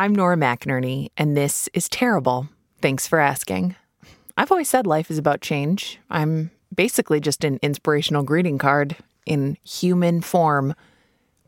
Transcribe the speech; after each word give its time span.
I'm 0.00 0.14
Nora 0.14 0.38
McInerney, 0.38 1.10
and 1.18 1.36
this 1.36 1.68
is 1.74 1.86
Terrible. 1.86 2.48
Thanks 2.80 3.06
for 3.06 3.20
asking. 3.20 3.76
I've 4.34 4.50
always 4.50 4.70
said 4.70 4.86
life 4.86 5.10
is 5.10 5.18
about 5.18 5.42
change. 5.42 5.98
I'm 6.08 6.52
basically 6.74 7.20
just 7.20 7.44
an 7.44 7.58
inspirational 7.60 8.22
greeting 8.22 8.56
card 8.56 8.96
in 9.26 9.58
human 9.62 10.22
form. 10.22 10.74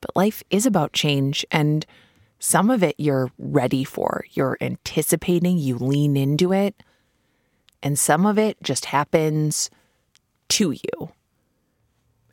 But 0.03 0.15
life 0.15 0.43
is 0.51 0.67
about 0.67 0.93
change, 0.93 1.47
and 1.51 1.87
some 2.41 2.69
of 2.69 2.83
it 2.83 2.95
you're 2.99 3.31
ready 3.39 3.85
for. 3.85 4.27
You're 4.33 4.59
anticipating, 4.61 5.57
you 5.57 5.79
lean 5.79 6.15
into 6.15 6.53
it, 6.53 6.83
and 7.83 7.99
some 7.99 8.27
of 8.27 8.39
it 8.39 8.59
just 8.63 8.85
happens 8.85 9.71
to 10.51 10.73
you. 10.73 11.13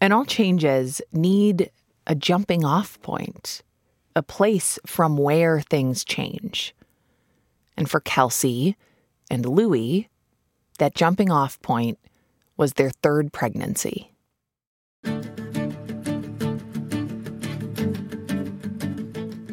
And 0.02 0.12
all 0.12 0.26
changes 0.26 1.02
need 1.14 1.72
a 2.06 2.14
jumping 2.14 2.66
off 2.66 3.02
point, 3.02 3.62
a 4.20 4.22
place 4.22 4.78
from 4.86 5.16
where 5.16 5.62
things 5.62 6.04
change. 6.04 6.76
And 7.78 7.90
for 7.90 8.02
Kelsey 8.02 8.76
and 9.32 9.46
Louie, 9.46 10.10
that 10.78 10.94
jumping 10.94 11.32
off 11.32 11.62
point 11.62 11.98
was 12.58 12.74
their 12.74 12.90
third 12.90 13.32
pregnancy. 13.32 14.12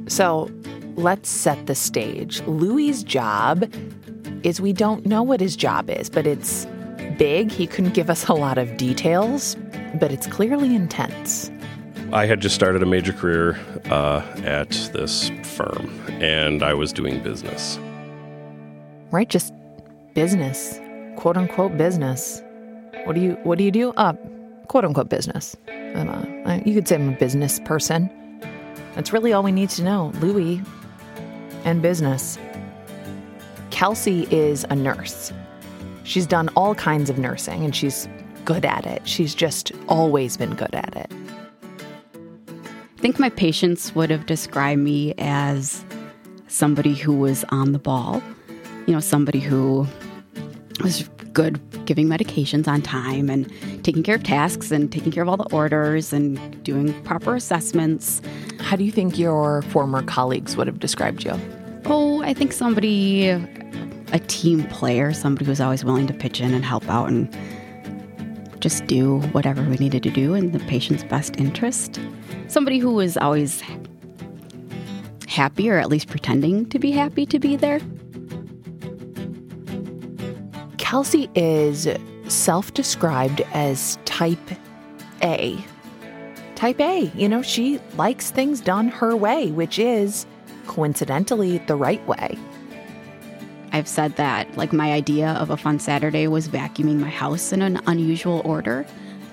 So 0.08 0.50
let's 0.96 1.28
set 1.28 1.66
the 1.66 1.76
stage. 1.76 2.42
Louie's 2.42 3.04
job 3.04 3.72
is 4.42 4.60
we 4.60 4.72
don't 4.72 5.06
know 5.06 5.22
what 5.22 5.40
his 5.40 5.54
job 5.54 5.88
is, 5.90 6.10
but 6.10 6.26
it's 6.26 6.66
big. 7.18 7.52
He 7.52 7.68
couldn't 7.68 7.94
give 7.94 8.10
us 8.10 8.26
a 8.26 8.34
lot 8.34 8.58
of 8.58 8.76
details, 8.76 9.56
but 10.00 10.10
it's 10.10 10.26
clearly 10.26 10.74
intense. 10.74 11.52
I 12.12 12.26
had 12.26 12.40
just 12.40 12.54
started 12.54 12.82
a 12.82 12.86
major 12.86 13.12
career 13.12 13.58
uh, 13.90 14.22
at 14.44 14.70
this 14.92 15.30
firm, 15.42 15.90
and 16.20 16.62
I 16.62 16.72
was 16.72 16.92
doing 16.92 17.22
business. 17.22 17.78
Right, 19.10 19.28
just 19.28 19.52
business, 20.14 20.80
quote 21.16 21.36
unquote 21.36 21.76
business. 21.76 22.42
What 23.04 23.14
do 23.14 23.20
you 23.20 23.32
What 23.42 23.58
do 23.58 23.64
you 23.64 23.70
do? 23.70 23.90
Uh, 23.92 24.14
quote 24.68 24.84
unquote 24.84 25.08
business. 25.08 25.56
I'm 25.68 26.62
you 26.64 26.74
could 26.74 26.86
say 26.86 26.94
I'm 26.96 27.08
a 27.08 27.16
business 27.16 27.60
person. 27.60 28.10
That's 28.94 29.12
really 29.12 29.32
all 29.32 29.42
we 29.42 29.52
need 29.52 29.70
to 29.70 29.82
know. 29.82 30.12
Louie 30.20 30.62
and 31.64 31.82
business. 31.82 32.38
Kelsey 33.70 34.26
is 34.30 34.64
a 34.70 34.76
nurse. 34.76 35.32
She's 36.04 36.26
done 36.26 36.48
all 36.56 36.74
kinds 36.74 37.10
of 37.10 37.18
nursing 37.18 37.64
and 37.64 37.74
she's 37.74 38.08
good 38.44 38.64
at 38.64 38.86
it. 38.86 39.06
She's 39.06 39.34
just 39.34 39.72
always 39.88 40.36
been 40.36 40.54
good 40.54 40.74
at 40.74 40.96
it. 40.96 41.25
I 43.06 43.08
think 43.08 43.20
my 43.20 43.30
patients 43.30 43.94
would 43.94 44.10
have 44.10 44.26
described 44.26 44.80
me 44.80 45.14
as 45.18 45.84
somebody 46.48 46.92
who 46.92 47.12
was 47.12 47.44
on 47.50 47.70
the 47.70 47.78
ball, 47.78 48.20
you 48.88 48.92
know, 48.92 48.98
somebody 48.98 49.38
who 49.38 49.86
was 50.82 51.08
good 51.32 51.60
giving 51.86 52.08
medications 52.08 52.66
on 52.66 52.82
time 52.82 53.30
and 53.30 53.48
taking 53.84 54.02
care 54.02 54.16
of 54.16 54.24
tasks 54.24 54.72
and 54.72 54.90
taking 54.90 55.12
care 55.12 55.22
of 55.22 55.28
all 55.28 55.36
the 55.36 55.48
orders 55.54 56.12
and 56.12 56.64
doing 56.64 57.00
proper 57.04 57.36
assessments. 57.36 58.20
How 58.58 58.74
do 58.74 58.82
you 58.82 58.90
think 58.90 59.16
your 59.16 59.62
former 59.62 60.02
colleagues 60.02 60.56
would 60.56 60.66
have 60.66 60.80
described 60.80 61.22
you? 61.22 61.38
Oh, 61.84 62.24
I 62.24 62.34
think 62.34 62.52
somebody, 62.52 63.28
a 63.28 64.18
team 64.26 64.64
player, 64.64 65.12
somebody 65.12 65.44
who's 65.44 65.60
always 65.60 65.84
willing 65.84 66.08
to 66.08 66.12
pitch 66.12 66.40
in 66.40 66.52
and 66.52 66.64
help 66.64 66.88
out 66.88 67.08
and 67.08 67.32
just 68.58 68.84
do 68.88 69.20
whatever 69.30 69.62
we 69.62 69.76
needed 69.76 70.02
to 70.02 70.10
do 70.10 70.34
in 70.34 70.50
the 70.50 70.58
patient's 70.58 71.04
best 71.04 71.36
interest. 71.38 72.00
Somebody 72.48 72.78
who 72.78 72.92
was 72.92 73.16
always 73.16 73.62
happy 75.28 75.68
or 75.70 75.78
at 75.78 75.88
least 75.88 76.08
pretending 76.08 76.66
to 76.70 76.78
be 76.78 76.90
happy 76.90 77.26
to 77.26 77.38
be 77.38 77.56
there. 77.56 77.80
Kelsey 80.78 81.28
is 81.34 81.88
self 82.28 82.72
described 82.72 83.42
as 83.52 83.98
type 84.04 84.38
A. 85.22 85.58
Type 86.54 86.80
A, 86.80 87.10
you 87.14 87.28
know, 87.28 87.42
she 87.42 87.80
likes 87.96 88.30
things 88.30 88.60
done 88.60 88.88
her 88.88 89.14
way, 89.14 89.50
which 89.50 89.78
is 89.78 90.26
coincidentally 90.66 91.58
the 91.58 91.76
right 91.76 92.04
way. 92.06 92.38
I've 93.72 93.88
said 93.88 94.16
that, 94.16 94.56
like, 94.56 94.72
my 94.72 94.92
idea 94.92 95.32
of 95.32 95.50
a 95.50 95.56
fun 95.56 95.78
Saturday 95.78 96.28
was 96.28 96.48
vacuuming 96.48 96.96
my 96.96 97.10
house 97.10 97.52
in 97.52 97.60
an 97.60 97.80
unusual 97.86 98.40
order. 98.44 98.86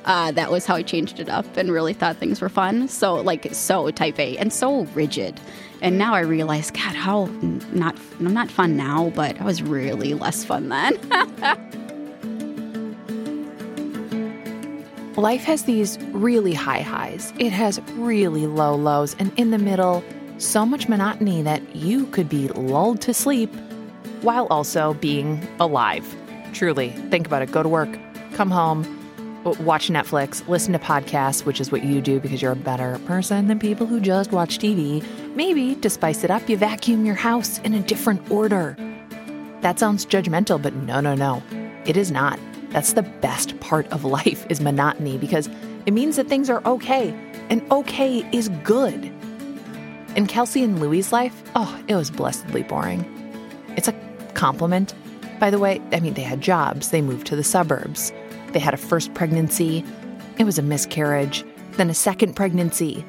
Uh, 0.05 0.31
that 0.31 0.51
was 0.51 0.65
how 0.65 0.75
I 0.75 0.81
changed 0.81 1.19
it 1.19 1.29
up 1.29 1.45
and 1.55 1.71
really 1.71 1.93
thought 1.93 2.17
things 2.17 2.41
were 2.41 2.49
fun. 2.49 2.87
So, 2.87 3.15
like, 3.15 3.53
so 3.53 3.89
type 3.91 4.19
A 4.19 4.37
and 4.37 4.51
so 4.51 4.83
rigid. 4.87 5.39
And 5.81 5.97
now 5.97 6.13
I 6.13 6.19
realize, 6.21 6.71
God, 6.71 6.95
how 6.95 7.25
not, 7.71 7.97
I'm 8.19 8.33
not 8.33 8.49
fun 8.49 8.75
now, 8.75 9.11
but 9.15 9.39
I 9.39 9.43
was 9.43 9.61
really 9.61 10.13
less 10.13 10.43
fun 10.43 10.69
then. 10.69 10.99
Life 15.15 15.43
has 15.43 15.63
these 15.63 15.99
really 16.11 16.53
high 16.55 16.81
highs, 16.81 17.31
it 17.37 17.51
has 17.51 17.79
really 17.91 18.47
low 18.47 18.73
lows, 18.73 19.15
and 19.19 19.31
in 19.37 19.51
the 19.51 19.59
middle, 19.59 20.03
so 20.39 20.65
much 20.65 20.89
monotony 20.89 21.43
that 21.43 21.75
you 21.75 22.07
could 22.07 22.27
be 22.27 22.47
lulled 22.47 22.99
to 23.01 23.13
sleep 23.13 23.53
while 24.21 24.47
also 24.47 24.95
being 24.95 25.47
alive. 25.59 26.15
Truly, 26.53 26.89
think 27.11 27.27
about 27.27 27.43
it. 27.43 27.51
Go 27.51 27.61
to 27.61 27.69
work, 27.69 27.95
come 28.33 28.49
home, 28.49 29.02
watch 29.43 29.89
Netflix, 29.89 30.47
listen 30.47 30.73
to 30.73 30.79
podcasts, 30.79 31.45
which 31.45 31.59
is 31.59 31.71
what 31.71 31.83
you 31.83 32.01
do 32.01 32.19
because 32.19 32.41
you're 32.41 32.53
a 32.53 32.55
better 32.55 32.99
person 33.05 33.47
than 33.47 33.59
people 33.59 33.85
who 33.85 33.99
just 33.99 34.31
watch 34.31 34.57
TV. 34.57 35.03
Maybe 35.35 35.75
to 35.75 35.89
spice 35.89 36.23
it 36.23 36.31
up, 36.31 36.47
you 36.49 36.57
vacuum 36.57 37.05
your 37.05 37.15
house 37.15 37.59
in 37.59 37.73
a 37.73 37.81
different 37.81 38.29
order. 38.31 38.77
That 39.61 39.79
sounds 39.79 40.05
judgmental, 40.05 40.61
but 40.61 40.73
no, 40.73 40.99
no, 40.99 41.15
no. 41.15 41.43
It 41.85 41.97
is 41.97 42.11
not. 42.11 42.39
That's 42.69 42.93
the 42.93 43.03
best 43.03 43.59
part 43.59 43.87
of 43.91 44.03
life 44.03 44.45
is 44.49 44.61
monotony 44.61 45.17
because 45.17 45.49
it 45.85 45.93
means 45.93 46.15
that 46.15 46.27
things 46.27 46.49
are 46.49 46.61
okay, 46.65 47.13
and 47.49 47.69
okay 47.71 48.27
is 48.31 48.49
good. 48.63 49.11
In 50.15 50.27
Kelsey 50.27 50.63
and 50.63 50.79
Louie's 50.79 51.11
life, 51.11 51.43
oh, 51.55 51.81
it 51.87 51.95
was 51.95 52.09
blessedly 52.09 52.63
boring. 52.63 53.05
It's 53.75 53.87
a 53.87 53.95
compliment. 54.33 54.93
By 55.39 55.49
the 55.49 55.59
way, 55.59 55.81
I 55.91 55.99
mean, 55.99 56.13
they 56.13 56.21
had 56.21 56.39
jobs, 56.39 56.91
they 56.91 57.01
moved 57.01 57.27
to 57.27 57.35
the 57.35 57.43
suburbs. 57.43 58.13
They 58.53 58.59
had 58.59 58.73
a 58.73 58.77
first 58.77 59.13
pregnancy, 59.13 59.83
it 60.37 60.45
was 60.45 60.57
a 60.57 60.61
miscarriage, 60.61 61.43
then 61.73 61.89
a 61.89 61.93
second 61.93 62.35
pregnancy. 62.35 63.05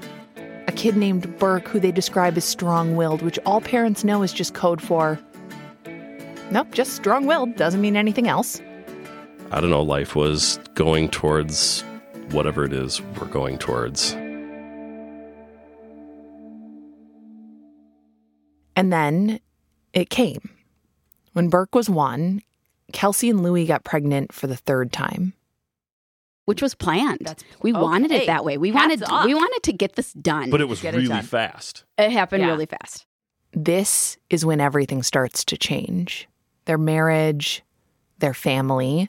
A 0.66 0.72
kid 0.72 0.96
named 0.96 1.38
Burke, 1.38 1.68
who 1.68 1.78
they 1.78 1.92
describe 1.92 2.36
as 2.36 2.44
strong 2.44 2.96
willed, 2.96 3.22
which 3.22 3.38
all 3.46 3.60
parents 3.60 4.02
know 4.04 4.22
is 4.22 4.32
just 4.32 4.54
code 4.54 4.82
for 4.82 5.18
nope, 6.50 6.68
just 6.72 6.94
strong 6.94 7.26
willed, 7.26 7.56
doesn't 7.56 7.80
mean 7.80 7.96
anything 7.96 8.28
else. 8.28 8.60
I 9.50 9.60
don't 9.60 9.70
know, 9.70 9.82
life 9.82 10.16
was 10.16 10.58
going 10.74 11.10
towards 11.10 11.82
whatever 12.30 12.64
it 12.64 12.72
is 12.72 13.00
we're 13.20 13.26
going 13.26 13.58
towards. 13.58 14.12
And 18.76 18.92
then 18.92 19.40
it 19.92 20.10
came. 20.10 20.50
When 21.32 21.48
Burke 21.48 21.74
was 21.74 21.90
one, 21.90 22.42
Kelsey 22.92 23.30
and 23.30 23.42
Louie 23.42 23.66
got 23.66 23.84
pregnant 23.84 24.32
for 24.32 24.46
the 24.46 24.56
third 24.56 24.92
time. 24.92 25.34
Which 26.44 26.60
was 26.60 26.74
planned. 26.74 27.20
That's, 27.22 27.44
we 27.62 27.72
okay. 27.72 27.80
wanted 27.80 28.10
it 28.10 28.26
that 28.26 28.44
way. 28.44 28.58
We 28.58 28.70
Hats 28.70 28.82
wanted 28.82 29.04
off. 29.04 29.24
we 29.24 29.34
wanted 29.34 29.62
to 29.62 29.72
get 29.72 29.94
this 29.94 30.12
done. 30.12 30.50
But 30.50 30.60
it 30.60 30.66
was 30.66 30.82
get 30.82 30.94
really 30.94 31.18
it 31.18 31.24
fast. 31.24 31.84
It 31.96 32.10
happened 32.10 32.42
yeah. 32.42 32.50
really 32.50 32.66
fast. 32.66 33.06
This 33.54 34.18
is 34.28 34.44
when 34.44 34.60
everything 34.60 35.02
starts 35.02 35.44
to 35.46 35.56
change. 35.56 36.28
Their 36.66 36.76
marriage, 36.76 37.62
their 38.18 38.34
family, 38.34 39.08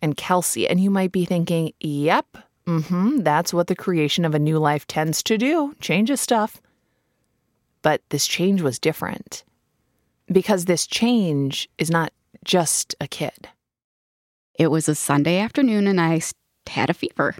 and 0.00 0.16
Kelsey. 0.16 0.66
And 0.66 0.80
you 0.80 0.90
might 0.90 1.12
be 1.12 1.26
thinking, 1.26 1.72
yep, 1.80 2.26
mm-hmm, 2.66 3.18
that's 3.18 3.52
what 3.52 3.66
the 3.66 3.76
creation 3.76 4.24
of 4.24 4.34
a 4.34 4.38
new 4.38 4.58
life 4.58 4.86
tends 4.86 5.22
to 5.24 5.36
do. 5.36 5.74
Changes 5.80 6.20
stuff. 6.20 6.62
But 7.82 8.00
this 8.08 8.26
change 8.26 8.62
was 8.62 8.78
different. 8.78 9.44
Because 10.30 10.64
this 10.64 10.86
change 10.86 11.68
is 11.78 11.90
not 11.90 12.12
just 12.44 12.94
a 13.00 13.08
kid. 13.08 13.48
It 14.58 14.70
was 14.70 14.88
a 14.88 14.94
Sunday 14.94 15.38
afternoon 15.38 15.86
and 15.86 16.00
I 16.00 16.20
had 16.66 16.90
a 16.90 16.94
fever 16.94 17.34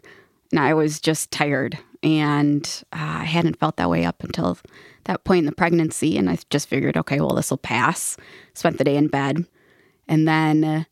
and 0.50 0.61
I 0.61 0.75
was 0.75 1.00
just 1.00 1.31
tired. 1.31 1.79
And 2.03 2.65
uh, 2.93 2.97
I 3.21 3.25
hadn't 3.25 3.59
felt 3.59 3.77
that 3.77 3.91
way 3.91 4.05
up 4.05 4.23
until 4.23 4.59
that 5.05 5.25
point 5.25 5.41
in 5.41 5.47
the 5.47 5.53
pregnancy. 5.53 6.17
And 6.17 6.31
I 6.31 6.39
just 6.49 6.69
figured, 6.69 6.97
okay, 6.97 7.21
well, 7.21 7.35
this 7.35 7.50
will 7.50 7.59
pass. 7.59 8.17
Spent 8.55 8.79
the 8.79 8.85
day 8.85 8.97
in 8.97 9.09
bed. 9.09 9.45
And 10.06 10.29
then 10.29 10.65
uh, 10.65 10.85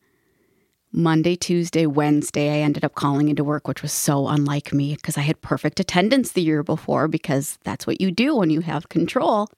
Monday, 0.91 1.35
Tuesday, 1.35 1.85
Wednesday, 1.85 2.49
I 2.49 2.63
ended 2.65 2.83
up 2.83 2.95
calling 2.95 3.29
into 3.29 3.43
work, 3.43 3.67
which 3.67 3.81
was 3.81 3.93
so 3.93 4.27
unlike 4.27 4.73
me 4.73 4.95
because 4.95 5.17
I 5.17 5.21
had 5.21 5.41
perfect 5.41 5.79
attendance 5.79 6.31
the 6.33 6.41
year 6.41 6.61
before 6.61 7.07
because 7.07 7.57
that's 7.63 7.87
what 7.87 8.01
you 8.01 8.11
do 8.11 8.35
when 8.35 8.49
you 8.49 8.61
have 8.61 8.89
control. 8.89 9.49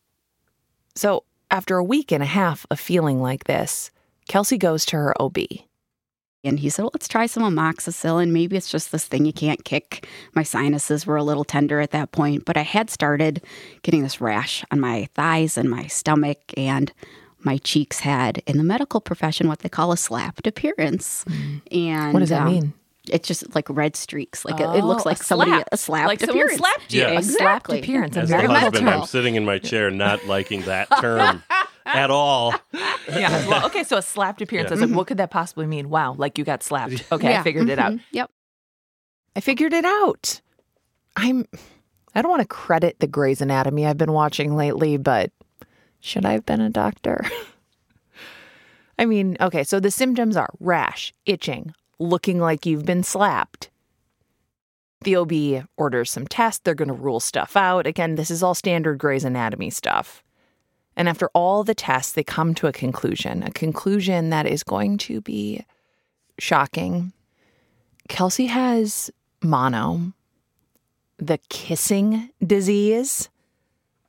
So, 0.95 1.23
after 1.51 1.77
a 1.77 1.83
week 1.83 2.11
and 2.11 2.21
a 2.21 2.27
half 2.27 2.65
of 2.69 2.79
feeling 2.79 3.21
like 3.21 3.45
this, 3.45 3.89
Kelsey 4.29 4.57
goes 4.57 4.85
to 4.85 4.95
her 4.95 5.21
OB. 5.21 5.39
And 6.45 6.59
he 6.59 6.69
said, 6.69 6.83
well, 6.83 6.91
let's 6.93 7.09
try 7.09 7.25
some 7.25 7.43
amoxicillin. 7.43 8.31
Maybe 8.31 8.55
it's 8.55 8.71
just 8.71 8.93
this 8.93 9.05
thing 9.05 9.25
you 9.25 9.33
can't 9.33 9.65
kick. 9.65 10.07
My 10.35 10.43
sinuses 10.43 11.05
were 11.05 11.17
a 11.17 11.23
little 11.23 11.43
tender 11.43 11.81
at 11.81 11.91
that 11.91 12.13
point, 12.13 12.45
but 12.45 12.55
I 12.55 12.61
had 12.61 12.89
started 12.89 13.43
getting 13.81 14.03
this 14.03 14.21
rash 14.21 14.63
on 14.71 14.79
my 14.79 15.09
thighs 15.15 15.57
and 15.57 15.69
my 15.69 15.87
stomach, 15.87 16.37
and 16.55 16.93
my 17.39 17.57
cheeks 17.57 17.99
had, 17.99 18.41
in 18.47 18.57
the 18.57 18.63
medical 18.63 19.01
profession, 19.01 19.49
what 19.49 19.59
they 19.59 19.69
call 19.69 19.91
a 19.91 19.97
slapped 19.97 20.47
appearance. 20.47 21.25
Mm. 21.25 21.61
And 21.71 22.13
what 22.13 22.21
does 22.21 22.29
that 22.29 22.43
um, 22.43 22.53
mean? 22.53 22.73
It's 23.11 23.27
just 23.27 23.53
like 23.53 23.69
red 23.69 23.97
streaks. 23.97 24.45
Like 24.45 24.61
oh, 24.61 24.75
it, 24.75 24.79
it, 24.79 24.83
looks 24.85 25.05
oh, 25.05 25.09
like 25.09 25.21
somebody 25.21 25.51
slapped. 25.51 25.69
a 25.73 25.77
slapped 25.77 26.07
like 26.07 26.23
appearance. 26.23 26.57
slapped 26.57 26.93
you. 26.93 27.01
Yeah. 27.01 27.17
Exactly. 27.17 27.33
A 27.33 27.37
slapped 27.39 27.69
appearance. 27.71 28.17
As 28.17 28.29
very 28.29 28.47
the 28.47 28.53
husband, 28.53 28.89
I'm 28.89 29.05
sitting 29.07 29.35
in 29.35 29.43
my 29.43 29.57
chair, 29.57 29.91
not 29.91 30.25
liking 30.25 30.61
that 30.61 30.87
term 31.01 31.43
at 31.85 32.11
all. 32.11 32.53
yeah. 33.09 33.47
Well, 33.47 33.65
okay. 33.67 33.83
So 33.83 33.97
a 33.97 34.01
slapped 34.01 34.41
appearance. 34.41 34.69
Yeah. 34.69 34.77
I 34.77 34.79
was 34.79 34.89
like, 34.89 34.97
what 34.97 35.07
could 35.07 35.17
that 35.17 35.31
possibly 35.31 35.65
mean? 35.65 35.89
Wow, 35.89 36.13
like 36.17 36.37
you 36.37 36.43
got 36.43 36.63
slapped. 36.63 37.03
Okay, 37.11 37.31
yeah. 37.31 37.39
I 37.39 37.43
figured 37.43 37.69
it 37.69 37.79
out. 37.79 37.93
Mm-hmm. 37.93 38.03
Yep. 38.11 38.31
I 39.35 39.39
figured 39.41 39.73
it 39.73 39.85
out. 39.85 40.41
I'm. 41.15 41.45
I 42.15 42.21
don't 42.21 42.31
want 42.31 42.41
to 42.41 42.47
credit 42.47 42.99
the 42.99 43.07
Grey's 43.07 43.41
Anatomy 43.41 43.85
I've 43.85 43.97
been 43.97 44.11
watching 44.11 44.55
lately, 44.55 44.97
but 44.97 45.31
should 45.99 46.25
I 46.25 46.31
have 46.33 46.45
been 46.45 46.61
a 46.61 46.69
doctor? 46.69 47.23
I 48.99 49.05
mean, 49.05 49.37
okay, 49.39 49.63
so 49.63 49.79
the 49.79 49.91
symptoms 49.91 50.35
are 50.35 50.49
rash, 50.59 51.13
itching, 51.25 51.73
looking 51.99 52.39
like 52.39 52.65
you've 52.65 52.85
been 52.85 53.03
slapped. 53.03 53.69
The 55.03 55.15
OB 55.15 55.67
orders 55.77 56.11
some 56.11 56.27
tests. 56.27 56.61
They're 56.63 56.75
going 56.75 56.89
to 56.89 56.93
rule 56.93 57.21
stuff 57.21 57.55
out. 57.55 57.87
Again, 57.87 58.15
this 58.15 58.29
is 58.29 58.43
all 58.43 58.55
standard 58.55 58.97
Grey's 58.97 59.23
Anatomy 59.23 59.69
stuff. 59.69 60.21
And 60.99 61.07
after 61.07 61.29
all 61.33 61.63
the 61.63 61.73
tests, 61.73 62.11
they 62.11 62.25
come 62.25 62.53
to 62.55 62.67
a 62.67 62.73
conclusion, 62.73 63.41
a 63.41 63.51
conclusion 63.51 64.31
that 64.31 64.45
is 64.45 64.63
going 64.63 64.97
to 64.97 65.21
be 65.21 65.63
shocking. 66.37 67.13
Kelsey 68.09 68.47
has 68.47 69.09
mono, 69.41 70.11
the 71.17 71.39
kissing 71.47 72.31
disease, 72.45 73.29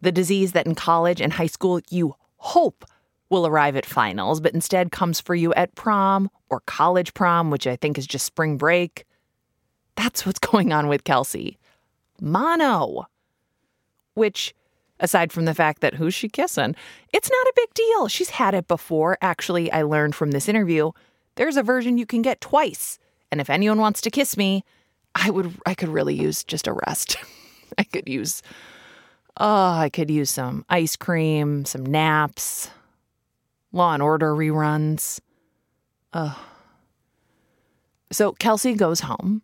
the 0.00 0.10
disease 0.10 0.50
that 0.50 0.66
in 0.66 0.74
college 0.74 1.20
and 1.20 1.32
high 1.32 1.46
school 1.46 1.80
you 1.90 2.16
hope 2.38 2.84
will 3.28 3.46
arrive 3.46 3.76
at 3.76 3.86
finals, 3.86 4.40
but 4.40 4.52
instead 4.52 4.90
comes 4.90 5.20
for 5.20 5.36
you 5.36 5.54
at 5.54 5.76
prom 5.76 6.28
or 6.48 6.58
college 6.66 7.14
prom, 7.14 7.52
which 7.52 7.68
I 7.68 7.76
think 7.76 7.98
is 7.98 8.06
just 8.06 8.26
spring 8.26 8.56
break. 8.56 9.04
That's 9.94 10.26
what's 10.26 10.38
going 10.50 10.72
on 10.72 10.88
with 10.88 11.04
Kelsey. 11.04 11.56
Mono. 12.20 13.06
Which, 14.14 14.56
aside 15.00 15.32
from 15.32 15.46
the 15.46 15.54
fact 15.54 15.80
that 15.80 15.94
who's 15.94 16.14
she 16.14 16.28
kissing, 16.28 16.76
it's 17.12 17.30
not 17.30 17.46
a 17.46 17.52
big 17.56 17.74
deal. 17.74 18.08
She's 18.08 18.30
had 18.30 18.54
it 18.54 18.68
before. 18.68 19.18
Actually, 19.20 19.72
I 19.72 19.82
learned 19.82 20.14
from 20.14 20.30
this 20.30 20.48
interview 20.48 20.92
there's 21.34 21.56
a 21.56 21.62
version 21.62 21.98
you 21.98 22.06
can 22.06 22.22
get 22.22 22.40
twice. 22.40 22.98
And 23.32 23.40
if 23.40 23.50
anyone 23.50 23.78
wants 23.78 24.00
to 24.02 24.10
kiss 24.10 24.36
me, 24.36 24.64
I 25.14 25.30
would 25.30 25.58
I 25.66 25.74
could 25.74 25.88
really 25.88 26.14
use 26.14 26.44
just 26.44 26.66
a 26.66 26.72
rest. 26.86 27.16
I 27.78 27.84
could 27.84 28.08
use 28.08 28.42
oh, 29.38 29.72
I 29.72 29.88
could 29.88 30.10
use 30.10 30.30
some 30.30 30.64
ice 30.68 30.96
cream, 30.96 31.64
some 31.64 31.84
naps, 31.84 32.70
Law 33.72 33.94
and 33.94 34.02
Order 34.02 34.34
reruns. 34.34 35.20
Ugh. 36.12 36.36
So 38.12 38.32
Kelsey 38.32 38.74
goes 38.74 39.00
home, 39.00 39.42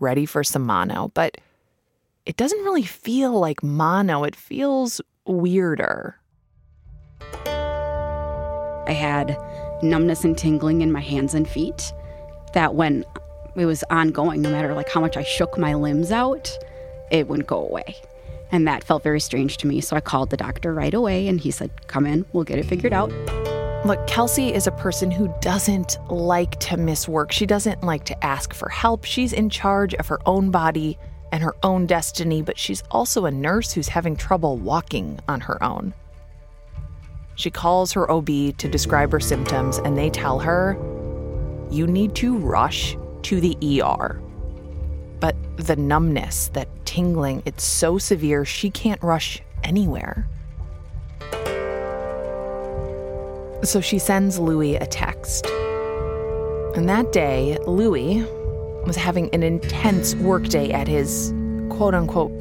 ready 0.00 0.24
for 0.24 0.42
some 0.42 0.64
mono, 0.64 1.10
but 1.14 1.36
it 2.24 2.36
doesn't 2.36 2.62
really 2.64 2.84
feel 2.84 3.38
like 3.38 3.62
mono. 3.62 4.24
It 4.24 4.36
feels 4.36 5.00
weirder. 5.26 6.16
I 8.86 8.92
had 8.92 9.36
numbness 9.82 10.24
and 10.24 10.36
tingling 10.36 10.82
in 10.82 10.92
my 10.92 11.00
hands 11.00 11.34
and 11.34 11.48
feet 11.48 11.92
that 12.54 12.74
when 12.74 13.04
it 13.56 13.66
was 13.66 13.82
ongoing, 13.90 14.42
no 14.42 14.50
matter 14.50 14.74
like 14.74 14.88
how 14.88 15.00
much 15.00 15.16
I 15.16 15.22
shook 15.22 15.58
my 15.58 15.74
limbs 15.74 16.12
out, 16.12 16.50
it 17.10 17.28
wouldn't 17.28 17.48
go 17.48 17.64
away. 17.64 17.96
And 18.50 18.66
that 18.68 18.84
felt 18.84 19.02
very 19.02 19.20
strange 19.20 19.56
to 19.58 19.66
me. 19.66 19.80
So 19.80 19.96
I 19.96 20.00
called 20.00 20.30
the 20.30 20.36
doctor 20.36 20.74
right 20.74 20.92
away 20.92 21.26
and 21.26 21.40
he 21.40 21.50
said, 21.50 21.70
Come 21.88 22.06
in, 22.06 22.24
we'll 22.32 22.44
get 22.44 22.58
it 22.58 22.66
figured 22.66 22.92
out. 22.92 23.10
Look, 23.84 24.06
Kelsey 24.06 24.54
is 24.54 24.68
a 24.68 24.72
person 24.72 25.10
who 25.10 25.34
doesn't 25.40 25.98
like 26.08 26.60
to 26.60 26.76
miss 26.76 27.08
work. 27.08 27.32
She 27.32 27.46
doesn't 27.46 27.82
like 27.82 28.04
to 28.04 28.24
ask 28.24 28.54
for 28.54 28.68
help. 28.68 29.04
She's 29.04 29.32
in 29.32 29.50
charge 29.50 29.94
of 29.94 30.06
her 30.06 30.20
own 30.24 30.50
body 30.50 30.98
and 31.32 31.42
her 31.42 31.56
own 31.62 31.86
destiny, 31.86 32.42
but 32.42 32.58
she's 32.58 32.82
also 32.90 33.24
a 33.24 33.30
nurse 33.30 33.72
who's 33.72 33.88
having 33.88 34.14
trouble 34.14 34.58
walking 34.58 35.18
on 35.26 35.40
her 35.40 35.60
own. 35.64 35.94
She 37.34 37.50
calls 37.50 37.92
her 37.92 38.08
OB 38.10 38.26
to 38.58 38.68
describe 38.68 39.10
her 39.10 39.20
symptoms, 39.20 39.78
and 39.78 39.96
they 39.96 40.10
tell 40.10 40.38
her, 40.38 40.76
You 41.70 41.86
need 41.86 42.14
to 42.16 42.36
rush 42.36 42.96
to 43.22 43.40
the 43.40 43.56
ER. 43.80 44.20
But 45.18 45.34
the 45.56 45.76
numbness, 45.76 46.48
that 46.48 46.68
tingling, 46.84 47.42
it's 47.46 47.64
so 47.64 47.96
severe 47.96 48.44
she 48.44 48.70
can't 48.70 49.02
rush 49.02 49.40
anywhere. 49.64 50.28
So 53.62 53.80
she 53.80 53.98
sends 53.98 54.38
Louis 54.38 54.76
a 54.76 54.86
text. 54.86 55.46
And 56.74 56.88
that 56.88 57.12
day, 57.12 57.56
Louis 57.66 58.26
was 58.86 58.96
having 58.96 59.32
an 59.34 59.42
intense 59.42 60.14
workday 60.16 60.70
at 60.72 60.88
his 60.88 61.32
quote 61.70 61.94
unquote 61.94 62.32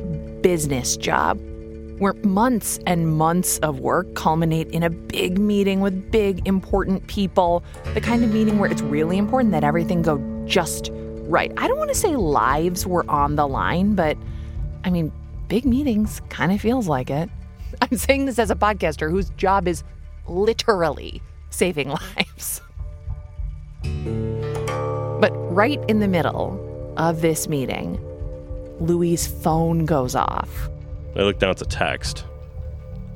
business 0.42 0.98
job, 0.98 1.40
where 2.00 2.14
months 2.24 2.80
and 2.88 3.16
months 3.16 3.60
of 3.60 3.80
work 3.80 4.14
culminate 4.16 4.68
in 4.70 4.84
a 4.84 4.90
big 4.90 5.38
meeting 5.38 5.82
with 5.82 6.12
big 6.12 6.46
important 6.48 7.06
people, 7.08 7.64
the 7.94 8.02
kind 8.02 8.24
of 8.24 8.34
meeting 8.34 8.58
where 8.60 8.70
it's 8.70 8.82
really 8.82 9.18
important 9.18 9.52
that 9.52 9.64
everything 9.64 10.02
go 10.02 10.18
just 10.46 10.90
right. 10.94 11.52
I 11.58 11.68
don't 11.68 11.78
want 11.78 11.90
to 11.90 11.96
say 11.96 12.16
lives 12.16 12.86
were 12.86 13.10
on 13.10 13.36
the 13.36 13.48
line, 13.48 13.96
but 13.96 14.18
I 14.84 14.90
mean, 14.90 15.12
big 15.48 15.66
meetings 15.66 16.22
kind 16.30 16.52
of 16.52 16.60
feels 16.60 16.88
like 16.88 17.10
it. 17.10 17.30
I'm 17.82 17.98
saying 17.98 18.26
this 18.26 18.40
as 18.40 18.52
a 18.52 18.56
podcaster 18.56 19.10
whose 19.10 19.30
job 19.32 19.68
is 19.68 19.84
literally 20.28 21.22
saving 21.50 21.90
lives. 22.18 22.62
Right 25.52 25.80
in 25.88 26.00
the 26.00 26.08
middle 26.08 26.94
of 26.98 27.22
this 27.22 27.48
meeting, 27.48 28.00
Louis' 28.80 29.28
phone 29.28 29.86
goes 29.86 30.16
off. 30.16 30.70
I 31.16 31.20
look 31.20 31.40
down 31.40 31.50
at 31.50 31.58
the 31.58 31.66
text. 31.66 32.24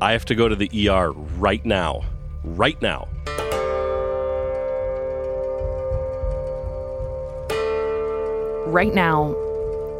I 0.01 0.11
have 0.11 0.25
to 0.25 0.35
go 0.35 0.49
to 0.49 0.55
the 0.55 0.89
ER 0.89 1.11
right 1.11 1.65
now. 1.65 2.03
Right 2.43 2.79
now. 2.81 3.07
right 8.75 8.93
now, 8.93 9.33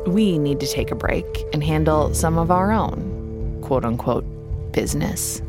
we 0.06 0.38
need 0.38 0.60
to 0.60 0.68
take 0.68 0.92
a 0.92 0.96
break 0.96 1.46
and 1.54 1.64
handle 1.64 2.14
some 2.14 2.38
of 2.38 2.52
our 2.52 2.74
own 2.74 3.60
quote 3.62 3.86
unquote 3.86 4.26
business. 4.74 5.42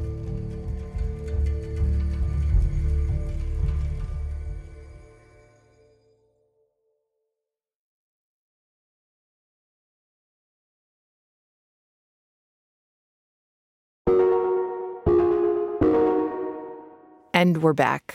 And 17.36 17.62
we're 17.62 17.74
back. 17.74 18.14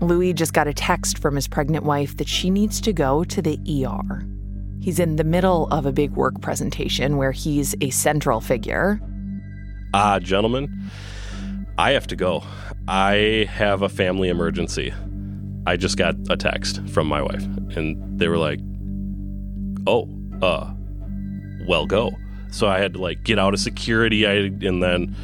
Louis 0.00 0.32
just 0.32 0.52
got 0.52 0.66
a 0.66 0.74
text 0.74 1.18
from 1.18 1.36
his 1.36 1.46
pregnant 1.46 1.84
wife 1.84 2.16
that 2.16 2.26
she 2.26 2.50
needs 2.50 2.80
to 2.80 2.92
go 2.92 3.22
to 3.22 3.40
the 3.40 3.56
ER. 3.86 4.26
He's 4.80 4.98
in 4.98 5.14
the 5.14 5.22
middle 5.22 5.68
of 5.68 5.86
a 5.86 5.92
big 5.92 6.10
work 6.14 6.40
presentation 6.40 7.16
where 7.16 7.30
he's 7.30 7.76
a 7.80 7.90
central 7.90 8.40
figure. 8.40 9.00
Ah, 9.94 10.14
uh, 10.14 10.18
gentlemen, 10.18 10.90
I 11.78 11.92
have 11.92 12.08
to 12.08 12.16
go. 12.16 12.42
I 12.88 13.46
have 13.52 13.82
a 13.82 13.88
family 13.88 14.30
emergency. 14.30 14.92
I 15.64 15.76
just 15.76 15.96
got 15.96 16.16
a 16.28 16.36
text 16.36 16.84
from 16.88 17.06
my 17.06 17.22
wife, 17.22 17.44
and 17.76 18.18
they 18.18 18.26
were 18.26 18.36
like, 18.36 18.58
"Oh, 19.86 20.08
uh, 20.42 20.74
well, 21.68 21.86
go." 21.86 22.10
So 22.50 22.68
I 22.68 22.78
had 22.78 22.94
to 22.94 23.00
like 23.00 23.22
get 23.24 23.38
out 23.38 23.54
of 23.54 23.60
security, 23.60 24.26
I 24.26 24.32
and 24.32 24.82
then 24.82 25.14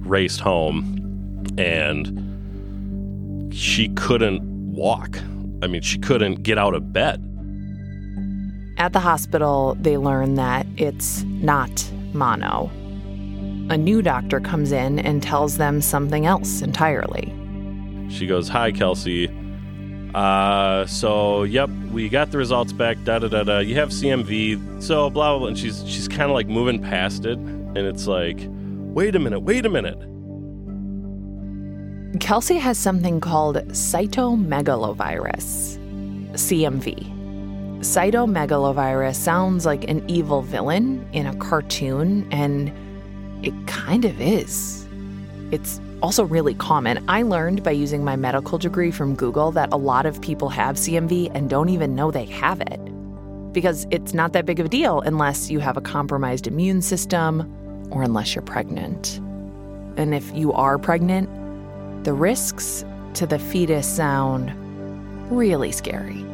raced 0.00 0.40
home, 0.40 1.44
and 1.58 3.54
she 3.54 3.88
couldn't 3.90 4.42
walk. 4.72 5.18
I 5.62 5.66
mean, 5.66 5.82
she 5.82 5.98
couldn't 5.98 6.42
get 6.42 6.58
out 6.58 6.74
of 6.74 6.92
bed. 6.92 7.22
At 8.78 8.92
the 8.92 9.00
hospital, 9.00 9.76
they 9.80 9.96
learn 9.96 10.34
that 10.34 10.66
it's 10.76 11.22
not 11.24 11.90
mono. 12.12 12.70
A 13.68 13.76
new 13.76 14.02
doctor 14.02 14.38
comes 14.38 14.70
in 14.70 14.98
and 14.98 15.22
tells 15.22 15.56
them 15.56 15.80
something 15.80 16.26
else 16.26 16.60
entirely. 16.60 17.32
She 18.10 18.26
goes, 18.26 18.48
Hi, 18.48 18.70
Kelsey. 18.70 19.28
Uh, 20.16 20.86
so, 20.86 21.42
yep, 21.42 21.68
we 21.92 22.08
got 22.08 22.30
the 22.30 22.38
results 22.38 22.72
back. 22.72 22.96
Da 23.04 23.18
da 23.18 23.28
da 23.28 23.44
da. 23.44 23.58
You 23.58 23.74
have 23.74 23.90
CMV. 23.90 24.82
So, 24.82 25.10
blah 25.10 25.32
blah. 25.32 25.38
blah. 25.38 25.48
And 25.48 25.58
she's 25.58 25.86
she's 25.86 26.08
kind 26.08 26.22
of 26.22 26.30
like 26.30 26.48
moving 26.48 26.82
past 26.82 27.26
it, 27.26 27.38
and 27.38 27.78
it's 27.78 28.06
like, 28.06 28.38
wait 28.48 29.14
a 29.14 29.18
minute, 29.18 29.40
wait 29.40 29.66
a 29.66 29.68
minute 29.68 29.98
Kelsey 32.20 32.56
has 32.56 32.78
something 32.78 33.20
called 33.20 33.56
cytomegalovirus, 33.68 35.78
CMV. 36.32 37.12
Cytomegalovirus 37.80 39.16
sounds 39.16 39.66
like 39.66 39.84
an 39.88 40.02
evil 40.08 40.42
villain 40.42 41.06
in 41.12 41.26
a 41.26 41.34
cartoon, 41.36 42.26
and 42.32 42.72
it 43.44 43.54
kind 43.66 44.04
of 44.04 44.20
is. 44.20 44.86
It's 45.50 45.80
also 46.06 46.22
really 46.22 46.54
common. 46.54 47.04
I 47.08 47.22
learned 47.22 47.64
by 47.64 47.72
using 47.72 48.04
my 48.04 48.14
medical 48.14 48.58
degree 48.58 48.92
from 48.92 49.16
Google 49.16 49.50
that 49.50 49.70
a 49.72 49.76
lot 49.76 50.06
of 50.06 50.20
people 50.20 50.48
have 50.50 50.76
CMV 50.76 51.32
and 51.34 51.50
don't 51.50 51.68
even 51.68 51.96
know 51.96 52.12
they 52.12 52.26
have 52.26 52.60
it. 52.60 52.78
Because 53.52 53.88
it's 53.90 54.14
not 54.14 54.32
that 54.32 54.46
big 54.46 54.60
of 54.60 54.66
a 54.66 54.68
deal 54.68 55.00
unless 55.00 55.50
you 55.50 55.58
have 55.58 55.76
a 55.76 55.80
compromised 55.80 56.46
immune 56.46 56.80
system 56.80 57.40
or 57.90 58.04
unless 58.04 58.36
you're 58.36 58.42
pregnant. 58.42 59.16
And 59.96 60.14
if 60.14 60.32
you 60.32 60.52
are 60.52 60.78
pregnant, 60.78 61.28
the 62.04 62.12
risks 62.12 62.84
to 63.14 63.26
the 63.26 63.40
fetus 63.40 63.88
sound 63.88 64.52
really 65.28 65.72
scary. 65.72 66.24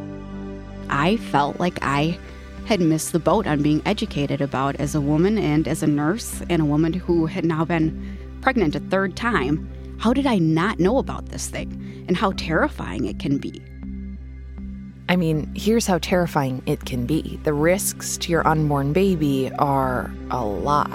I 0.90 1.16
felt 1.16 1.60
like 1.60 1.78
I 1.80 2.18
had 2.66 2.80
missed 2.80 3.12
the 3.12 3.18
boat 3.18 3.46
on 3.46 3.62
being 3.62 3.80
educated 3.86 4.42
about 4.42 4.76
as 4.76 4.94
a 4.94 5.00
woman 5.00 5.38
and 5.38 5.66
as 5.66 5.82
a 5.82 5.86
nurse 5.86 6.42
and 6.50 6.60
a 6.60 6.66
woman 6.66 6.92
who 6.92 7.24
had 7.24 7.46
now 7.46 7.64
been 7.64 8.11
pregnant 8.42 8.76
a 8.76 8.80
third 8.80 9.16
time. 9.16 9.68
How 9.98 10.12
did 10.12 10.26
I 10.26 10.38
not 10.38 10.78
know 10.78 10.98
about 10.98 11.26
this 11.26 11.48
thing 11.48 12.04
and 12.08 12.16
how 12.16 12.32
terrifying 12.32 13.06
it 13.06 13.18
can 13.18 13.38
be? 13.38 13.62
I 15.08 15.16
mean, 15.16 15.52
here's 15.54 15.86
how 15.86 15.98
terrifying 15.98 16.62
it 16.66 16.84
can 16.84 17.06
be 17.06 17.38
the 17.44 17.52
risks 17.52 18.16
to 18.18 18.30
your 18.30 18.46
unborn 18.46 18.92
baby 18.92 19.50
are 19.58 20.10
a 20.30 20.44
lot 20.44 20.88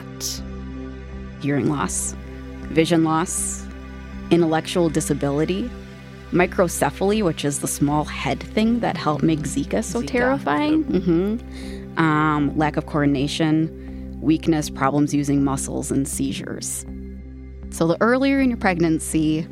hearing 1.42 1.70
loss, 1.70 2.16
vision 2.70 3.04
loss, 3.04 3.64
intellectual 4.32 4.90
disability, 4.90 5.70
microcephaly, 6.32 7.24
which 7.24 7.46
is 7.46 7.60
the 7.60 7.68
small 7.68 8.04
head 8.06 8.42
thing 8.42 8.80
that 8.80 8.98
helped 8.98 9.24
make 9.24 9.40
Zika 9.40 9.84
so 9.84 10.02
Zika. 10.02 10.08
terrifying, 10.08 10.84
mm-hmm. 10.84 12.00
um, 12.00 12.58
lack 12.58 12.76
of 12.76 12.88
coordination, 12.88 14.20
weakness, 14.20 14.70
problems 14.70 15.14
using 15.14 15.44
muscles, 15.44 15.92
and 15.92 16.08
seizures. 16.08 16.86
So, 17.78 17.86
the 17.86 18.02
earlier 18.02 18.40
in 18.40 18.50
your 18.50 18.58
pregnancy, 18.58 19.48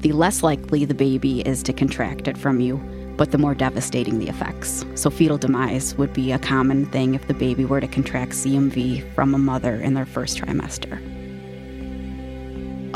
the 0.00 0.10
less 0.10 0.42
likely 0.42 0.84
the 0.84 0.92
baby 0.92 1.42
is 1.42 1.62
to 1.62 1.72
contract 1.72 2.26
it 2.26 2.36
from 2.36 2.58
you, 2.58 2.78
but 3.16 3.30
the 3.30 3.38
more 3.38 3.54
devastating 3.54 4.18
the 4.18 4.26
effects. 4.28 4.84
So, 4.96 5.08
fetal 5.08 5.38
demise 5.38 5.94
would 5.94 6.12
be 6.12 6.32
a 6.32 6.38
common 6.40 6.86
thing 6.86 7.14
if 7.14 7.28
the 7.28 7.34
baby 7.34 7.64
were 7.64 7.80
to 7.80 7.86
contract 7.86 8.32
CMV 8.32 9.14
from 9.14 9.36
a 9.36 9.38
mother 9.38 9.76
in 9.76 9.94
their 9.94 10.04
first 10.04 10.38
trimester. 10.38 10.98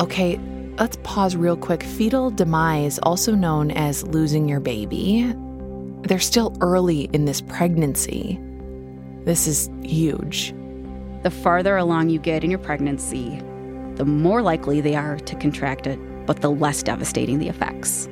Okay, 0.01 0.41
let's 0.77 0.99
pause 1.05 1.37
real 1.37 1.57
quick. 1.57 1.85
Fetal 1.85 2.33
demise, 2.33 2.99
also 3.05 3.37
known 3.37 3.71
as 3.71 4.03
losing 4.09 4.49
your 4.49 4.59
baby, 4.59 5.33
they're 6.03 6.19
still 6.19 6.57
early 6.61 7.03
in 7.13 7.27
this 7.27 7.41
pregnancy. 7.43 8.41
This 9.25 9.47
is 9.47 9.71
huge. 9.85 10.53
The 11.23 11.31
farther 11.31 11.77
along 11.77 12.09
you 12.09 12.19
get 12.19 12.43
in 12.43 12.51
your 12.51 12.59
pregnancy, 12.59 13.41
the 13.97 14.05
more 14.05 14.43
likely 14.43 14.81
they 14.81 14.95
are 14.95 15.19
to 15.19 15.37
contract 15.37 15.87
it, 15.87 15.99
but 16.27 16.41
the 16.41 16.51
less 16.51 16.83
devastating 16.83 17.39
the 17.39 17.49
effects. 17.49 18.09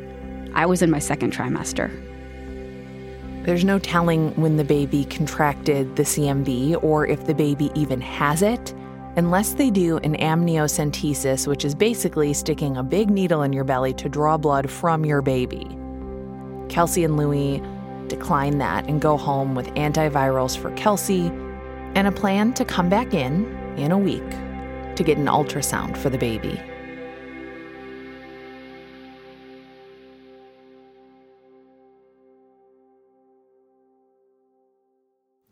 I 0.55 0.67
was 0.67 0.83
in 0.83 0.91
my 0.91 0.99
second 0.99 1.33
trimester. 1.33 1.91
There's 3.45 3.65
no 3.65 3.79
telling 3.79 4.31
when 4.41 4.57
the 4.57 4.65
baby 4.65 5.05
contracted 5.07 5.97
the 5.97 6.05
CMV 6.05 6.83
or 6.83 7.07
if 7.07 7.27
the 7.27 7.35
baby 7.35 7.71
even 7.75 8.01
has 8.01 8.43
it, 8.43 8.73
unless 9.17 9.55
they 9.55 9.71
do 9.71 9.97
an 9.99 10.17
amniocentesis, 10.17 11.49
which 11.49 11.65
is 11.65 11.75
basically 11.75 12.33
sticking 12.35 12.77
a 12.77 12.83
big 12.85 13.11
needle 13.11 13.43
in 13.43 13.53
your 13.53 13.65
belly 13.65 13.93
to 13.95 14.09
draw 14.09 14.37
blood 14.37 14.71
from 14.71 15.05
your 15.05 15.23
baby. 15.23 15.77
Kelsey 16.69 17.03
and 17.03 17.17
Louie 17.17 17.61
decline 18.07 18.59
that 18.59 18.87
and 18.89 19.01
go 19.01 19.17
home 19.17 19.55
with 19.55 19.67
antivirals 19.75 20.57
for 20.57 20.71
Kelsey 20.73 21.27
and 21.95 22.07
a 22.07 22.12
plan 22.12 22.55
to 22.55 22.65
come 22.65 22.89
back 22.89 23.12
in 23.12 23.45
in 23.77 23.91
a 23.91 23.99
week 23.99 24.23
to 24.97 25.05
get 25.05 25.19
an 25.19 25.27
ultrasound 25.27 25.97
for 25.97 26.11
the 26.11 26.19
baby. 26.19 26.61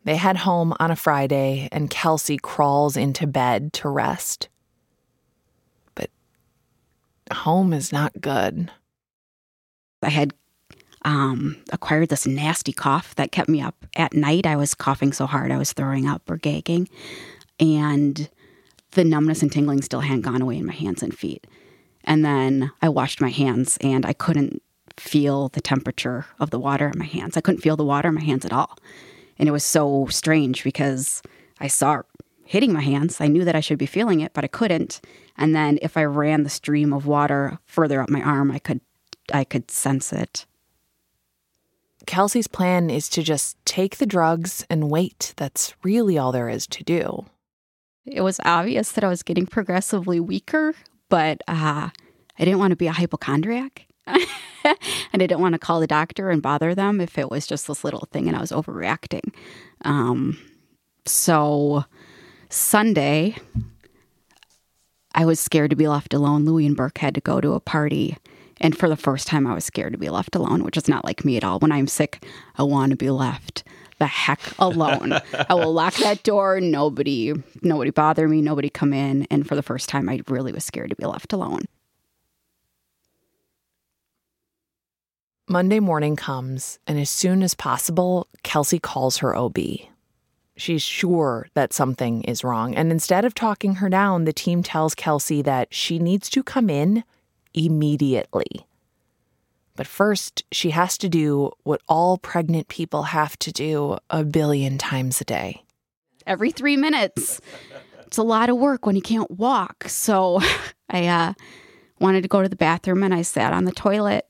They 0.03 0.15
head 0.15 0.37
home 0.37 0.73
on 0.79 0.89
a 0.89 0.95
Friday, 0.95 1.69
and 1.71 1.89
Kelsey 1.89 2.37
crawls 2.37 2.97
into 2.97 3.27
bed 3.27 3.71
to 3.73 3.89
rest. 3.89 4.49
But 5.93 6.09
home 7.31 7.71
is 7.71 7.91
not 7.91 8.19
good. 8.19 8.71
I 10.01 10.09
had 10.09 10.33
um, 11.03 11.57
acquired 11.71 12.09
this 12.09 12.25
nasty 12.25 12.73
cough 12.73 13.15
that 13.15 13.31
kept 13.31 13.47
me 13.49 13.61
up 13.61 13.85
at 13.95 14.13
night. 14.13 14.45
I 14.45 14.55
was 14.55 14.73
coughing 14.73 15.13
so 15.13 15.27
hard 15.27 15.51
I 15.51 15.57
was 15.57 15.73
throwing 15.73 16.07
up 16.07 16.29
or 16.29 16.37
gagging. 16.37 16.89
And 17.59 18.27
the 18.91 19.03
numbness 19.03 19.41
and 19.41 19.51
tingling 19.51 19.81
still 19.81 20.01
hadn't 20.01 20.21
gone 20.21 20.41
away 20.41 20.57
in 20.57 20.65
my 20.65 20.73
hands 20.73 21.01
and 21.01 21.17
feet. 21.17 21.47
And 22.03 22.25
then 22.25 22.71
I 22.81 22.89
washed 22.89 23.21
my 23.21 23.29
hands 23.29 23.77
and 23.81 24.05
I 24.05 24.13
couldn't 24.13 24.61
feel 24.97 25.49
the 25.49 25.61
temperature 25.61 26.25
of 26.39 26.49
the 26.49 26.59
water 26.59 26.87
in 26.87 26.99
my 26.99 27.05
hands. 27.05 27.37
I 27.37 27.41
couldn't 27.41 27.61
feel 27.61 27.77
the 27.77 27.85
water 27.85 28.09
in 28.09 28.15
my 28.15 28.23
hands 28.23 28.45
at 28.45 28.53
all. 28.53 28.77
And 29.37 29.47
it 29.47 29.51
was 29.51 29.63
so 29.63 30.07
strange 30.07 30.63
because 30.63 31.21
I 31.59 31.67
saw 31.67 31.99
it 31.99 32.05
hitting 32.45 32.73
my 32.73 32.81
hands. 32.81 33.21
I 33.21 33.27
knew 33.27 33.45
that 33.45 33.55
I 33.55 33.61
should 33.61 33.77
be 33.77 33.85
feeling 33.85 34.19
it, 34.19 34.33
but 34.33 34.43
I 34.43 34.47
couldn't. 34.47 34.99
And 35.37 35.55
then 35.55 35.79
if 35.81 35.95
I 35.95 36.03
ran 36.03 36.43
the 36.43 36.49
stream 36.49 36.91
of 36.91 37.05
water 37.05 37.59
further 37.65 38.01
up 38.01 38.09
my 38.09 38.21
arm, 38.21 38.51
I 38.51 38.59
could 38.59 38.81
I 39.33 39.43
could 39.43 39.71
sense 39.71 40.11
it. 40.11 40.45
Kelsey's 42.05 42.47
plan 42.47 42.89
is 42.89 43.07
to 43.09 43.23
just 43.23 43.63
take 43.63 43.97
the 43.97 44.05
drugs 44.05 44.65
and 44.69 44.89
wait. 44.89 45.33
That's 45.37 45.75
really 45.83 46.17
all 46.17 46.31
there 46.31 46.49
is 46.49 46.67
to 46.67 46.83
do 46.83 47.25
it 48.11 48.21
was 48.21 48.39
obvious 48.45 48.91
that 48.91 49.03
I 49.03 49.07
was 49.07 49.23
getting 49.23 49.45
progressively 49.45 50.19
weaker, 50.19 50.73
but 51.09 51.41
uh, 51.47 51.89
I 52.37 52.45
didn't 52.45 52.59
want 52.59 52.71
to 52.71 52.75
be 52.75 52.87
a 52.87 52.91
hypochondriac. 52.91 53.87
and 54.07 54.17
I 55.13 55.17
didn't 55.17 55.39
want 55.39 55.53
to 55.53 55.59
call 55.59 55.79
the 55.79 55.87
doctor 55.87 56.29
and 56.29 56.41
bother 56.41 56.75
them 56.75 56.99
if 56.99 57.17
it 57.17 57.31
was 57.31 57.47
just 57.47 57.67
this 57.67 57.83
little 57.83 58.07
thing 58.11 58.27
and 58.27 58.35
I 58.35 58.41
was 58.41 58.51
overreacting. 58.51 59.33
Um, 59.85 60.37
so 61.05 61.85
Sunday, 62.49 63.37
I 65.15 65.25
was 65.25 65.39
scared 65.39 65.69
to 65.69 65.75
be 65.75 65.87
left 65.87 66.13
alone. 66.13 66.45
Louie 66.45 66.65
and 66.65 66.75
Burke 66.75 66.97
had 66.97 67.15
to 67.15 67.21
go 67.21 67.39
to 67.39 67.53
a 67.53 67.59
party. 67.59 68.17
And 68.59 68.77
for 68.77 68.89
the 68.89 68.97
first 68.97 69.27
time, 69.27 69.47
I 69.47 69.55
was 69.55 69.65
scared 69.65 69.93
to 69.93 69.97
be 69.99 70.09
left 70.09 70.35
alone, 70.35 70.63
which 70.63 70.77
is 70.77 70.87
not 70.87 71.05
like 71.05 71.25
me 71.25 71.37
at 71.37 71.43
all. 71.43 71.59
When 71.59 71.71
I'm 71.71 71.87
sick, 71.87 72.25
I 72.57 72.63
want 72.63 72.91
to 72.91 72.97
be 72.97 73.09
left 73.09 73.63
the 74.01 74.07
heck 74.07 74.39
alone. 74.57 75.13
I 75.47 75.53
will 75.53 75.71
lock 75.73 75.93
that 75.97 76.23
door. 76.23 76.59
Nobody, 76.59 77.33
nobody 77.61 77.91
bother 77.91 78.27
me. 78.27 78.41
Nobody 78.41 78.67
come 78.67 78.93
in. 78.93 79.27
And 79.29 79.47
for 79.47 79.55
the 79.55 79.61
first 79.61 79.89
time, 79.89 80.09
I 80.09 80.21
really 80.27 80.51
was 80.51 80.65
scared 80.65 80.89
to 80.89 80.95
be 80.95 81.05
left 81.05 81.31
alone. 81.33 81.65
Monday 85.47 85.79
morning 85.79 86.15
comes, 86.15 86.79
and 86.87 86.97
as 86.97 87.11
soon 87.11 87.43
as 87.43 87.53
possible, 87.53 88.27
Kelsey 88.41 88.79
calls 88.79 89.17
her 89.17 89.35
OB. 89.35 89.57
She's 90.57 90.81
sure 90.81 91.47
that 91.53 91.71
something 91.71 92.23
is 92.23 92.43
wrong. 92.43 92.73
And 92.73 92.91
instead 92.91 93.23
of 93.23 93.35
talking 93.35 93.75
her 93.75 93.89
down, 93.89 94.23
the 94.23 94.33
team 94.33 94.63
tells 94.63 94.95
Kelsey 94.95 95.43
that 95.43 95.67
she 95.71 95.99
needs 95.99 96.27
to 96.31 96.41
come 96.41 96.71
in 96.71 97.03
immediately. 97.53 98.65
But 99.81 99.87
first, 99.87 100.43
she 100.51 100.69
has 100.69 100.95
to 100.99 101.09
do 101.09 101.53
what 101.63 101.81
all 101.89 102.19
pregnant 102.19 102.67
people 102.67 103.01
have 103.01 103.35
to 103.39 103.51
do 103.51 103.97
a 104.11 104.23
billion 104.23 104.77
times 104.77 105.19
a 105.21 105.23
day. 105.23 105.63
Every 106.27 106.51
three 106.51 106.77
minutes. 106.77 107.41
It's 108.05 108.17
a 108.17 108.21
lot 108.21 108.51
of 108.51 108.57
work 108.57 108.85
when 108.85 108.95
you 108.95 109.01
can't 109.01 109.31
walk. 109.31 109.85
So 109.87 110.39
I 110.91 111.07
uh, 111.07 111.33
wanted 111.99 112.21
to 112.21 112.27
go 112.27 112.43
to 112.43 112.47
the 112.47 112.55
bathroom 112.55 113.01
and 113.01 113.11
I 113.11 113.23
sat 113.23 113.53
on 113.53 113.65
the 113.65 113.71
toilet. 113.71 114.27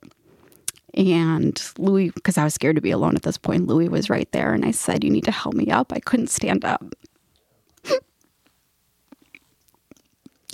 And 0.94 1.62
Louie, 1.78 2.12
because 2.12 2.38
I 2.38 2.46
was 2.46 2.54
scared 2.54 2.78
to 2.78 2.82
be 2.82 2.92
alone 2.92 3.18
at 3.18 3.24
this 3.24 3.38
point, 3.38 3.68
Louie 3.68 3.90
was 3.90 4.10
right 4.10 4.32
there. 4.32 4.54
And 4.54 4.64
I 4.64 4.72
said, 4.72 5.04
You 5.04 5.10
need 5.10 5.26
to 5.26 5.32
help 5.32 5.54
me 5.54 5.70
up. 5.70 5.92
I 5.92 6.00
couldn't 6.00 6.30
stand 6.30 6.64
up. 6.64 6.82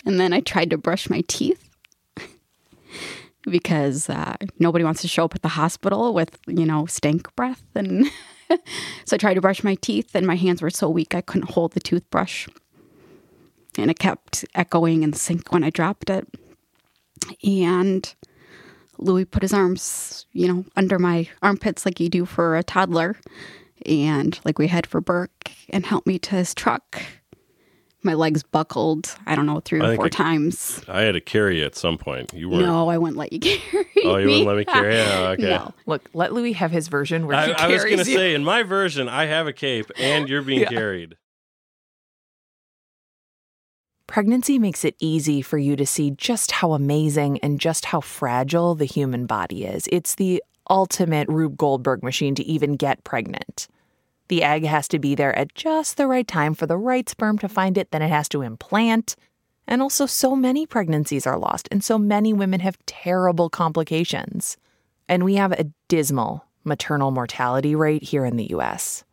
and 0.08 0.20
then 0.20 0.34
I 0.34 0.40
tried 0.40 0.72
to 0.72 0.78
brush 0.80 1.08
my 1.08 1.22
teeth 1.28 1.67
because 3.50 4.10
uh, 4.10 4.36
nobody 4.60 4.84
wants 4.84 5.02
to 5.02 5.08
show 5.08 5.26
up 5.26 5.36
at 5.36 5.42
the 5.42 5.50
hospital 5.50 6.14
with, 6.14 6.38
you 6.48 6.66
know, 6.66 6.86
stank 6.86 7.34
breath. 7.36 7.64
And 7.76 8.06
so 9.06 9.16
I 9.16 9.18
tried 9.18 9.36
to 9.36 9.42
brush 9.42 9.64
my 9.64 9.76
teeth, 9.76 10.16
and 10.16 10.28
my 10.28 10.36
hands 10.36 10.62
were 10.62 10.70
so 10.70 10.90
weak 10.90 11.16
I 11.16 11.22
couldn't 11.22 11.52
hold 11.52 11.74
the 11.74 11.80
toothbrush. 11.80 12.48
And 13.78 13.92
it 13.92 14.00
kept 14.00 14.46
echoing 14.56 15.04
in 15.04 15.12
the 15.12 15.20
sink 15.20 15.52
when 15.52 15.64
I 15.64 15.70
dropped 15.70 16.10
it. 16.10 16.28
And 17.44 18.14
Louis 18.98 19.26
put 19.26 19.44
his 19.44 19.54
arms, 19.54 20.26
you 20.34 20.48
know, 20.48 20.66
under 20.76 20.98
my 20.98 21.30
armpits 21.42 21.86
like 21.86 22.00
you 22.00 22.10
do 22.10 22.26
for 22.26 22.58
a 22.58 22.64
toddler. 22.64 23.16
And 23.86 24.40
like 24.44 24.58
we 24.58 24.68
had 24.68 24.88
for 24.88 25.02
Burke 25.02 25.52
and 25.70 25.86
helped 25.86 26.08
me 26.08 26.18
to 26.20 26.36
his 26.36 26.56
truck. 26.56 27.02
My 28.04 28.14
legs 28.14 28.44
buckled, 28.44 29.16
I 29.26 29.36
don't 29.36 29.46
know, 29.48 29.60
three 29.60 29.80
or 29.82 29.96
four 29.96 30.06
I- 30.06 30.10
times. 30.10 30.82
I 30.88 31.02
had 31.02 31.14
to 31.14 31.22
carry 31.22 31.60
you 31.60 31.66
at 31.66 31.76
some 31.76 31.98
point. 31.98 32.34
You 32.34 32.50
weren't. 32.50 32.64
No, 32.66 32.90
I 32.90 32.98
wouldn't 32.98 33.18
let 33.18 33.34
you 33.34 33.40
carry 33.42 33.86
Oh, 34.06 34.18
you 34.18 34.28
me. 34.28 34.46
wouldn't 34.46 34.48
let 34.48 34.58
me 34.58 34.66
carry 34.66 34.96
you? 34.96 35.02
Oh, 35.08 35.26
okay. 35.32 35.44
No. 35.44 35.74
Look, 35.86 36.10
let 36.14 36.32
Louis 36.34 36.54
have 36.54 36.72
his 36.72 36.88
version 36.88 37.26
where 37.28 37.36
I, 37.38 37.48
he 37.48 37.54
I 37.54 37.68
was 37.68 37.84
going 37.84 37.98
to 37.98 38.06
say, 38.06 38.34
in 38.34 38.44
my 38.44 38.64
version, 38.64 39.10
I 39.10 39.26
have 39.26 39.48
a 39.48 39.54
cape 39.54 39.92
and 39.98 40.30
you're 40.30 40.42
being 40.44 40.62
Yeah. 40.62 40.70
carried. 40.70 41.16
Pregnancy 44.06 44.58
makes 44.58 44.86
it 44.86 44.96
easy 45.00 45.42
for 45.42 45.58
you 45.58 45.76
to 45.76 45.86
see 45.86 46.12
just 46.12 46.52
how 46.52 46.72
amazing 46.74 47.40
and 47.40 47.60
just 47.60 47.86
how 47.86 48.00
fragile 48.00 48.74
the 48.74 48.86
human 48.86 49.26
body 49.26 49.66
is. 49.66 49.88
It's 49.92 50.16
the 50.16 50.42
ultimate 50.70 51.28
Rube 51.28 51.58
Goldberg 51.58 52.04
machine 52.04 52.34
to 52.36 52.44
even 52.46 52.76
get 52.78 53.04
pregnant. 53.04 53.68
The 54.28 54.44
egg 54.44 54.66
has 54.66 54.88
to 54.90 55.00
be 55.00 55.16
there 55.16 55.38
at 55.38 55.56
just 55.56 55.98
the 55.98 56.08
right 56.08 56.28
time 56.28 56.54
for 56.54 56.66
the 56.66 56.78
right 56.78 57.08
sperm 57.08 57.38
to 57.40 57.50
find 57.50 57.78
it, 57.78 57.92
then 57.92 58.02
it 58.02 58.10
has 58.10 58.28
to 58.30 58.42
implant. 58.42 59.16
And 59.68 59.82
also, 59.82 60.06
so 60.06 60.36
many 60.36 60.66
pregnancies 60.66 61.28
are 61.28 61.38
lost, 61.38 61.68
and 61.72 61.84
so 61.84 61.98
many 61.98 62.34
women 62.34 62.62
have 62.62 62.78
terrible 62.86 63.50
complications. 63.50 64.58
And 65.10 65.24
we 65.24 65.36
have 65.36 65.52
a 65.54 65.72
dismal 65.88 66.46
maternal 66.64 67.12
mortality 67.12 67.76
rate 67.76 68.04
here 68.04 68.26
in 68.26 68.38
the 68.38 68.52
US. 68.52 69.04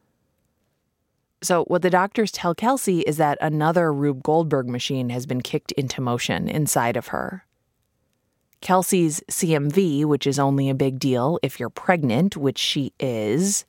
So, 1.42 1.64
what 1.64 1.82
the 1.82 1.90
doctors 1.90 2.32
tell 2.32 2.54
Kelsey 2.54 3.00
is 3.00 3.16
that 3.18 3.38
another 3.40 3.92
Rube 3.92 4.22
Goldberg 4.22 4.68
machine 4.68 5.10
has 5.10 5.26
been 5.26 5.42
kicked 5.42 5.72
into 5.72 6.00
motion 6.00 6.48
inside 6.48 6.96
of 6.96 7.08
her. 7.08 7.44
Kelsey's 8.60 9.20
CMV, 9.30 10.06
which 10.06 10.26
is 10.26 10.38
only 10.38 10.70
a 10.70 10.74
big 10.74 10.98
deal 10.98 11.38
if 11.42 11.60
you're 11.60 11.68
pregnant, 11.68 12.34
which 12.34 12.58
she 12.58 12.94
is, 12.98 13.66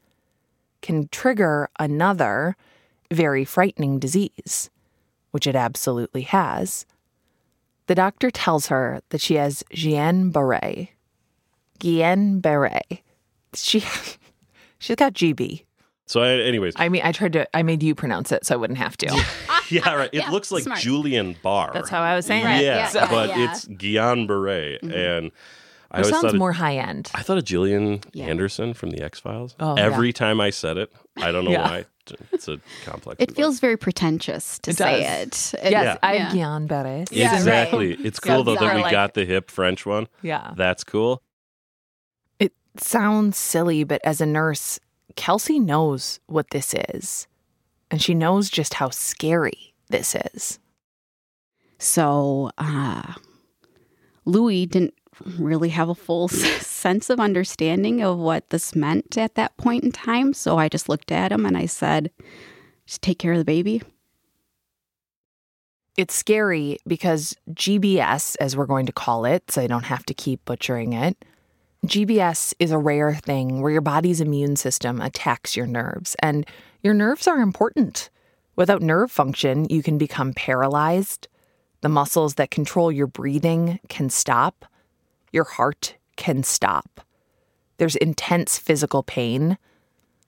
can 0.85 1.07
trigger 1.09 1.67
another 1.79 2.55
very 3.11 3.43
frightening 3.43 3.97
disease, 3.99 4.69
which 5.31 5.47
it 5.47 5.55
absolutely 5.55 6.21
has. 6.21 6.85
The 7.87 7.95
doctor 7.95 8.29
tells 8.31 8.67
her 8.67 9.01
that 9.09 9.21
she 9.21 9.35
has 9.35 9.63
Guillain 9.71 10.31
Barre. 10.31 10.89
Guillain 11.79 12.41
Barre. 12.41 12.81
She, 13.53 13.79
she's 14.79 14.95
got 14.95 15.13
GB. 15.13 15.63
So, 16.07 16.21
I, 16.21 16.33
anyways, 16.33 16.73
I 16.75 16.87
mean, 16.89 17.01
I 17.03 17.11
tried 17.11 17.33
to, 17.33 17.47
I 17.55 17.63
made 17.63 17.81
you 17.81 17.95
pronounce 17.95 18.31
it 18.31 18.45
so 18.45 18.53
I 18.53 18.57
wouldn't 18.57 18.77
have 18.77 18.95
to. 18.97 19.07
yeah, 19.69 19.91
right. 19.95 20.09
It 20.13 20.19
Yeah, 20.19 20.29
looks 20.29 20.51
like 20.51 20.63
smart. 20.63 20.79
Julian 20.79 21.35
Barr. 21.41 21.71
That's 21.73 21.89
how 21.89 22.01
I 22.01 22.15
was 22.15 22.27
saying 22.27 22.43
yeah, 22.43 22.57
it. 22.57 22.63
yeah, 22.63 22.87
So- 22.89 23.07
but 23.09 23.29
yeah. 23.29 23.51
it's 23.51 23.65
Guillain 23.67 24.27
Barre, 24.27 24.77
mm-hmm. 24.83 24.91
and 24.91 25.31
I 25.95 25.99
It 25.99 26.01
always 26.01 26.09
sounds 26.09 26.21
thought 26.23 26.35
it- 26.35 26.37
more 26.37 26.51
high 26.51 26.75
end. 26.77 27.09
I 27.15 27.21
thought 27.21 27.37
of 27.37 27.45
Gillian 27.45 28.01
Yeah. 28.13 28.25
Anderson 28.25 28.73
from 28.73 28.89
the 28.91 29.01
X 29.01 29.19
Files. 29.19 29.55
Oh, 29.59 29.75
Every 29.75 30.11
time 30.13 30.41
I 30.41 30.49
said 30.49 30.77
it, 30.77 30.91
I 31.17 31.31
don't 31.31 31.45
know 31.45 31.51
Yeah. 31.51 31.69
why. 31.69 31.85
It's 32.31 32.47
a 32.47 32.59
complex. 32.85 33.19
It 33.21 33.35
feels 33.35 33.59
very 33.59 33.77
pretentious 33.77 34.59
to 34.59 34.71
It 34.71 34.77
say 34.77 35.03
it. 35.21 35.53
It- 35.63 35.71
Yes, 35.71 35.97
I'm 36.03 36.15
yeah. 36.15 36.31
Guillain 36.31 36.67
Barre. 36.67 37.05
Yeah, 37.09 37.29
right. 37.29 37.35
exactly. 37.37 37.93
It's 37.93 38.19
Yeah, 38.23 38.35
cool 38.35 38.43
though 38.43 38.55
that 38.55 38.75
we 38.75 38.81
like- 38.83 38.91
got 38.91 39.13
the 39.15 39.25
hip 39.25 39.49
French 39.49 39.85
one. 39.85 40.07
Yeah. 40.21 40.51
That's 40.57 40.83
cool. 40.83 41.23
It 42.39 42.53
sounds 42.77 43.37
silly, 43.37 43.83
but 43.85 44.01
as 44.03 44.19
a 44.21 44.25
nurse, 44.25 44.79
Kelsey 45.15 45.59
knows 45.59 46.19
what 46.27 46.49
this 46.51 46.75
is. 46.89 47.27
And 47.89 48.01
she 48.01 48.13
knows 48.13 48.49
just 48.49 48.75
how 48.75 48.89
scary 48.89 49.73
this 49.89 50.13
is. 50.35 50.59
So 51.79 52.51
uh, 52.57 53.13
Louis 54.25 54.65
didn't 54.65 54.93
really 55.37 55.69
have 55.69 55.89
a 55.89 55.95
full 55.95 56.27
sense 56.27 57.09
of 57.09 57.19
understanding 57.19 58.01
of 58.01 58.17
what 58.17 58.49
this 58.49 58.75
meant 58.75 59.17
at 59.17 59.35
that 59.35 59.55
point 59.57 59.83
in 59.83 59.91
time. 59.91 60.33
So 60.33 60.57
I 60.57 60.69
just 60.69 60.89
looked 60.89 61.11
at 61.11 61.31
him 61.31 61.45
and 61.45 61.57
I 61.57 61.65
said, 61.65 62.11
just 62.85 63.01
take 63.01 63.19
care 63.19 63.33
of 63.33 63.39
the 63.39 63.45
baby. 63.45 63.81
It's 65.97 66.13
scary 66.13 66.77
because 66.85 67.35
GBS, 67.51 68.35
as 68.39 68.57
we're 68.57 68.65
going 68.65 68.85
to 68.85 68.91
call 68.91 69.25
it, 69.25 69.49
so 69.49 69.61
I 69.61 69.67
don't 69.67 69.85
have 69.85 70.05
to 70.07 70.13
keep 70.13 70.43
butchering 70.43 70.93
it, 70.93 71.23
GBS 71.85 72.53
is 72.59 72.71
a 72.71 72.77
rare 72.77 73.13
thing 73.13 73.61
where 73.61 73.71
your 73.71 73.81
body's 73.81 74.19
immune 74.19 74.55
system 74.55 74.99
attacks 74.99 75.55
your 75.55 75.67
nerves, 75.67 76.15
and 76.19 76.45
your 76.81 76.93
nerves 76.93 77.27
are 77.27 77.39
important. 77.39 78.09
Without 78.55 78.81
nerve 78.81 79.11
function, 79.11 79.67
you 79.69 79.83
can 79.83 79.97
become 79.97 80.33
paralyzed. 80.33 81.27
The 81.81 81.89
muscles 81.89 82.35
that 82.35 82.51
control 82.51 82.91
your 82.91 83.07
breathing 83.07 83.79
can 83.87 84.09
stop. 84.09 84.65
Your 85.31 85.43
heart 85.43 85.95
can 86.15 86.43
stop. 86.43 87.01
There's 87.77 87.95
intense 87.95 88.57
physical 88.57 89.03
pain. 89.03 89.57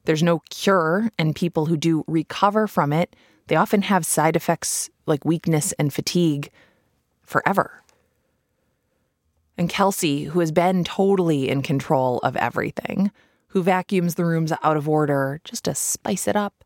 There's 0.05 0.23
no 0.23 0.39
cure, 0.49 1.09
and 1.17 1.35
people 1.35 1.67
who 1.67 1.77
do 1.77 2.03
recover 2.07 2.67
from 2.67 2.93
it, 2.93 3.15
they 3.47 3.55
often 3.55 3.83
have 3.83 4.05
side 4.05 4.35
effects 4.35 4.89
like 5.05 5.23
weakness 5.25 5.73
and 5.73 5.93
fatigue 5.93 6.51
forever. 7.23 7.83
And 9.57 9.69
Kelsey, 9.69 10.25
who 10.25 10.39
has 10.41 10.51
been 10.51 10.83
totally 10.83 11.49
in 11.49 11.61
control 11.61 12.19
of 12.19 12.35
everything, 12.35 13.11
who 13.49 13.63
vacuums 13.63 14.15
the 14.15 14.25
rooms 14.25 14.53
out 14.61 14.77
of 14.77 14.87
order 14.87 15.41
just 15.43 15.65
to 15.65 15.73
spice 15.73 16.27
it 16.27 16.35
up, 16.35 16.63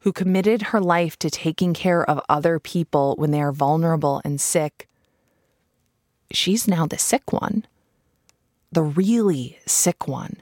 who 0.00 0.12
committed 0.12 0.62
her 0.62 0.80
life 0.80 1.18
to 1.18 1.30
taking 1.30 1.74
care 1.74 2.08
of 2.08 2.20
other 2.28 2.58
people 2.58 3.16
when 3.18 3.32
they 3.32 3.40
are 3.40 3.52
vulnerable 3.52 4.20
and 4.24 4.40
sick, 4.40 4.86
she's 6.30 6.68
now 6.68 6.86
the 6.86 6.98
sick 6.98 7.32
one, 7.32 7.66
the 8.72 8.82
really 8.82 9.58
sick 9.66 10.06
one. 10.06 10.36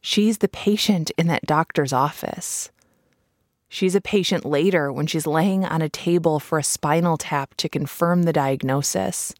She's 0.00 0.38
the 0.38 0.48
patient 0.48 1.10
in 1.18 1.26
that 1.26 1.46
doctor's 1.46 1.92
office. 1.92 2.70
She's 3.68 3.94
a 3.94 4.00
patient 4.00 4.44
later 4.44 4.92
when 4.92 5.06
she's 5.06 5.26
laying 5.26 5.64
on 5.64 5.82
a 5.82 5.88
table 5.88 6.38
for 6.38 6.58
a 6.58 6.64
spinal 6.64 7.16
tap 7.16 7.54
to 7.56 7.68
confirm 7.68 8.22
the 8.22 8.32
diagnosis, 8.32 9.34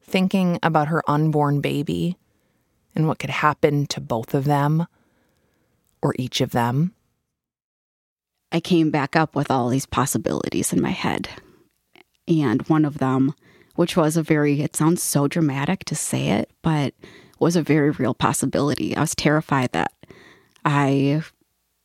thinking 0.00 0.58
about 0.62 0.88
her 0.88 1.02
unborn 1.10 1.60
baby 1.60 2.16
and 2.94 3.08
what 3.08 3.18
could 3.18 3.30
happen 3.30 3.86
to 3.86 4.00
both 4.00 4.34
of 4.34 4.44
them 4.44 4.86
or 6.00 6.14
each 6.18 6.40
of 6.40 6.50
them. 6.52 6.94
I 8.50 8.60
came 8.60 8.90
back 8.90 9.14
up 9.14 9.34
with 9.34 9.50
all 9.50 9.68
these 9.68 9.86
possibilities 9.86 10.72
in 10.72 10.80
my 10.80 10.90
head. 10.90 11.28
And 12.26 12.62
one 12.68 12.84
of 12.84 12.98
them, 12.98 13.34
which 13.78 13.96
was 13.96 14.16
a 14.16 14.22
very, 14.24 14.60
it 14.60 14.74
sounds 14.74 15.00
so 15.00 15.28
dramatic 15.28 15.84
to 15.84 15.94
say 15.94 16.30
it, 16.30 16.50
but 16.62 16.94
was 17.38 17.54
a 17.54 17.62
very 17.62 17.90
real 17.90 18.12
possibility. 18.12 18.96
I 18.96 19.00
was 19.02 19.14
terrified 19.14 19.70
that 19.70 19.92
I, 20.64 21.22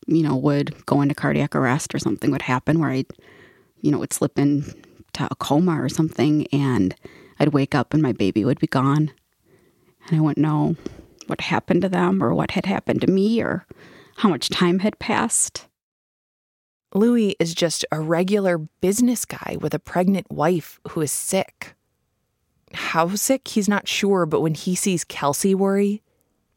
you 0.07 0.23
know, 0.23 0.35
would 0.35 0.87
go 0.87 1.01
into 1.01 1.13
cardiac 1.13 1.55
arrest 1.55 1.93
or 1.93 1.99
something 1.99 2.31
would 2.31 2.41
happen 2.41 2.79
where 2.79 2.89
I, 2.89 3.05
you 3.81 3.91
know, 3.91 3.99
would 3.99 4.11
slip 4.11 4.39
into 4.39 4.73
a 5.19 5.35
coma 5.35 5.79
or 5.79 5.87
something 5.87 6.47
and 6.47 6.95
I'd 7.39 7.53
wake 7.53 7.75
up 7.75 7.93
and 7.93 8.01
my 8.01 8.11
baby 8.11 8.43
would 8.43 8.59
be 8.59 8.65
gone. 8.65 9.11
And 10.07 10.17
I 10.17 10.19
wouldn't 10.19 10.41
know 10.41 10.75
what 11.27 11.41
happened 11.41 11.83
to 11.83 11.89
them 11.89 12.23
or 12.23 12.33
what 12.33 12.49
had 12.51 12.65
happened 12.65 13.01
to 13.01 13.07
me 13.07 13.39
or 13.39 13.67
how 14.17 14.29
much 14.29 14.49
time 14.49 14.79
had 14.79 14.97
passed. 14.97 15.67
Louis 16.95 17.35
is 17.39 17.53
just 17.53 17.85
a 17.91 17.99
regular 17.99 18.57
business 18.57 19.25
guy 19.25 19.57
with 19.61 19.75
a 19.75 19.79
pregnant 19.79 20.31
wife 20.31 20.79
who 20.89 21.01
is 21.01 21.11
sick. 21.11 21.75
How 22.73 23.15
sick, 23.15 23.47
he's 23.47 23.69
not 23.69 23.87
sure, 23.87 24.25
but 24.25 24.41
when 24.41 24.55
he 24.55 24.75
sees 24.75 25.03
Kelsey 25.03 25.53
worry, 25.53 26.01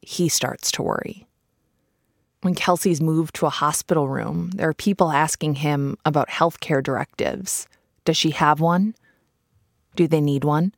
he 0.01 0.29
starts 0.29 0.71
to 0.73 0.83
worry. 0.83 1.27
When 2.43 2.55
Kelsey's 2.55 3.01
moved 3.01 3.35
to 3.37 3.47
a 3.47 3.51
hospital 3.51 4.09
room, 4.09 4.51
there 4.55 4.69
are 4.69 4.75
people 4.75 5.11
asking 5.11 5.57
him 5.57 5.97
about 6.05 6.29
healthcare 6.29 6.83
directives. 6.83 7.67
Does 8.05 8.17
she 8.17 8.31
have 8.31 8.61
one? 8.61 8.95
Do 9.97 10.07
they 10.07 10.21
need 10.21 10.45
one? 10.45 10.73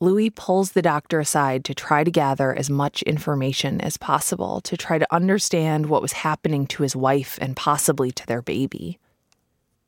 Louis 0.00 0.30
pulls 0.30 0.72
the 0.72 0.82
doctor 0.82 1.20
aside 1.20 1.64
to 1.64 1.74
try 1.74 2.02
to 2.02 2.10
gather 2.10 2.54
as 2.54 2.68
much 2.68 3.02
information 3.02 3.80
as 3.80 3.96
possible 3.96 4.60
to 4.62 4.76
try 4.76 4.98
to 4.98 5.14
understand 5.14 5.86
what 5.86 6.02
was 6.02 6.12
happening 6.12 6.66
to 6.66 6.82
his 6.82 6.96
wife 6.96 7.38
and 7.40 7.56
possibly 7.56 8.10
to 8.10 8.26
their 8.26 8.42
baby. 8.42 8.98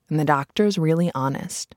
And 0.09 0.21
the 0.21 0.25
doctor's 0.25 0.79
really 0.79 1.11
honest. 1.15 1.75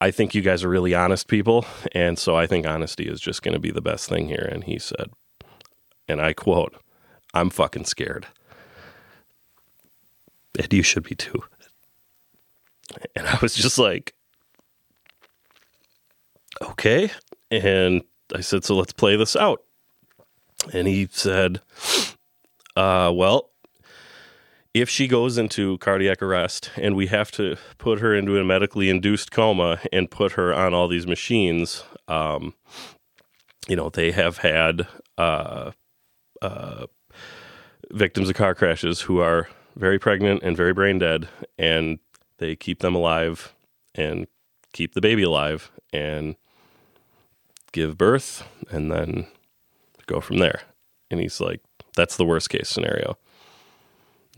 I 0.00 0.10
think 0.10 0.34
you 0.34 0.42
guys 0.42 0.64
are 0.64 0.68
really 0.68 0.94
honest 0.94 1.28
people, 1.28 1.66
and 1.92 2.18
so 2.18 2.36
I 2.36 2.46
think 2.46 2.66
honesty 2.66 3.04
is 3.04 3.20
just 3.20 3.42
going 3.42 3.54
to 3.54 3.60
be 3.60 3.70
the 3.70 3.82
best 3.82 4.08
thing 4.08 4.28
here. 4.28 4.48
And 4.50 4.64
he 4.64 4.78
said, 4.78 5.10
and 6.08 6.20
I 6.20 6.32
quote, 6.32 6.74
"I'm 7.34 7.50
fucking 7.50 7.84
scared." 7.84 8.26
And 10.58 10.72
you 10.72 10.82
should 10.82 11.04
be 11.04 11.14
too. 11.14 11.42
And 13.14 13.26
I 13.26 13.38
was 13.40 13.54
just 13.54 13.78
like, 13.78 14.14
okay. 16.60 17.10
And 17.50 18.02
I 18.34 18.40
said, 18.40 18.64
so 18.64 18.76
let's 18.76 18.92
play 18.92 19.16
this 19.16 19.36
out. 19.36 19.62
And 20.72 20.86
he 20.86 21.08
said, 21.10 21.60
uh, 22.76 23.12
well, 23.14 23.50
if 24.72 24.88
she 24.88 25.08
goes 25.08 25.36
into 25.36 25.78
cardiac 25.78 26.22
arrest 26.22 26.70
and 26.76 26.94
we 26.94 27.08
have 27.08 27.30
to 27.32 27.56
put 27.78 28.00
her 28.00 28.14
into 28.14 28.38
a 28.38 28.44
medically 28.44 28.88
induced 28.88 29.30
coma 29.30 29.80
and 29.92 30.10
put 30.10 30.32
her 30.32 30.54
on 30.54 30.74
all 30.74 30.86
these 30.86 31.06
machines, 31.06 31.82
um, 32.06 32.54
you 33.68 33.74
know, 33.74 33.90
they 33.90 34.12
have 34.12 34.38
had 34.38 34.86
uh, 35.18 35.72
uh, 36.40 36.86
victims 37.90 38.28
of 38.28 38.36
car 38.36 38.54
crashes 38.54 39.02
who 39.02 39.18
are 39.18 39.48
very 39.76 39.98
pregnant 39.98 40.42
and 40.42 40.56
very 40.56 40.72
brain 40.72 40.98
dead, 40.98 41.28
and 41.58 41.98
they 42.38 42.54
keep 42.54 42.78
them 42.80 42.94
alive 42.94 43.52
and 43.94 44.26
keep 44.72 44.94
the 44.94 45.00
baby 45.00 45.22
alive 45.22 45.70
and 45.92 46.36
give 47.72 47.98
birth 47.98 48.44
and 48.70 48.90
then 48.90 49.26
go 50.06 50.20
from 50.20 50.38
there. 50.38 50.62
And 51.10 51.18
he's 51.18 51.40
like, 51.40 51.60
that's 51.96 52.16
the 52.16 52.24
worst 52.24 52.50
case 52.50 52.68
scenario 52.68 53.16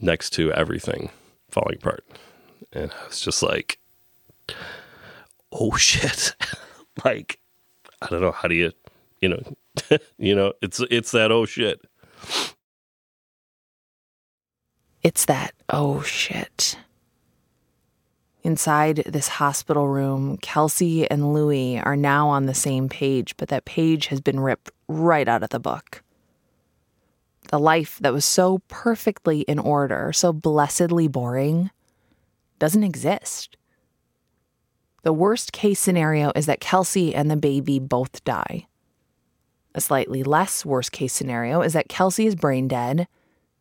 next 0.00 0.30
to 0.30 0.52
everything 0.52 1.10
falling 1.50 1.76
apart. 1.76 2.04
And 2.72 2.90
I 2.92 3.06
was 3.06 3.20
just 3.20 3.42
like, 3.42 3.78
oh 5.50 5.72
shit. 5.76 6.34
like, 7.04 7.38
I 8.00 8.06
don't 8.06 8.20
know. 8.20 8.32
How 8.32 8.48
do 8.48 8.54
you, 8.54 8.72
you 9.20 9.28
know, 9.28 9.42
you 10.18 10.34
know, 10.34 10.52
it's, 10.62 10.80
it's 10.90 11.12
that 11.12 11.30
oh 11.30 11.44
shit. 11.46 11.80
It's 15.02 15.24
that 15.24 15.52
oh 15.68 16.02
shit. 16.02 16.76
Inside 18.44 19.04
this 19.06 19.28
hospital 19.28 19.86
room, 19.86 20.36
Kelsey 20.38 21.08
and 21.08 21.32
Louie 21.32 21.78
are 21.78 21.96
now 21.96 22.28
on 22.28 22.46
the 22.46 22.54
same 22.54 22.88
page, 22.88 23.36
but 23.36 23.48
that 23.48 23.64
page 23.64 24.08
has 24.08 24.20
been 24.20 24.40
ripped 24.40 24.70
right 24.88 25.28
out 25.28 25.44
of 25.44 25.50
the 25.50 25.60
book. 25.60 26.02
The 27.52 27.58
life 27.58 27.98
that 28.00 28.14
was 28.14 28.24
so 28.24 28.62
perfectly 28.68 29.42
in 29.42 29.58
order, 29.58 30.10
so 30.14 30.32
blessedly 30.32 31.06
boring, 31.06 31.70
doesn't 32.58 32.82
exist. 32.82 33.58
The 35.02 35.12
worst 35.12 35.52
case 35.52 35.78
scenario 35.78 36.32
is 36.34 36.46
that 36.46 36.60
Kelsey 36.60 37.14
and 37.14 37.30
the 37.30 37.36
baby 37.36 37.78
both 37.78 38.24
die. 38.24 38.68
A 39.74 39.82
slightly 39.82 40.22
less 40.22 40.64
worst 40.64 40.92
case 40.92 41.12
scenario 41.12 41.60
is 41.60 41.74
that 41.74 41.90
Kelsey 41.90 42.26
is 42.26 42.34
brain 42.34 42.68
dead, 42.68 43.06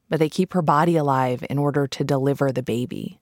but 0.07 0.19
they 0.19 0.29
keep 0.29 0.53
her 0.53 0.61
body 0.61 0.95
alive 0.95 1.43
in 1.49 1.57
order 1.57 1.85
to 1.85 2.03
deliver 2.05 2.49
the 2.49 2.63
baby. 2.63 3.19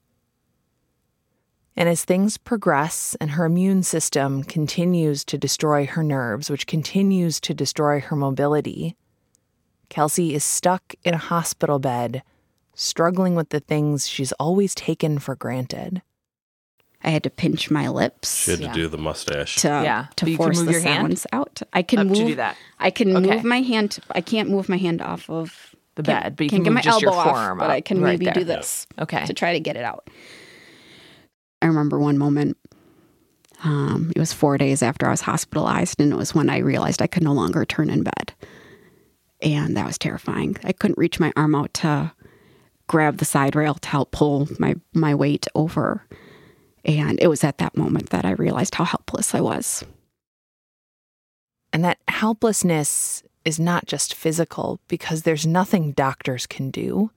And 1.76 1.88
as 1.88 2.04
things 2.04 2.38
progress 2.38 3.16
and 3.20 3.32
her 3.32 3.44
immune 3.44 3.82
system 3.82 4.44
continues 4.44 5.24
to 5.24 5.36
destroy 5.36 5.86
her 5.86 6.04
nerves, 6.04 6.48
which 6.48 6.68
continues 6.68 7.40
to 7.40 7.54
destroy 7.54 7.98
her 7.98 8.14
mobility, 8.14 8.96
Kelsey 9.90 10.34
is 10.34 10.44
stuck 10.44 10.94
in 11.04 11.12
a 11.12 11.18
hospital 11.18 11.78
bed, 11.78 12.22
struggling 12.74 13.34
with 13.34 13.50
the 13.50 13.60
things 13.60 14.08
she's 14.08 14.32
always 14.32 14.74
taken 14.74 15.18
for 15.18 15.34
granted. 15.36 16.00
I 17.02 17.10
had 17.10 17.22
to 17.24 17.30
pinch 17.30 17.70
my 17.70 17.88
lips. 17.88 18.44
She 18.44 18.52
had 18.52 18.60
to 18.60 18.68
do 18.68 18.88
the 18.88 18.98
mustache. 18.98 19.56
to 19.56 19.68
Yeah, 19.68 20.06
to 20.16 20.24
but 20.24 20.30
you 20.30 20.36
can 20.38 20.44
force 20.46 20.56
move 20.58 20.66
the 20.66 20.72
your 20.72 20.80
hand? 20.80 21.18
sounds 21.18 21.26
out. 21.32 21.62
I 21.72 21.82
can 21.82 21.98
Up 22.00 22.06
to 22.06 22.08
move 22.18 22.28
do 22.28 22.34
that. 22.36 22.56
I 22.78 22.90
can 22.90 23.16
Okay. 23.16 23.34
move 23.36 23.44
my 23.44 23.60
hand. 23.62 23.98
I 24.10 24.20
can't 24.20 24.48
move 24.48 24.68
my 24.68 24.76
hand 24.76 25.02
off 25.02 25.28
of 25.28 25.74
The 25.96 26.02
bed, 26.02 26.36
but 26.36 26.44
you 26.44 26.50
can't 26.50 26.58
can 26.64 26.64
get 26.64 26.72
my 26.72 26.80
just 26.82 27.02
your 27.02 27.10
elbow 27.10 27.18
off, 27.18 27.26
forearm 27.36 27.58
But 27.58 27.70
I 27.70 27.80
can 27.80 28.00
right 28.00 28.12
maybe 28.12 28.26
there. 28.26 28.34
do 28.34 28.44
this 28.44 28.86
Okay. 28.98 29.24
to 29.26 29.34
try 29.34 29.52
to 29.54 29.60
get 29.60 29.76
it 29.76 29.84
out. 29.84 30.08
I 31.62 31.66
remember 31.66 31.98
one 31.98 32.16
moment. 32.16 32.56
Um, 33.64 34.10
it 34.16 34.18
was 34.18 34.32
four 34.32 34.56
days 34.56 34.82
after 34.82 35.06
I 35.06 35.10
was 35.10 35.20
hospitalized, 35.22 36.00
and 36.00 36.12
it 36.12 36.16
was 36.16 36.34
when 36.34 36.48
I 36.48 36.58
realized 36.58 37.02
I 37.02 37.06
could 37.06 37.22
no 37.22 37.32
longer 37.32 37.64
turn 37.66 37.90
in 37.90 38.02
bed, 38.02 38.32
and 39.42 39.76
that 39.76 39.86
was 39.86 39.98
terrifying. 39.98 40.56
I 40.64 40.72
couldn't 40.72 40.98
reach 40.98 41.20
my 41.20 41.32
arm 41.36 41.54
out 41.54 41.74
to 41.74 42.12
grab 42.86 43.18
the 43.18 43.24
side 43.24 43.54
rail 43.54 43.74
to 43.74 43.88
help 43.88 44.10
pull 44.10 44.48
my 44.58 44.74
my 44.92 45.14
weight 45.14 45.46
over, 45.54 46.06
and 46.84 47.20
it 47.20 47.28
was 47.28 47.44
at 47.44 47.58
that 47.58 47.76
moment 47.76 48.10
that 48.10 48.24
I 48.24 48.32
realized 48.32 48.74
how 48.74 48.84
helpless 48.84 49.34
I 49.34 49.40
was. 49.40 49.84
And 51.72 51.84
that 51.84 51.98
helplessness 52.08 53.22
is 53.44 53.60
not 53.60 53.86
just 53.86 54.14
physical 54.14 54.80
because 54.88 55.22
there's 55.22 55.46
nothing 55.46 55.92
doctors 55.92 56.46
can 56.46 56.70
do. 56.70 57.10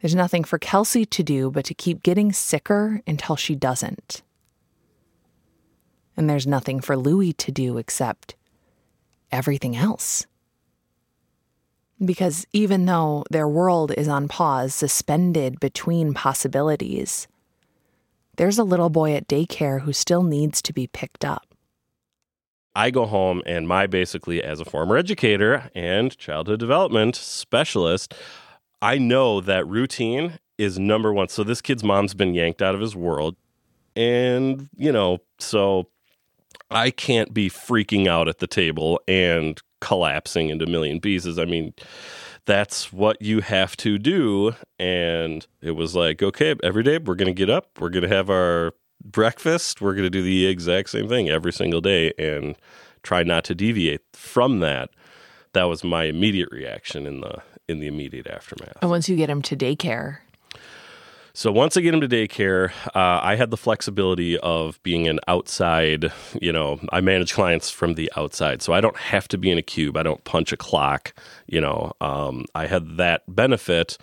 There's 0.00 0.14
nothing 0.14 0.44
for 0.44 0.58
Kelsey 0.58 1.06
to 1.06 1.22
do 1.22 1.50
but 1.50 1.64
to 1.66 1.74
keep 1.74 2.02
getting 2.02 2.32
sicker 2.32 3.00
until 3.06 3.36
she 3.36 3.54
doesn't. 3.54 4.22
And 6.16 6.28
there's 6.28 6.46
nothing 6.46 6.80
for 6.80 6.96
Louie 6.96 7.32
to 7.34 7.52
do 7.52 7.78
except 7.78 8.34
everything 9.30 9.76
else. 9.76 10.26
Because 12.04 12.46
even 12.52 12.84
though 12.84 13.24
their 13.30 13.48
world 13.48 13.92
is 13.96 14.08
on 14.08 14.28
pause, 14.28 14.74
suspended 14.74 15.58
between 15.60 16.12
possibilities, 16.12 17.26
there's 18.36 18.58
a 18.58 18.64
little 18.64 18.90
boy 18.90 19.14
at 19.14 19.28
daycare 19.28 19.80
who 19.80 19.92
still 19.92 20.22
needs 20.22 20.60
to 20.62 20.72
be 20.72 20.86
picked 20.86 21.24
up. 21.24 21.54
I 22.74 22.90
go 22.90 23.06
home 23.06 23.42
and 23.46 23.66
my 23.66 23.86
basically 23.86 24.42
as 24.42 24.60
a 24.60 24.66
former 24.66 24.98
educator 24.98 25.70
and 25.74 26.16
childhood 26.18 26.60
development 26.60 27.16
specialist, 27.16 28.12
I 28.82 28.98
know 28.98 29.40
that 29.40 29.66
routine 29.66 30.38
is 30.58 30.78
number 30.78 31.14
one. 31.14 31.28
So 31.28 31.42
this 31.42 31.62
kid's 31.62 31.82
mom's 31.82 32.12
been 32.12 32.34
yanked 32.34 32.60
out 32.60 32.74
of 32.74 32.82
his 32.82 32.94
world. 32.94 33.36
And, 33.94 34.68
you 34.76 34.92
know, 34.92 35.20
so 35.38 35.88
I 36.70 36.90
can't 36.90 37.32
be 37.32 37.48
freaking 37.48 38.06
out 38.06 38.28
at 38.28 38.38
the 38.38 38.46
table 38.46 39.00
and 39.08 39.58
collapsing 39.86 40.48
into 40.48 40.64
a 40.64 40.68
million 40.68 41.00
pieces. 41.00 41.38
I 41.38 41.44
mean, 41.44 41.72
that's 42.44 42.92
what 42.92 43.22
you 43.22 43.40
have 43.40 43.76
to 43.76 43.98
do. 43.98 44.52
And 44.80 45.46
it 45.62 45.72
was 45.72 45.94
like, 45.94 46.24
okay, 46.24 46.56
every 46.64 46.82
day 46.82 46.98
we're 46.98 47.14
going 47.14 47.32
to 47.32 47.32
get 47.32 47.48
up, 47.48 47.78
we're 47.78 47.90
going 47.90 48.02
to 48.02 48.08
have 48.08 48.28
our 48.28 48.72
breakfast, 49.04 49.80
we're 49.80 49.92
going 49.92 50.02
to 50.02 50.10
do 50.10 50.22
the 50.22 50.46
exact 50.46 50.90
same 50.90 51.08
thing 51.08 51.28
every 51.28 51.52
single 51.52 51.80
day 51.80 52.12
and 52.18 52.56
try 53.04 53.22
not 53.22 53.44
to 53.44 53.54
deviate 53.54 54.00
from 54.12 54.58
that. 54.58 54.90
That 55.52 55.64
was 55.64 55.84
my 55.84 56.04
immediate 56.04 56.48
reaction 56.50 57.06
in 57.06 57.20
the 57.20 57.42
in 57.68 57.78
the 57.78 57.86
immediate 57.86 58.26
aftermath. 58.26 58.78
And 58.80 58.90
once 58.90 59.08
you 59.08 59.16
get 59.16 59.30
him 59.30 59.42
to 59.42 59.56
daycare, 59.56 60.18
So 61.36 61.52
once 61.52 61.76
I 61.76 61.82
get 61.82 61.92
him 61.92 62.00
to 62.00 62.08
daycare, 62.08 62.70
uh, 62.94 63.20
I 63.22 63.36
had 63.36 63.50
the 63.50 63.58
flexibility 63.58 64.38
of 64.38 64.82
being 64.82 65.06
an 65.06 65.20
outside. 65.28 66.10
You 66.40 66.50
know, 66.50 66.80
I 66.90 67.02
manage 67.02 67.34
clients 67.34 67.68
from 67.68 67.92
the 67.92 68.10
outside, 68.16 68.62
so 68.62 68.72
I 68.72 68.80
don't 68.80 68.96
have 68.96 69.28
to 69.28 69.36
be 69.36 69.50
in 69.50 69.58
a 69.58 69.62
cube. 69.62 69.98
I 69.98 70.02
don't 70.02 70.24
punch 70.24 70.50
a 70.52 70.56
clock. 70.56 71.12
You 71.46 71.60
know, 71.60 71.92
um, 72.00 72.46
I 72.54 72.66
had 72.66 72.96
that 72.96 73.22
benefit, 73.28 73.98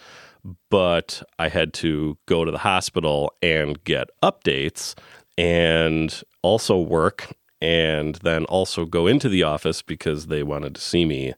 but 0.70 1.24
I 1.40 1.50
had 1.50 1.74
to 1.74 2.20
go 2.28 2.46
to 2.46 2.52
the 2.52 2.60
hospital 2.60 3.34
and 3.42 3.84
get 3.84 4.10
updates, 4.22 4.94
and 5.36 6.22
also 6.44 6.80
work, 6.80 7.34
and 7.60 8.14
then 8.18 8.46
also 8.46 8.86
go 8.86 9.08
into 9.08 9.28
the 9.28 9.42
office 9.42 9.82
because 9.82 10.28
they 10.28 10.44
wanted 10.44 10.76
to 10.76 10.82
see 10.82 11.04
me 11.04 11.34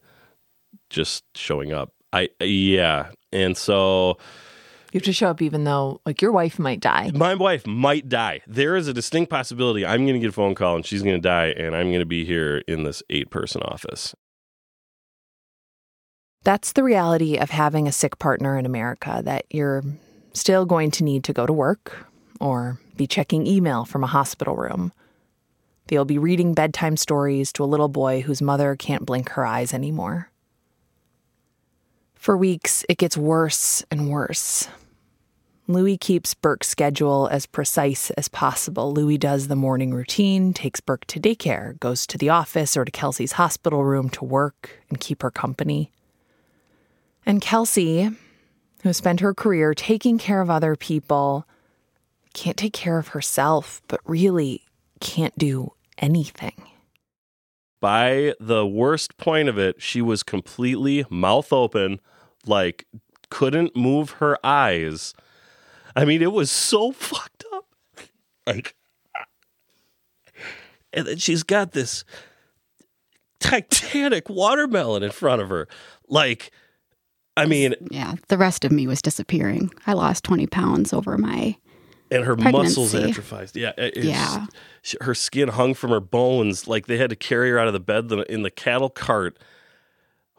just 0.89 1.23
showing 1.37 1.71
up. 1.71 1.93
I 2.11 2.27
yeah, 2.41 3.11
and 3.31 3.55
so. 3.55 4.17
You 4.95 4.99
have 4.99 5.05
to 5.05 5.13
show 5.13 5.27
up 5.27 5.41
even 5.41 5.65
though, 5.65 5.99
like, 6.05 6.21
your 6.21 6.31
wife 6.31 6.57
might 6.57 6.79
die. 6.79 7.11
My 7.13 7.35
wife 7.35 7.67
might 7.67 8.07
die. 8.07 8.41
There 8.47 8.77
is 8.77 8.87
a 8.87 8.93
distinct 8.93 9.29
possibility 9.29 9.85
I'm 9.85 10.05
going 10.05 10.13
to 10.13 10.19
get 10.19 10.29
a 10.29 10.31
phone 10.31 10.55
call 10.55 10.77
and 10.77 10.85
she's 10.85 11.03
going 11.03 11.15
to 11.15 11.21
die, 11.21 11.47
and 11.47 11.75
I'm 11.75 11.89
going 11.89 11.99
to 11.99 12.05
be 12.05 12.23
here 12.23 12.63
in 12.67 12.83
this 12.83 13.03
eight 13.09 13.29
person 13.29 13.61
office. 13.61 14.15
That's 16.43 16.71
the 16.71 16.83
reality 16.83 17.37
of 17.37 17.49
having 17.49 17.87
a 17.87 17.91
sick 17.91 18.19
partner 18.19 18.57
in 18.57 18.65
America 18.65 19.21
that 19.25 19.45
you're 19.49 19.83
still 20.33 20.65
going 20.65 20.91
to 20.91 21.03
need 21.03 21.23
to 21.25 21.33
go 21.33 21.45
to 21.45 21.51
work 21.53 22.07
or 22.39 22.79
be 22.95 23.05
checking 23.07 23.45
email 23.45 23.83
from 23.83 24.03
a 24.03 24.07
hospital 24.07 24.55
room. 24.55 24.93
that 25.87 25.95
you'll 25.95 26.05
be 26.05 26.17
reading 26.17 26.53
bedtime 26.53 26.97
stories 26.97 27.53
to 27.53 27.63
a 27.63 27.65
little 27.65 27.87
boy 27.87 28.21
whose 28.21 28.41
mother 28.41 28.75
can't 28.75 29.05
blink 29.05 29.29
her 29.29 29.45
eyes 29.45 29.73
anymore. 29.73 30.31
For 32.15 32.35
weeks, 32.35 32.83
it 32.89 32.97
gets 32.97 33.15
worse 33.15 33.83
and 33.91 34.09
worse. 34.09 34.67
Louis 35.67 35.97
keeps 35.97 36.35
Burke's 36.35 36.67
schedule 36.67 37.27
as 37.31 37.47
precise 37.47 38.11
as 38.11 38.27
possible. 38.27 38.93
Louis 38.93 39.17
does 39.17 39.47
the 39.47 39.55
morning 39.55 39.93
routine, 39.93 40.53
takes 40.53 40.79
Burke 40.79 41.05
to 41.05 41.19
daycare, 41.19 41.79
goes 41.79 42.05
to 42.07 42.17
the 42.17 42.29
office 42.29 42.77
or 42.77 42.85
to 42.85 42.91
Kelsey's 42.91 43.33
hospital 43.33 43.83
room 43.83 44.09
to 44.11 44.23
work 44.23 44.83
and 44.89 44.99
keep 44.99 45.23
her 45.23 45.31
company. 45.31 45.91
And 47.25 47.41
Kelsey, 47.41 48.11
who 48.83 48.93
spent 48.93 49.21
her 49.21 49.33
career 49.33 49.73
taking 49.73 50.19
care 50.19 50.41
of 50.41 50.51
other 50.51 50.75
people, 50.75 51.47
can't 52.33 52.57
take 52.57 52.73
care 52.73 52.99
of 52.99 53.09
herself, 53.09 53.81
but 53.87 54.01
really 54.05 54.61
can't 54.99 55.35
do 55.35 55.73
anything. 55.97 56.61
By 57.81 58.35
the 58.39 58.67
worst 58.67 59.17
point 59.17 59.49
of 59.49 59.57
it, 59.57 59.81
she 59.81 60.01
was 60.01 60.21
completely 60.21 61.05
mouth 61.09 61.51
open, 61.51 61.99
like 62.45 62.85
couldn't 63.29 63.75
move 63.75 64.11
her 64.11 64.37
eyes. 64.45 65.15
I 65.95 66.05
mean, 66.05 66.21
it 66.21 66.31
was 66.31 66.51
so 66.51 66.91
fucked 66.91 67.43
up. 67.53 67.65
Like, 68.45 68.75
and 70.93 71.07
then 71.07 71.17
she's 71.17 71.43
got 71.43 71.71
this 71.71 72.03
titanic 73.39 74.29
watermelon 74.29 75.03
in 75.03 75.11
front 75.11 75.41
of 75.41 75.49
her. 75.49 75.67
Like, 76.07 76.51
I 77.37 77.45
mean, 77.45 77.75
Yeah, 77.91 78.15
the 78.27 78.37
rest 78.37 78.65
of 78.65 78.71
me 78.71 78.87
was 78.87 79.01
disappearing. 79.01 79.71
I 79.87 79.93
lost 79.93 80.23
20 80.23 80.47
pounds 80.47 80.93
over 80.93 81.17
my. 81.17 81.57
and 82.11 82.23
her 82.23 82.35
muscles 82.35 82.93
atrophied. 82.93 83.55
Yeah, 83.55 83.71
it's- 83.77 84.05
Yeah. 84.05 84.45
she- 84.83 84.97
her 85.01 85.15
skin 85.15 85.49
hung 85.49 85.73
from 85.73 85.89
her 85.89 85.99
bones. 85.99 86.67
Like 86.67 86.85
they 86.85 86.97
had 86.97 87.09
to 87.09 87.15
carry 87.15 87.49
her 87.49 87.57
out 87.59 87.67
of 87.67 87.73
the 87.73 87.79
bed 87.79 88.11
in 88.29 88.43
the 88.43 88.51
cattle 88.51 88.89
cart. 88.91 89.37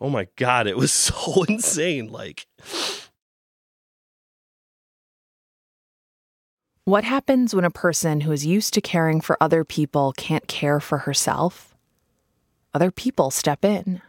Oh 0.00 0.08
my 0.08 0.28
god, 0.36 0.66
it 0.68 0.76
was 0.76 0.92
so 0.92 1.42
insane. 1.48 2.06
Like 2.10 2.46
What 6.86 7.02
happens 7.02 7.52
when 7.52 7.64
a 7.64 7.70
person 7.70 8.20
who 8.20 8.30
is 8.30 8.46
used 8.46 8.72
to 8.74 8.80
caring 8.80 9.20
for 9.20 9.36
other 9.40 9.64
people 9.64 10.12
can't 10.16 10.46
care 10.46 10.78
for 10.78 10.98
herself? 10.98 11.74
Other 12.72 12.92
people 12.92 13.32
step 13.32 13.64
in 13.64 14.00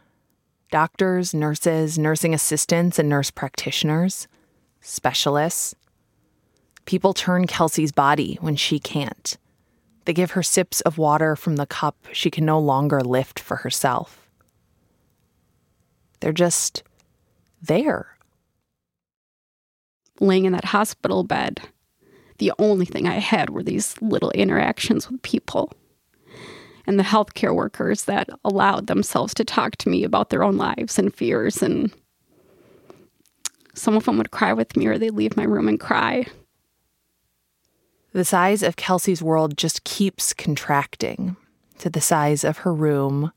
doctors, 0.70 1.34
nurses, 1.34 1.98
nursing 1.98 2.32
assistants, 2.32 2.96
and 2.96 3.08
nurse 3.08 3.32
practitioners, 3.32 4.28
specialists. 4.80 5.74
People 6.84 7.14
turn 7.14 7.48
Kelsey's 7.48 7.90
body 7.90 8.38
when 8.40 8.54
she 8.54 8.78
can't. 8.78 9.36
They 10.04 10.12
give 10.12 10.30
her 10.30 10.42
sips 10.44 10.80
of 10.82 10.98
water 10.98 11.34
from 11.34 11.56
the 11.56 11.66
cup 11.66 11.96
she 12.12 12.30
can 12.30 12.44
no 12.44 12.60
longer 12.60 13.00
lift 13.00 13.40
for 13.40 13.56
herself. 13.56 14.30
They're 16.20 16.30
just 16.30 16.84
there. 17.60 18.16
Laying 20.20 20.44
in 20.44 20.52
that 20.52 20.66
hospital 20.66 21.24
bed, 21.24 21.60
the 22.38 22.52
only 22.58 22.86
thing 22.86 23.06
I 23.06 23.18
had 23.18 23.50
were 23.50 23.62
these 23.62 24.00
little 24.00 24.30
interactions 24.30 25.10
with 25.10 25.22
people 25.22 25.72
and 26.86 26.98
the 26.98 27.04
healthcare 27.04 27.54
workers 27.54 28.04
that 28.04 28.30
allowed 28.44 28.86
themselves 28.86 29.34
to 29.34 29.44
talk 29.44 29.76
to 29.76 29.90
me 29.90 30.04
about 30.04 30.30
their 30.30 30.42
own 30.42 30.56
lives 30.56 30.98
and 30.98 31.14
fears. 31.14 31.62
And 31.62 31.92
some 33.74 33.94
of 33.94 34.06
them 34.06 34.16
would 34.16 34.30
cry 34.30 34.54
with 34.54 34.74
me 34.74 34.86
or 34.86 34.96
they'd 34.96 35.10
leave 35.10 35.36
my 35.36 35.44
room 35.44 35.68
and 35.68 35.78
cry. 35.78 36.26
The 38.12 38.24
size 38.24 38.62
of 38.62 38.76
Kelsey's 38.76 39.22
world 39.22 39.58
just 39.58 39.84
keeps 39.84 40.32
contracting 40.32 41.36
to 41.78 41.90
the 41.90 42.00
size 42.00 42.42
of 42.42 42.58
her 42.58 42.72
room, 42.72 43.32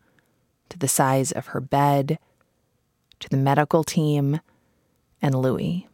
to 0.70 0.80
the 0.80 0.88
size 0.88 1.34
of 1.34 1.48
her 1.48 1.60
bed, 1.60 2.20
to 3.20 3.30
the 3.30 3.38
medical 3.38 3.84
team, 3.84 4.40
and 5.22 5.36
Louie 5.36 5.90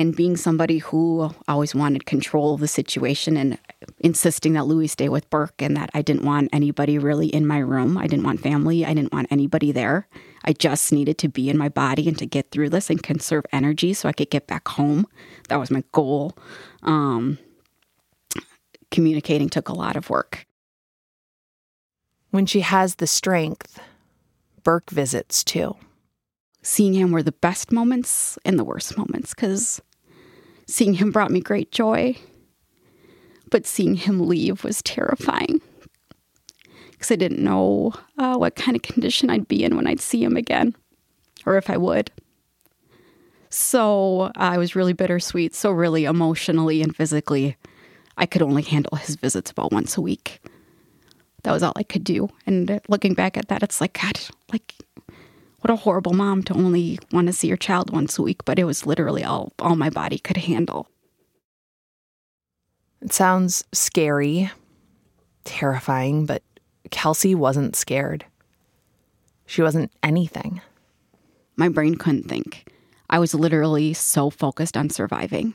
and 0.00 0.16
being 0.16 0.34
somebody 0.34 0.78
who 0.78 1.30
always 1.46 1.74
wanted 1.74 2.06
control 2.06 2.54
of 2.54 2.60
the 2.60 2.66
situation 2.66 3.36
and 3.36 3.58
insisting 3.98 4.54
that 4.54 4.64
Louis 4.64 4.88
stay 4.88 5.10
with 5.10 5.28
Burke 5.28 5.60
and 5.60 5.76
that 5.76 5.90
I 5.92 6.00
didn't 6.00 6.24
want 6.24 6.48
anybody 6.54 6.96
really 6.96 7.26
in 7.26 7.46
my 7.46 7.58
room. 7.58 7.98
I 7.98 8.06
didn't 8.06 8.24
want 8.24 8.40
family. 8.40 8.86
I 8.86 8.94
didn't 8.94 9.12
want 9.12 9.28
anybody 9.30 9.72
there. 9.72 10.08
I 10.42 10.54
just 10.54 10.90
needed 10.90 11.18
to 11.18 11.28
be 11.28 11.50
in 11.50 11.58
my 11.58 11.68
body 11.68 12.08
and 12.08 12.16
to 12.16 12.24
get 12.24 12.50
through 12.50 12.70
this 12.70 12.88
and 12.88 13.02
conserve 13.02 13.44
energy 13.52 13.92
so 13.92 14.08
I 14.08 14.12
could 14.12 14.30
get 14.30 14.46
back 14.46 14.68
home. 14.68 15.06
That 15.50 15.60
was 15.60 15.70
my 15.70 15.84
goal. 15.92 16.34
Um, 16.82 17.36
communicating 18.90 19.50
took 19.50 19.68
a 19.68 19.74
lot 19.74 19.96
of 19.96 20.08
work. 20.08 20.46
When 22.30 22.46
she 22.46 22.60
has 22.60 22.94
the 22.94 23.06
strength, 23.06 23.78
Burke 24.62 24.88
visits 24.88 25.44
too 25.44 25.76
seeing 26.62 26.94
him 26.94 27.10
were 27.10 27.22
the 27.22 27.32
best 27.32 27.72
moments 27.72 28.38
and 28.44 28.58
the 28.58 28.64
worst 28.64 28.96
moments 28.96 29.34
because 29.34 29.80
seeing 30.70 30.94
him 30.94 31.10
brought 31.10 31.30
me 31.30 31.40
great 31.40 31.72
joy, 31.72 32.16
but 33.50 33.66
seeing 33.66 33.94
him 33.94 34.26
leave 34.26 34.64
was 34.64 34.82
terrifying 34.82 35.60
because 36.92 37.10
I 37.10 37.16
didn't 37.16 37.42
know 37.42 37.94
uh, 38.18 38.36
what 38.36 38.56
kind 38.56 38.76
of 38.76 38.82
condition 38.82 39.30
I'd 39.30 39.48
be 39.48 39.64
in 39.64 39.74
when 39.74 39.86
I'd 39.86 40.00
see 40.00 40.22
him 40.22 40.36
again 40.36 40.74
or 41.46 41.56
if 41.56 41.70
I 41.70 41.76
would. 41.76 42.10
So 43.48 44.20
uh, 44.20 44.32
I 44.36 44.58
was 44.58 44.76
really 44.76 44.92
bittersweet. 44.92 45.54
So, 45.54 45.72
really, 45.72 46.04
emotionally 46.04 46.82
and 46.82 46.94
physically, 46.94 47.56
I 48.16 48.26
could 48.26 48.42
only 48.42 48.62
handle 48.62 48.96
his 48.96 49.16
visits 49.16 49.50
about 49.50 49.72
once 49.72 49.96
a 49.96 50.00
week. 50.00 50.40
That 51.42 51.52
was 51.52 51.62
all 51.62 51.72
I 51.74 51.82
could 51.82 52.04
do. 52.04 52.28
And 52.46 52.80
looking 52.88 53.14
back 53.14 53.36
at 53.36 53.48
that, 53.48 53.62
it's 53.62 53.80
like, 53.80 53.98
God, 54.00 54.20
like, 54.52 54.74
what 55.60 55.70
a 55.70 55.76
horrible 55.76 56.12
mom 56.12 56.42
to 56.44 56.54
only 56.54 56.98
want 57.12 57.26
to 57.26 57.32
see 57.32 57.48
your 57.48 57.56
child 57.56 57.90
once 57.90 58.18
a 58.18 58.22
week, 58.22 58.44
but 58.44 58.58
it 58.58 58.64
was 58.64 58.86
literally 58.86 59.24
all, 59.24 59.52
all 59.58 59.76
my 59.76 59.90
body 59.90 60.18
could 60.18 60.38
handle. 60.38 60.88
It 63.02 63.12
sounds 63.12 63.64
scary, 63.72 64.50
terrifying, 65.44 66.26
but 66.26 66.42
Kelsey 66.90 67.34
wasn't 67.34 67.76
scared. 67.76 68.24
She 69.46 69.62
wasn't 69.62 69.92
anything. 70.02 70.60
My 71.56 71.68
brain 71.68 71.96
couldn't 71.96 72.28
think. 72.28 72.72
I 73.08 73.18
was 73.18 73.34
literally 73.34 73.92
so 73.92 74.30
focused 74.30 74.76
on 74.76 74.88
surviving 74.88 75.54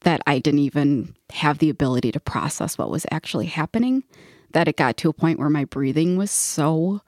that 0.00 0.20
I 0.26 0.38
didn't 0.38 0.60
even 0.60 1.14
have 1.30 1.58
the 1.58 1.70
ability 1.70 2.12
to 2.12 2.20
process 2.20 2.76
what 2.76 2.90
was 2.90 3.06
actually 3.10 3.46
happening. 3.46 4.04
That 4.52 4.68
it 4.68 4.76
got 4.76 4.96
to 4.98 5.10
a 5.10 5.14
point 5.14 5.38
where 5.38 5.50
my 5.50 5.64
breathing 5.64 6.16
was 6.16 6.30
so 6.30 7.02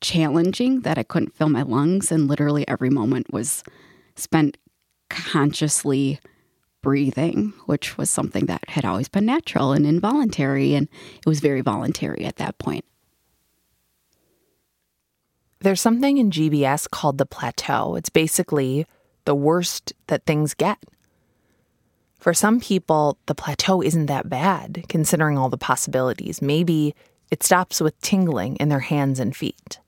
challenging 0.00 0.80
that 0.80 0.98
I 0.98 1.02
couldn't 1.02 1.34
fill 1.34 1.48
my 1.48 1.62
lungs, 1.62 2.12
and 2.12 2.28
literally 2.28 2.66
every 2.68 2.90
moment 2.90 3.32
was 3.32 3.62
spent 4.16 4.56
consciously 5.10 6.20
breathing, 6.82 7.52
which 7.66 7.96
was 7.96 8.10
something 8.10 8.46
that 8.46 8.68
had 8.68 8.84
always 8.84 9.08
been 9.08 9.26
natural 9.26 9.72
and 9.72 9.86
involuntary, 9.86 10.74
and 10.74 10.88
it 11.16 11.26
was 11.26 11.40
very 11.40 11.62
voluntary 11.62 12.24
at 12.24 12.36
that 12.36 12.58
point. 12.58 12.84
There's 15.60 15.80
something 15.80 16.18
in 16.18 16.30
GBS 16.30 16.90
called 16.90 17.16
the 17.16 17.24
plateau. 17.24 17.96
It's 17.96 18.10
basically 18.10 18.86
the 19.24 19.34
worst 19.34 19.94
that 20.08 20.26
things 20.26 20.52
get. 20.52 20.78
For 22.18 22.34
some 22.34 22.60
people, 22.60 23.18
the 23.26 23.34
plateau 23.34 23.82
isn't 23.82 24.06
that 24.06 24.28
bad, 24.28 24.84
considering 24.88 25.38
all 25.38 25.48
the 25.48 25.56
possibilities. 25.56 26.42
Maybe 26.42 26.94
it 27.30 27.42
stops 27.42 27.80
with 27.80 27.98
tingling 28.00 28.56
in 28.56 28.68
their 28.68 28.80
hands 28.80 29.18
and 29.18 29.34
feet. 29.34 29.78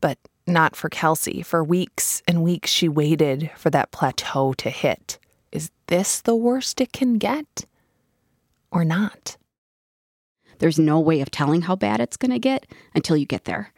But 0.00 0.18
not 0.46 0.76
for 0.76 0.88
Kelsey. 0.88 1.42
For 1.42 1.62
weeks 1.62 2.22
and 2.26 2.42
weeks, 2.42 2.70
she 2.70 2.88
waited 2.88 3.50
for 3.56 3.70
that 3.70 3.90
plateau 3.90 4.52
to 4.54 4.70
hit. 4.70 5.18
Is 5.52 5.70
this 5.86 6.20
the 6.20 6.36
worst 6.36 6.80
it 6.80 6.92
can 6.92 7.18
get? 7.18 7.64
Or 8.70 8.84
not? 8.84 9.36
There's 10.58 10.78
no 10.78 10.98
way 10.98 11.20
of 11.20 11.30
telling 11.30 11.62
how 11.62 11.76
bad 11.76 12.00
it's 12.00 12.16
going 12.16 12.32
to 12.32 12.38
get 12.38 12.66
until 12.94 13.16
you 13.16 13.26
get 13.26 13.44
there. 13.44 13.72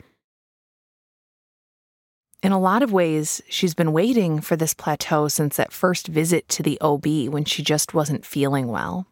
In 2.43 2.53
a 2.53 2.61
lot 2.61 2.83
of 2.83 2.91
ways, 2.91 3.43
she's 3.49 3.75
been 3.75 3.93
waiting 3.93 4.41
for 4.41 4.57
this 4.57 4.73
plateau 4.73 5.29
since 5.29 5.57
that 5.57 5.73
first 5.73 6.09
visit 6.09 6.49
to 6.49 6.63
the 6.63 6.81
OB 6.81 7.29
when 7.29 7.45
she 7.45 7.63
just 7.63 7.93
wasn't 7.93 8.25
feeling 8.25 8.69
well. 8.69 9.07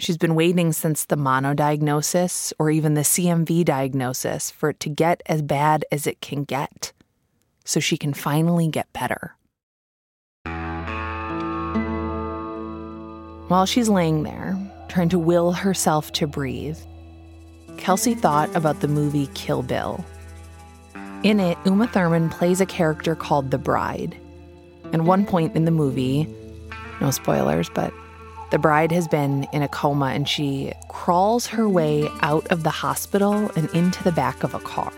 She's 0.00 0.16
been 0.16 0.34
waiting 0.34 0.72
since 0.72 1.04
the 1.04 1.16
mono 1.18 1.52
diagnosis 1.52 2.54
or 2.58 2.70
even 2.70 2.94
the 2.94 3.02
CMV 3.02 3.66
diagnosis 3.66 4.50
for 4.50 4.70
it 4.70 4.80
to 4.80 4.88
get 4.88 5.22
as 5.26 5.42
bad 5.42 5.84
as 5.92 6.06
it 6.06 6.22
can 6.22 6.44
get 6.44 6.94
so 7.66 7.80
she 7.80 7.98
can 7.98 8.14
finally 8.14 8.66
get 8.66 8.90
better. 8.94 9.36
While 13.48 13.66
she's 13.66 13.90
laying 13.90 14.22
there, 14.22 14.56
trying 14.88 15.10
to 15.10 15.18
will 15.18 15.52
herself 15.52 16.12
to 16.12 16.26
breathe, 16.26 16.78
Kelsey 17.76 18.14
thought 18.14 18.54
about 18.56 18.80
the 18.80 18.88
movie 18.88 19.28
Kill 19.34 19.62
Bill. 19.62 20.02
In 21.24 21.38
it, 21.40 21.58
Uma 21.66 21.86
Thurman 21.86 22.30
plays 22.30 22.62
a 22.62 22.66
character 22.66 23.14
called 23.14 23.50
the 23.50 23.58
Bride. 23.58 24.16
At 24.94 25.02
one 25.02 25.26
point 25.26 25.54
in 25.54 25.66
the 25.66 25.70
movie, 25.70 26.26
no 27.02 27.10
spoilers, 27.10 27.68
but 27.68 27.92
the 28.50 28.58
bride 28.58 28.92
has 28.92 29.06
been 29.06 29.44
in 29.52 29.62
a 29.62 29.68
coma 29.68 30.06
and 30.06 30.28
she 30.28 30.72
crawls 30.88 31.46
her 31.46 31.68
way 31.68 32.08
out 32.20 32.46
of 32.48 32.62
the 32.62 32.70
hospital 32.70 33.50
and 33.56 33.68
into 33.70 34.02
the 34.02 34.12
back 34.12 34.42
of 34.42 34.54
a 34.54 34.60
car. 34.60 34.92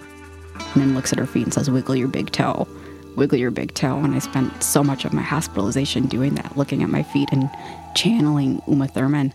And 0.55 0.83
then 0.83 0.95
looks 0.95 1.13
at 1.13 1.19
her 1.19 1.27
feet 1.27 1.45
and 1.45 1.55
says, 1.55 1.71
Wiggle 1.71 1.97
your 1.97 2.09
big 2.09 2.33
toe. 2.33 2.67
Wiggle 3.17 3.39
your 3.39 3.51
big 3.51 3.75
toe. 3.75 3.99
And 3.99 4.15
I 4.15 4.21
spent 4.21 4.63
so 4.63 4.83
much 4.83 5.05
of 5.05 5.13
my 5.13 5.23
hospitalization 5.23 6.07
doing 6.07 6.35
that, 6.37 6.57
looking 6.57 6.83
at 6.83 6.89
my 6.89 7.03
feet 7.03 7.29
and 7.31 7.51
channeling 7.95 8.63
Uma 8.67 8.89
Thurman. 8.89 9.33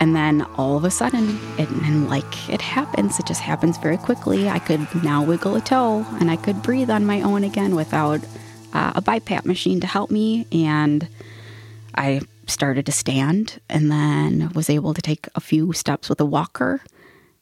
And 0.00 0.16
then 0.16 0.42
all 0.56 0.76
of 0.76 0.84
a 0.84 0.90
sudden, 0.90 1.38
it, 1.56 1.68
and 1.70 2.08
like 2.08 2.50
it 2.50 2.60
happens, 2.60 3.20
it 3.20 3.26
just 3.26 3.40
happens 3.40 3.78
very 3.78 3.96
quickly. 3.96 4.48
I 4.48 4.58
could 4.58 4.86
now 5.04 5.22
wiggle 5.24 5.54
a 5.54 5.60
toe 5.60 6.04
and 6.18 6.30
I 6.30 6.36
could 6.36 6.60
breathe 6.62 6.90
on 6.90 7.06
my 7.06 7.22
own 7.22 7.44
again 7.44 7.76
without 7.76 8.20
uh, 8.72 8.92
a 8.96 9.02
BiPAP 9.02 9.44
machine 9.44 9.80
to 9.80 9.86
help 9.86 10.10
me. 10.10 10.46
And 10.50 11.08
I 11.94 12.22
started 12.46 12.86
to 12.86 12.92
stand 12.92 13.60
and 13.68 13.90
then 13.90 14.50
was 14.54 14.70
able 14.70 14.94
to 14.94 15.02
take 15.02 15.28
a 15.34 15.40
few 15.40 15.72
steps 15.72 16.08
with 16.08 16.20
a 16.20 16.24
walker. 16.24 16.82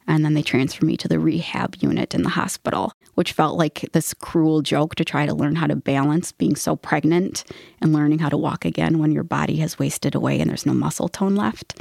And 0.06 0.24
then 0.24 0.34
they 0.34 0.42
transferred 0.42 0.86
me 0.86 0.96
to 0.96 1.08
the 1.08 1.20
rehab 1.20 1.76
unit 1.80 2.14
in 2.14 2.22
the 2.22 2.30
hospital, 2.30 2.92
which 3.14 3.32
felt 3.32 3.56
like 3.56 3.88
this 3.92 4.14
cruel 4.14 4.60
joke 4.60 4.96
to 4.96 5.04
try 5.04 5.26
to 5.26 5.34
learn 5.34 5.54
how 5.54 5.68
to 5.68 5.76
balance 5.76 6.32
being 6.32 6.56
so 6.56 6.74
pregnant 6.74 7.44
and 7.80 7.92
learning 7.92 8.18
how 8.18 8.28
to 8.28 8.36
walk 8.36 8.64
again 8.64 8.98
when 8.98 9.12
your 9.12 9.22
body 9.22 9.56
has 9.56 9.78
wasted 9.78 10.14
away 10.14 10.40
and 10.40 10.50
there's 10.50 10.66
no 10.66 10.74
muscle 10.74 11.08
tone 11.08 11.36
left. 11.36 11.80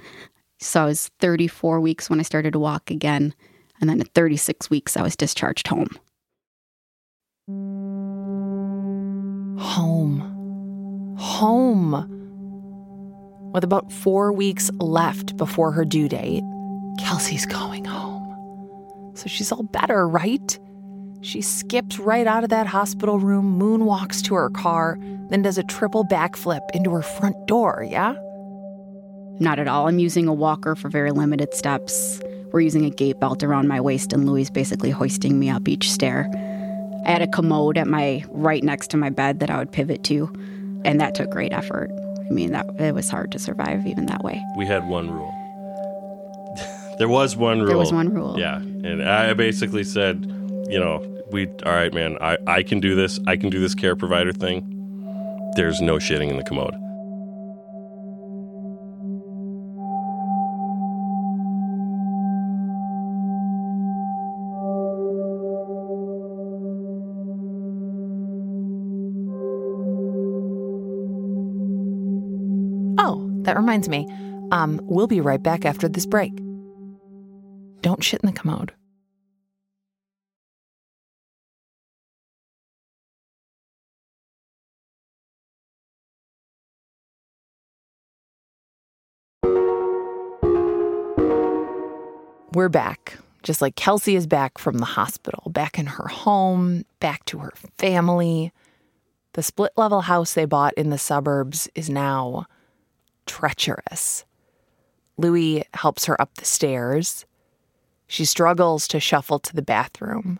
So 0.59 0.83
I 0.83 0.85
was 0.85 1.09
34 1.19 1.79
weeks 1.79 2.09
when 2.09 2.19
I 2.19 2.23
started 2.23 2.53
to 2.53 2.59
walk 2.59 2.91
again. 2.91 3.33
And 3.79 3.89
then 3.89 3.99
at 3.99 4.13
36 4.13 4.69
weeks, 4.69 4.95
I 4.95 5.01
was 5.01 5.15
discharged 5.15 5.67
home. 5.67 5.89
Home. 9.57 11.15
Home. 11.17 12.20
With 13.53 13.63
about 13.63 13.91
four 13.91 14.31
weeks 14.31 14.69
left 14.79 15.37
before 15.37 15.71
her 15.71 15.85
due 15.85 16.07
date, 16.07 16.43
Kelsey's 16.99 17.45
going 17.45 17.85
home. 17.85 18.21
So 19.15 19.27
she's 19.27 19.51
all 19.51 19.63
better, 19.63 20.07
right? 20.07 20.59
She 21.21 21.41
skips 21.41 21.99
right 21.99 22.25
out 22.25 22.43
of 22.43 22.49
that 22.49 22.67
hospital 22.67 23.19
room, 23.19 23.59
moonwalks 23.59 24.23
to 24.23 24.35
her 24.35 24.49
car, 24.49 24.97
then 25.29 25.41
does 25.41 25.57
a 25.57 25.63
triple 25.63 26.03
backflip 26.05 26.61
into 26.73 26.91
her 26.91 27.03
front 27.03 27.35
door, 27.45 27.85
yeah? 27.87 28.15
not 29.41 29.59
at 29.59 29.67
all. 29.67 29.87
I'm 29.87 29.99
using 29.99 30.27
a 30.27 30.33
walker 30.33 30.75
for 30.75 30.87
very 30.87 31.11
limited 31.11 31.53
steps. 31.53 32.21
We're 32.51 32.61
using 32.61 32.85
a 32.85 32.89
gait 32.89 33.19
belt 33.19 33.43
around 33.43 33.67
my 33.67 33.81
waist, 33.81 34.13
and 34.13 34.25
Louis 34.25 34.49
basically 34.49 34.91
hoisting 34.91 35.39
me 35.39 35.49
up 35.49 35.67
each 35.67 35.91
stair. 35.91 36.29
I 37.05 37.11
had 37.11 37.23
a 37.23 37.27
commode 37.27 37.77
at 37.77 37.87
my 37.87 38.23
right 38.29 38.63
next 38.63 38.91
to 38.91 38.97
my 38.97 39.09
bed 39.09 39.39
that 39.39 39.49
I 39.49 39.57
would 39.57 39.71
pivot 39.71 40.03
to, 40.05 40.31
and 40.85 41.01
that 41.01 41.15
took 41.15 41.31
great 41.31 41.51
effort. 41.51 41.89
I 42.31 42.33
mean, 42.33 42.51
that 42.53 42.65
it 42.79 42.95
was 42.95 43.09
hard 43.09 43.29
to 43.33 43.39
survive 43.39 43.85
even 43.85 44.05
that 44.05 44.23
way. 44.23 44.41
We 44.55 44.65
had 44.65 44.87
one 44.87 45.11
rule. 45.11 45.33
there 46.97 47.09
was 47.09 47.35
one 47.35 47.59
rule. 47.59 47.67
There 47.67 47.77
was 47.77 47.91
one 47.91 48.07
rule. 48.07 48.39
Yeah, 48.39 48.55
and 48.55 49.03
I 49.03 49.33
basically 49.33 49.83
said, 49.83 50.25
you 50.69 50.79
know, 50.79 51.05
we 51.29 51.47
all 51.65 51.73
right, 51.73 51.93
man. 51.93 52.17
I 52.21 52.37
I 52.47 52.63
can 52.63 52.79
do 52.79 52.95
this. 52.95 53.19
I 53.27 53.35
can 53.35 53.49
do 53.49 53.59
this 53.59 53.75
care 53.75 53.97
provider 53.97 54.31
thing. 54.31 54.63
There's 55.57 55.81
no 55.81 55.95
shitting 55.95 56.29
in 56.29 56.37
the 56.37 56.43
commode. 56.45 56.73
That 73.51 73.57
reminds 73.57 73.89
me. 73.89 74.07
Um, 74.53 74.79
we'll 74.83 75.07
be 75.07 75.19
right 75.19 75.43
back 75.43 75.65
after 75.65 75.89
this 75.89 76.05
break. 76.05 76.33
Don't 77.81 78.01
shit 78.01 78.21
in 78.23 78.27
the 78.27 78.31
commode. 78.31 78.71
We're 92.53 92.69
back. 92.69 93.17
Just 93.43 93.61
like 93.61 93.75
Kelsey 93.75 94.15
is 94.15 94.27
back 94.27 94.57
from 94.57 94.77
the 94.77 94.85
hospital, 94.85 95.51
back 95.51 95.77
in 95.77 95.87
her 95.87 96.07
home, 96.07 96.85
back 97.01 97.25
to 97.25 97.39
her 97.39 97.51
family. 97.77 98.53
The 99.33 99.43
split 99.43 99.73
level 99.75 100.01
house 100.01 100.35
they 100.35 100.45
bought 100.45 100.73
in 100.75 100.89
the 100.89 100.97
suburbs 100.97 101.67
is 101.75 101.89
now 101.89 102.45
treacherous. 103.31 104.25
Louis 105.17 105.63
helps 105.73 106.05
her 106.05 106.21
up 106.21 106.35
the 106.35 106.45
stairs. 106.45 107.25
She 108.07 108.25
struggles 108.25 108.89
to 108.89 108.99
shuffle 108.99 109.39
to 109.39 109.55
the 109.55 109.61
bathroom. 109.61 110.39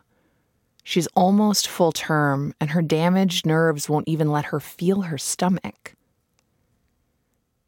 She's 0.83 1.07
almost 1.15 1.69
full 1.69 1.93
term, 1.93 2.53
and 2.59 2.71
her 2.71 2.81
damaged 2.81 3.45
nerves 3.45 3.87
won't 3.87 4.09
even 4.09 4.29
let 4.29 4.45
her 4.45 4.59
feel 4.59 5.03
her 5.03 5.17
stomach. 5.17 5.95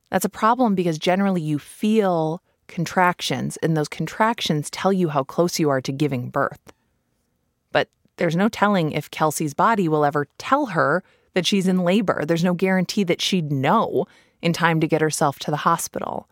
That's 0.10 0.26
a 0.26 0.30
problem 0.30 0.76
because 0.76 1.00
generally 1.00 1.42
you 1.42 1.58
feel 1.58 2.42
contractions, 2.68 3.58
and 3.64 3.78
those 3.78 3.88
contractions 3.88 4.70
tell 4.70 4.92
you 4.92 5.08
how 5.10 5.24
close 5.24 5.60
you 5.60 5.70
are 5.70 5.82
to 5.82 5.92
giving 5.94 6.30
birth. 6.30 6.74
But 7.72 7.88
there's 8.18 8.36
no 8.36 8.50
telling 8.50 8.92
if 8.92 9.10
Kelsey's 9.10 9.54
body 9.54 9.88
will 9.88 10.04
ever 10.04 10.28
tell 10.38 10.68
her 10.68 11.02
that 11.34 11.46
she's 11.46 11.68
in 11.68 11.80
labor. 11.80 12.26
There's 12.26 12.44
no 12.44 12.54
guarantee 12.54 13.06
that 13.06 13.22
she'd 13.22 13.52
know 13.52 14.06
in 14.44 14.54
time 14.54 14.82
to 14.82 14.88
get 14.88 15.02
herself 15.02 15.40
to 15.40 15.50
the 15.50 15.58
hospital. 15.58 16.28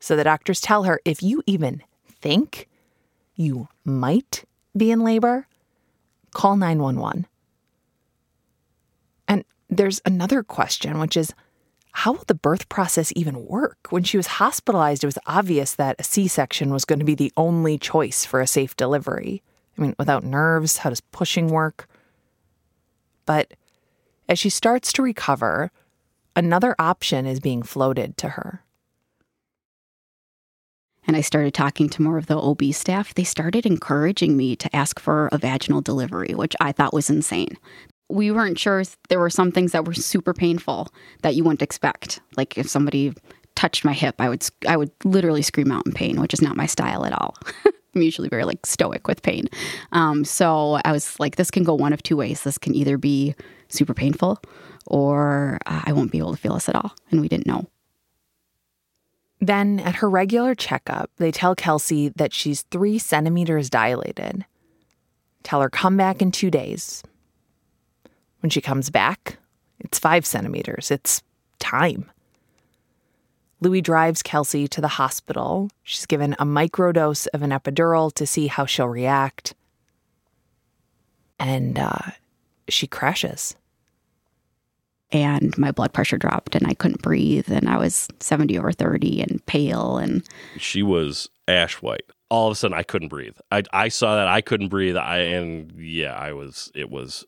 So 0.00 0.16
the 0.16 0.24
doctors 0.24 0.60
tell 0.60 0.84
her 0.84 1.00
if 1.04 1.22
you 1.22 1.42
even 1.46 1.82
think 2.20 2.66
you 3.36 3.68
might 3.84 4.44
be 4.76 4.90
in 4.90 5.04
labor, 5.04 5.46
call 6.32 6.56
911. 6.56 7.26
And 9.28 9.44
there's 9.68 10.00
another 10.06 10.42
question, 10.42 10.98
which 10.98 11.16
is 11.16 11.34
how 11.92 12.12
will 12.12 12.24
the 12.26 12.34
birth 12.34 12.68
process 12.68 13.12
even 13.14 13.44
work? 13.46 13.88
When 13.90 14.02
she 14.02 14.16
was 14.16 14.26
hospitalized, 14.26 15.04
it 15.04 15.08
was 15.08 15.18
obvious 15.26 15.74
that 15.74 15.96
a 15.98 16.04
C 16.04 16.26
section 16.26 16.72
was 16.72 16.84
going 16.84 17.00
to 17.00 17.04
be 17.04 17.14
the 17.14 17.32
only 17.36 17.76
choice 17.76 18.24
for 18.24 18.40
a 18.40 18.46
safe 18.46 18.76
delivery. 18.76 19.42
I 19.76 19.82
mean, 19.82 19.94
without 19.98 20.24
nerves, 20.24 20.78
how 20.78 20.90
does 20.90 21.00
pushing 21.00 21.48
work? 21.48 21.86
But 23.26 23.52
as 24.28 24.38
she 24.38 24.48
starts 24.48 24.92
to 24.94 25.02
recover, 25.02 25.70
another 26.36 26.74
option 26.78 27.26
is 27.26 27.40
being 27.40 27.62
floated 27.62 28.16
to 28.18 28.30
her. 28.30 28.64
And 31.06 31.16
I 31.16 31.22
started 31.22 31.54
talking 31.54 31.88
to 31.88 32.02
more 32.02 32.18
of 32.18 32.26
the 32.26 32.38
OB 32.38 32.64
staff. 32.72 33.14
They 33.14 33.24
started 33.24 33.64
encouraging 33.64 34.36
me 34.36 34.54
to 34.56 34.76
ask 34.76 35.00
for 35.00 35.30
a 35.32 35.38
vaginal 35.38 35.80
delivery, 35.80 36.34
which 36.34 36.54
I 36.60 36.70
thought 36.70 36.92
was 36.92 37.08
insane. 37.08 37.56
We 38.10 38.30
weren't 38.30 38.58
sure 38.58 38.82
there 39.08 39.18
were 39.18 39.30
some 39.30 39.50
things 39.50 39.72
that 39.72 39.86
were 39.86 39.94
super 39.94 40.34
painful 40.34 40.88
that 41.22 41.34
you 41.34 41.44
wouldn't 41.44 41.62
expect. 41.62 42.20
Like 42.36 42.58
if 42.58 42.68
somebody 42.68 43.14
touched 43.54 43.86
my 43.86 43.94
hip, 43.94 44.16
I 44.18 44.28
would 44.28 44.46
I 44.68 44.76
would 44.76 44.90
literally 45.02 45.42
scream 45.42 45.72
out 45.72 45.86
in 45.86 45.92
pain, 45.92 46.20
which 46.20 46.34
is 46.34 46.42
not 46.42 46.56
my 46.56 46.66
style 46.66 47.06
at 47.06 47.12
all. 47.12 47.36
I'm 47.94 48.02
usually 48.02 48.28
very 48.28 48.44
like 48.44 48.64
stoic 48.66 49.08
with 49.08 49.22
pain. 49.22 49.48
Um, 49.92 50.24
so 50.24 50.78
I 50.84 50.92
was 50.92 51.18
like, 51.18 51.36
this 51.36 51.50
can 51.50 51.64
go 51.64 51.74
one 51.74 51.92
of 51.92 52.02
two 52.02 52.16
ways. 52.16 52.42
This 52.42 52.58
can 52.58 52.74
either 52.74 52.98
be 52.98 53.34
super 53.68 53.94
painful, 53.94 54.40
or 54.86 55.58
uh, 55.66 55.82
I 55.84 55.92
won't 55.92 56.12
be 56.12 56.18
able 56.18 56.32
to 56.32 56.40
feel 56.40 56.54
this 56.54 56.68
at 56.68 56.76
all. 56.76 56.94
And 57.10 57.20
we 57.20 57.28
didn't 57.28 57.46
know. 57.46 57.66
Then, 59.40 59.78
at 59.80 59.96
her 59.96 60.10
regular 60.10 60.54
checkup, 60.54 61.10
they 61.18 61.30
tell 61.30 61.54
Kelsey 61.54 62.08
that 62.16 62.32
she's 62.32 62.62
three 62.70 62.98
centimeters 62.98 63.70
dilated. 63.70 64.44
Tell 65.44 65.60
her 65.60 65.70
come 65.70 65.96
back 65.96 66.20
in 66.20 66.32
two 66.32 66.50
days. 66.50 67.04
When 68.40 68.50
she 68.50 68.60
comes 68.60 68.90
back, 68.90 69.38
it's 69.78 69.98
five 69.98 70.26
centimeters. 70.26 70.90
It's 70.90 71.22
time. 71.60 72.10
Louis 73.60 73.80
drives 73.80 74.22
Kelsey 74.22 74.68
to 74.68 74.80
the 74.80 74.88
hospital. 74.88 75.70
She's 75.82 76.06
given 76.06 76.34
a 76.34 76.44
microdose 76.44 77.26
of 77.34 77.42
an 77.42 77.50
epidural 77.50 78.12
to 78.14 78.26
see 78.26 78.46
how 78.46 78.66
she'll 78.66 78.88
react. 78.88 79.54
And 81.40 81.78
uh, 81.78 82.10
she 82.68 82.86
crashes 82.86 83.56
and 85.10 85.56
my 85.56 85.72
blood 85.72 85.92
pressure 85.92 86.18
dropped 86.18 86.54
and 86.54 86.66
I 86.66 86.74
couldn't 86.74 87.02
breathe 87.02 87.50
and 87.50 87.68
I 87.68 87.78
was 87.78 88.08
70 88.20 88.58
over 88.58 88.72
30 88.72 89.22
and 89.22 89.44
pale 89.46 89.96
and 89.96 90.22
she 90.58 90.82
was 90.82 91.28
ash 91.46 91.80
white. 91.80 92.04
All 92.30 92.48
of 92.48 92.52
a 92.52 92.54
sudden 92.54 92.76
I 92.76 92.82
couldn't 92.82 93.08
breathe. 93.08 93.36
I 93.50 93.62
I 93.72 93.88
saw 93.88 94.16
that 94.16 94.28
I 94.28 94.40
couldn't 94.40 94.68
breathe. 94.68 94.96
I 94.96 95.18
and 95.18 95.72
yeah, 95.78 96.14
I 96.14 96.32
was 96.32 96.70
it 96.74 96.90
was 96.90 97.24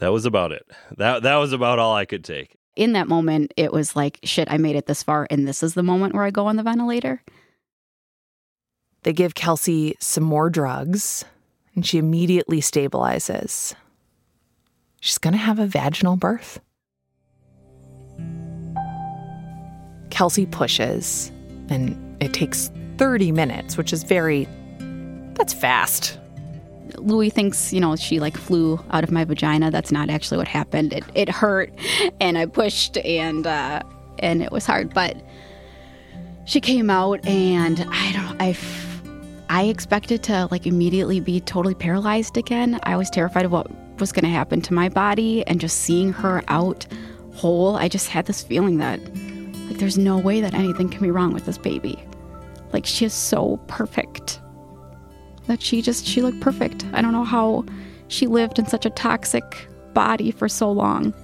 that 0.00 0.12
was 0.12 0.24
about 0.24 0.52
it. 0.52 0.66
That 0.96 1.22
that 1.22 1.36
was 1.36 1.52
about 1.52 1.78
all 1.78 1.94
I 1.94 2.04
could 2.04 2.24
take. 2.24 2.56
In 2.74 2.92
that 2.92 3.08
moment 3.08 3.54
it 3.56 3.72
was 3.72 3.94
like 3.94 4.18
shit, 4.24 4.50
I 4.50 4.58
made 4.58 4.76
it 4.76 4.86
this 4.86 5.02
far 5.02 5.26
and 5.30 5.46
this 5.46 5.62
is 5.62 5.74
the 5.74 5.82
moment 5.82 6.14
where 6.14 6.24
I 6.24 6.30
go 6.30 6.46
on 6.46 6.56
the 6.56 6.62
ventilator. 6.62 7.22
They 9.04 9.12
give 9.12 9.36
Kelsey 9.36 9.96
some 10.00 10.24
more 10.24 10.50
drugs 10.50 11.24
and 11.74 11.86
she 11.86 11.98
immediately 11.98 12.60
stabilizes. 12.60 13.74
She's 15.00 15.18
going 15.18 15.32
to 15.32 15.38
have 15.38 15.58
a 15.58 15.66
vaginal 15.66 16.16
birth. 16.16 16.60
Kelsey 20.10 20.46
pushes, 20.46 21.30
and 21.68 21.96
it 22.20 22.32
takes 22.32 22.70
30 22.96 23.32
minutes, 23.32 23.76
which 23.76 23.92
is 23.92 24.02
very, 24.02 24.48
that's 25.34 25.52
fast. 25.52 26.18
Louis 26.96 27.30
thinks, 27.30 27.72
you 27.72 27.80
know, 27.80 27.94
she 27.96 28.18
like 28.18 28.36
flew 28.36 28.80
out 28.90 29.04
of 29.04 29.10
my 29.10 29.24
vagina. 29.24 29.70
That's 29.70 29.92
not 29.92 30.10
actually 30.10 30.38
what 30.38 30.48
happened. 30.48 30.92
It, 30.92 31.04
it 31.14 31.28
hurt, 31.28 31.72
and 32.20 32.36
I 32.38 32.46
pushed, 32.46 32.96
and 32.98 33.46
uh, 33.46 33.82
and 34.18 34.42
it 34.42 34.50
was 34.50 34.66
hard. 34.66 34.92
But 34.94 35.16
she 36.46 36.60
came 36.60 36.90
out, 36.90 37.24
and 37.26 37.86
I 37.90 38.12
don't, 38.12 38.42
I, 38.42 38.56
I 39.50 39.64
expected 39.64 40.22
to 40.24 40.48
like 40.50 40.66
immediately 40.66 41.20
be 41.20 41.40
totally 41.40 41.74
paralyzed 41.74 42.36
again. 42.36 42.78
I 42.82 42.96
was 42.96 43.08
terrified 43.10 43.44
of 43.44 43.52
what 43.52 43.70
was 43.98 44.12
going 44.12 44.24
to 44.24 44.30
happen 44.30 44.60
to 44.62 44.74
my 44.74 44.88
body 44.88 45.46
and 45.46 45.60
just 45.60 45.80
seeing 45.80 46.12
her 46.12 46.42
out 46.48 46.86
whole, 47.34 47.76
I 47.76 47.88
just 47.88 48.08
had 48.08 48.26
this 48.26 48.42
feeling 48.42 48.78
that 48.78 49.00
like 49.68 49.78
there's 49.78 49.98
no 49.98 50.18
way 50.18 50.40
that 50.40 50.54
anything 50.54 50.88
can 50.88 51.00
be 51.00 51.10
wrong 51.10 51.32
with 51.32 51.46
this 51.46 51.58
baby. 51.58 52.02
Like 52.72 52.84
she 52.84 53.04
is 53.04 53.14
so 53.14 53.58
perfect. 53.68 54.40
That 55.46 55.62
she 55.62 55.80
just 55.80 56.06
she 56.06 56.20
looked 56.20 56.40
perfect. 56.40 56.84
I 56.92 57.00
don't 57.00 57.12
know 57.12 57.24
how 57.24 57.64
she 58.08 58.26
lived 58.26 58.58
in 58.58 58.66
such 58.66 58.84
a 58.84 58.90
toxic 58.90 59.68
body 59.94 60.30
for 60.30 60.48
so 60.48 60.70
long 60.70 61.14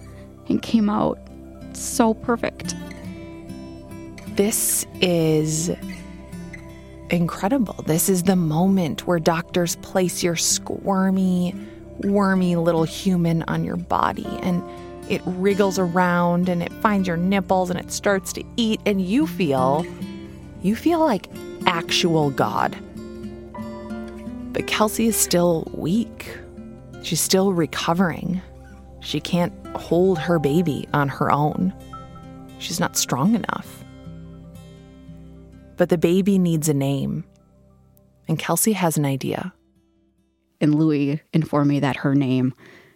and 0.49 0.63
came 0.63 0.89
out 0.89 1.19
so 1.75 2.15
perfect. 2.15 2.75
This 4.37 4.87
is 5.01 5.71
incredible. 7.15 7.83
This 7.87 8.09
is 8.09 8.25
the 8.25 8.37
moment 8.37 9.07
where 9.07 9.19
doctors 9.19 9.77
place 9.77 10.23
your 10.23 10.37
squirmy 10.37 11.55
wormy 12.01 12.57
little 12.57 12.85
human 12.85 13.45
on 13.45 13.65
your 13.65 13.77
body 13.77 14.27
and 14.43 14.63
it 15.09 15.23
wriggles 15.25 15.79
around 15.79 16.49
and 16.49 16.61
it 16.61 16.73
finds 16.75 17.07
your 17.07 17.17
nipples 17.17 17.71
and 17.71 17.79
it 17.79 17.93
starts 17.93 18.33
to 18.33 18.43
eat 18.57 18.81
and 18.85 19.01
you 19.01 19.29
feel 19.29 19.87
you 20.61 20.75
feel 20.75 20.99
like 20.99 21.29
actual 21.67 22.31
god 22.31 22.77
but 24.53 24.67
kelsey 24.67 25.07
is 25.07 25.17
still 25.17 25.71
weak 25.73 26.37
she's 27.05 27.21
still 27.21 27.53
recovering 27.53 28.43
she 28.99 29.21
can't 29.21 29.53
hold 29.77 30.19
her 30.19 30.41
baby 30.41 30.89
on 30.93 31.09
her 31.09 31.31
own 31.31 31.73
She's 32.65 32.81
not 32.81 32.97
strong 32.97 33.35
enough. 33.35 33.84
But 35.77 35.89
the 35.89 35.99
baby 35.99 36.39
needs 36.39 36.69
a 36.69 36.75
name. 36.75 37.25
And 38.29 38.39
Kelsey 38.39 38.73
has 38.73 38.97
an 38.97 39.05
idea. 39.05 39.53
And 40.61 40.75
Louis 40.75 41.21
informed 41.33 41.69
me 41.69 41.81
that 41.81 41.97
her 41.97 42.15
name 42.15 42.55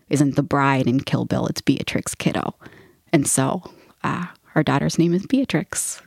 isn't 0.08 0.36
the 0.36 0.42
bride 0.42 0.86
in 0.86 1.00
Kill 1.00 1.24
Bill, 1.24 1.46
it's 1.46 1.60
Beatrix 1.60 2.14
Kiddo. 2.14 2.54
And 3.12 3.26
so 3.26 3.62
uh, 4.02 4.26
our 4.54 4.62
daughter's 4.62 4.98
name 4.98 5.12
is 5.12 5.26
Beatrix. 5.26 6.00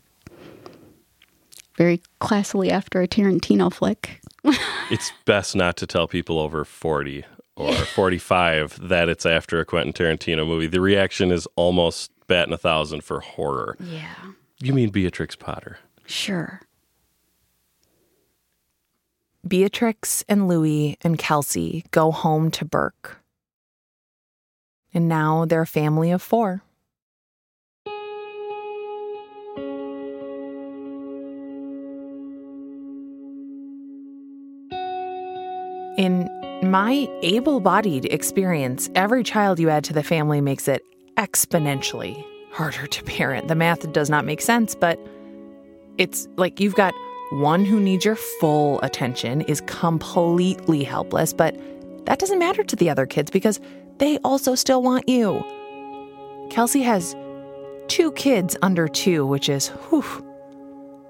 Very 1.78 2.02
classily 2.20 2.70
after 2.70 3.02
a 3.02 3.08
Tarantino 3.08 3.72
flick. 3.72 4.22
it's 4.92 5.12
best 5.26 5.56
not 5.56 5.78
to 5.78 5.88
tell 5.88 6.08
people 6.08 6.40
over 6.40 6.66
40 6.66 7.26
or 7.56 7.74
45 7.96 8.90
that 8.90 9.10
it's 9.10 9.26
after 9.26 9.60
a 9.60 9.66
Quentin 9.66 9.94
Tarantino 9.94 10.46
movie. 10.46 10.68
The 10.68 10.82
reaction 10.82 11.32
is 11.32 11.48
almost 11.56 12.12
batting 12.28 12.54
a 12.54 12.58
thousand 12.58 13.04
for 13.04 13.20
horror. 13.20 13.78
Yeah. 13.80 14.16
You 14.60 14.74
mean 14.74 14.90
Beatrix 14.90 15.36
Potter? 15.36 15.80
Sure. 16.12 16.60
Beatrix 19.48 20.26
and 20.28 20.48
Louis 20.48 20.98
and 21.02 21.18
Kelsey 21.18 21.86
go 21.92 22.12
home 22.12 22.52
to 22.52 22.66
Burke. 22.66 23.22
And 24.94 25.08
now 25.08 25.46
they're 25.46 25.62
a 25.62 25.66
family 25.66 26.12
of 26.12 26.22
four. 26.22 26.64
In 35.98 36.30
my 36.62 37.08
able 37.22 37.62
bodied 37.62 38.06
experience, 38.06 38.90
every 38.96 39.24
child 39.24 39.60
you 39.62 39.70
add 39.70 39.86
to 39.86 39.94
the 39.94 40.04
family 40.04 40.42
makes 40.42 40.68
it 40.68 40.84
exponentially 41.16 42.22
harder 42.52 42.86
to 42.86 43.04
parent. 43.06 43.48
The 43.48 43.56
math 43.56 43.90
does 43.94 44.10
not 44.10 44.26
make 44.26 44.42
sense, 44.42 44.76
but 44.76 45.00
it's 46.02 46.28
like 46.36 46.60
you've 46.60 46.74
got 46.74 46.96
one 47.30 47.64
who 47.64 47.80
needs 47.80 48.04
your 48.04 48.16
full 48.16 48.82
attention, 48.82 49.42
is 49.42 49.62
completely 49.68 50.84
helpless, 50.84 51.32
but 51.32 51.56
that 52.06 52.18
doesn't 52.18 52.40
matter 52.40 52.64
to 52.64 52.76
the 52.76 52.90
other 52.90 53.06
kids 53.06 53.30
because 53.30 53.60
they 53.98 54.18
also 54.24 54.56
still 54.56 54.82
want 54.82 55.08
you. 55.08 55.46
Kelsey 56.50 56.82
has 56.82 57.16
two 57.88 58.12
kids 58.14 58.58
under 58.64 58.88
two, 58.88 59.28
which 59.28 59.48
is, 59.48 59.68
whew, 59.68 60.04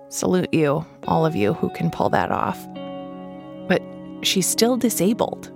salute 0.09 0.53
you, 0.53 0.85
all 1.07 1.25
of 1.25 1.37
you 1.37 1.53
who 1.53 1.69
can 1.69 1.89
pull 1.89 2.09
that 2.09 2.29
off. 2.29 2.59
But 3.69 3.81
she's 4.23 4.45
still 4.45 4.75
disabled. 4.75 5.49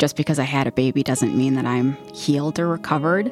Just 0.00 0.16
because 0.16 0.40
I 0.40 0.44
had 0.44 0.66
a 0.66 0.72
baby 0.72 1.04
doesn't 1.04 1.36
mean 1.36 1.54
that 1.54 1.66
I'm 1.66 1.96
healed 2.12 2.58
or 2.58 2.66
recovered. 2.66 3.30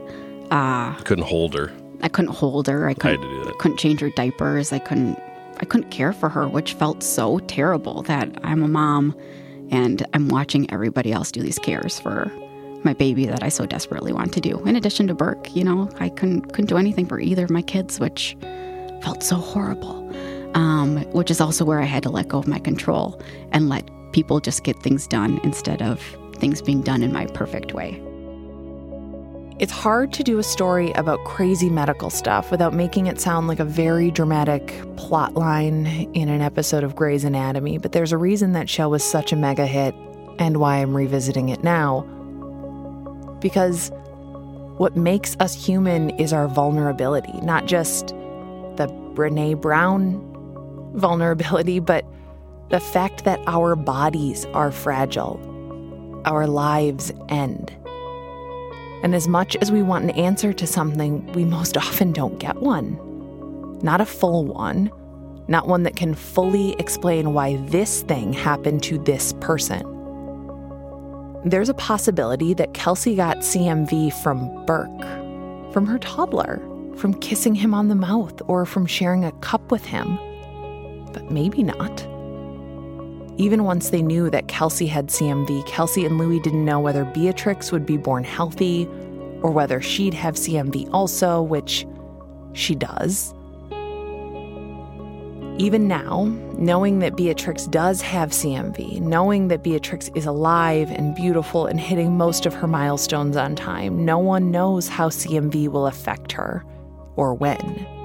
Uh, 0.52 0.94
couldn't 1.02 1.26
hold 1.26 1.54
her. 1.54 1.72
I 2.06 2.08
couldn't 2.08 2.34
hold 2.34 2.68
her. 2.68 2.86
I 2.86 2.94
couldn't, 2.94 3.20
I 3.24 3.26
had 3.26 3.30
to 3.32 3.38
do 3.38 3.44
that. 3.46 3.58
couldn't 3.58 3.78
change 3.78 4.00
her 4.00 4.10
diapers. 4.10 4.72
I 4.72 4.78
couldn't 4.78 5.18
I 5.58 5.64
couldn't 5.64 5.90
care 5.90 6.12
for 6.12 6.28
her, 6.28 6.46
which 6.46 6.74
felt 6.74 7.02
so 7.02 7.40
terrible 7.40 8.02
that 8.02 8.30
I'm 8.44 8.62
a 8.62 8.68
mom 8.68 9.16
and 9.70 10.06
I'm 10.14 10.28
watching 10.28 10.70
everybody 10.70 11.10
else 11.10 11.32
do 11.32 11.42
these 11.42 11.58
cares 11.58 11.98
for 11.98 12.30
my 12.84 12.92
baby 12.92 13.26
that 13.26 13.42
I 13.42 13.48
so 13.48 13.66
desperately 13.66 14.12
want 14.12 14.32
to 14.34 14.40
do. 14.40 14.64
In 14.66 14.76
addition 14.76 15.08
to 15.08 15.14
Burke, 15.14 15.56
you 15.56 15.64
know, 15.64 15.90
I 15.98 16.08
couldn't 16.10 16.52
couldn't 16.52 16.66
do 16.66 16.76
anything 16.76 17.06
for 17.06 17.18
either 17.18 17.42
of 17.42 17.50
my 17.50 17.62
kids, 17.62 17.98
which 17.98 18.36
felt 19.02 19.24
so 19.24 19.34
horrible. 19.34 20.04
Um, 20.54 20.98
which 21.10 21.32
is 21.32 21.40
also 21.40 21.64
where 21.64 21.80
I 21.80 21.86
had 21.86 22.04
to 22.04 22.10
let 22.10 22.28
go 22.28 22.38
of 22.38 22.46
my 22.46 22.60
control 22.60 23.20
and 23.50 23.68
let 23.68 23.90
people 24.12 24.38
just 24.38 24.62
get 24.62 24.80
things 24.80 25.08
done 25.08 25.40
instead 25.42 25.82
of 25.82 26.00
things 26.36 26.62
being 26.62 26.82
done 26.82 27.02
in 27.02 27.12
my 27.12 27.26
perfect 27.26 27.74
way. 27.74 28.00
It's 29.58 29.72
hard 29.72 30.12
to 30.12 30.22
do 30.22 30.38
a 30.38 30.42
story 30.42 30.92
about 30.92 31.24
crazy 31.24 31.70
medical 31.70 32.10
stuff 32.10 32.50
without 32.50 32.74
making 32.74 33.06
it 33.06 33.18
sound 33.18 33.48
like 33.48 33.58
a 33.58 33.64
very 33.64 34.10
dramatic 34.10 34.74
plot 34.98 35.32
line 35.32 35.86
in 36.12 36.28
an 36.28 36.42
episode 36.42 36.84
of 36.84 36.94
Grey's 36.94 37.24
Anatomy, 37.24 37.78
but 37.78 37.92
there's 37.92 38.12
a 38.12 38.18
reason 38.18 38.52
that 38.52 38.68
show 38.68 38.90
was 38.90 39.02
such 39.02 39.32
a 39.32 39.36
mega 39.36 39.66
hit 39.66 39.94
and 40.38 40.58
why 40.58 40.76
I'm 40.76 40.94
revisiting 40.94 41.48
it 41.48 41.64
now. 41.64 42.02
Because 43.40 43.90
what 44.76 44.94
makes 44.94 45.38
us 45.40 45.54
human 45.54 46.10
is 46.10 46.34
our 46.34 46.48
vulnerability, 46.48 47.40
not 47.40 47.64
just 47.64 48.08
the 48.08 48.88
Brene 49.14 49.58
Brown 49.58 50.20
vulnerability, 50.96 51.78
but 51.80 52.04
the 52.68 52.80
fact 52.80 53.24
that 53.24 53.40
our 53.46 53.74
bodies 53.74 54.44
are 54.52 54.70
fragile, 54.70 55.40
our 56.26 56.46
lives 56.46 57.10
end. 57.30 57.74
And 59.06 59.14
as 59.14 59.28
much 59.28 59.54
as 59.60 59.70
we 59.70 59.84
want 59.84 60.02
an 60.02 60.10
answer 60.10 60.52
to 60.52 60.66
something, 60.66 61.24
we 61.32 61.44
most 61.44 61.76
often 61.76 62.10
don't 62.10 62.40
get 62.40 62.56
one. 62.56 62.98
Not 63.80 64.00
a 64.00 64.04
full 64.04 64.44
one, 64.44 64.90
not 65.46 65.68
one 65.68 65.84
that 65.84 65.94
can 65.94 66.12
fully 66.12 66.72
explain 66.80 67.32
why 67.32 67.54
this 67.68 68.02
thing 68.02 68.32
happened 68.32 68.82
to 68.82 68.98
this 68.98 69.32
person. 69.34 69.84
There's 71.44 71.68
a 71.68 71.74
possibility 71.74 72.52
that 72.54 72.74
Kelsey 72.74 73.14
got 73.14 73.36
CMV 73.36 74.12
from 74.24 74.66
Burke, 74.66 75.72
from 75.72 75.86
her 75.86 76.00
toddler, 76.00 76.60
from 76.96 77.14
kissing 77.14 77.54
him 77.54 77.74
on 77.74 77.86
the 77.86 77.94
mouth, 77.94 78.42
or 78.48 78.66
from 78.66 78.86
sharing 78.86 79.24
a 79.24 79.30
cup 79.34 79.70
with 79.70 79.84
him. 79.84 80.18
But 81.12 81.30
maybe 81.30 81.62
not. 81.62 82.04
Even 83.38 83.64
once 83.64 83.90
they 83.90 84.00
knew 84.00 84.30
that 84.30 84.48
Kelsey 84.48 84.86
had 84.86 85.08
CMV, 85.08 85.66
Kelsey 85.66 86.06
and 86.06 86.16
Louis 86.16 86.40
didn't 86.40 86.64
know 86.64 86.80
whether 86.80 87.04
Beatrix 87.04 87.70
would 87.70 87.84
be 87.84 87.98
born 87.98 88.24
healthy 88.24 88.86
or 89.42 89.50
whether 89.50 89.80
she'd 89.80 90.14
have 90.14 90.36
CMV 90.36 90.88
also, 90.92 91.42
which 91.42 91.86
she 92.54 92.74
does. 92.74 93.34
Even 95.58 95.88
now, 95.88 96.24
knowing 96.58 96.98
that 97.00 97.16
Beatrix 97.16 97.66
does 97.66 98.00
have 98.02 98.30
CMV, 98.30 99.00
knowing 99.00 99.48
that 99.48 99.62
Beatrix 99.62 100.10
is 100.14 100.26
alive 100.26 100.90
and 100.90 101.14
beautiful 101.14 101.66
and 101.66 101.80
hitting 101.80 102.16
most 102.16 102.46
of 102.46 102.54
her 102.54 102.66
milestones 102.66 103.36
on 103.36 103.54
time, 103.54 104.04
no 104.04 104.18
one 104.18 104.50
knows 104.50 104.88
how 104.88 105.08
CMV 105.08 105.68
will 105.68 105.86
affect 105.86 106.32
her 106.32 106.64
or 107.16 107.34
when. 107.34 107.95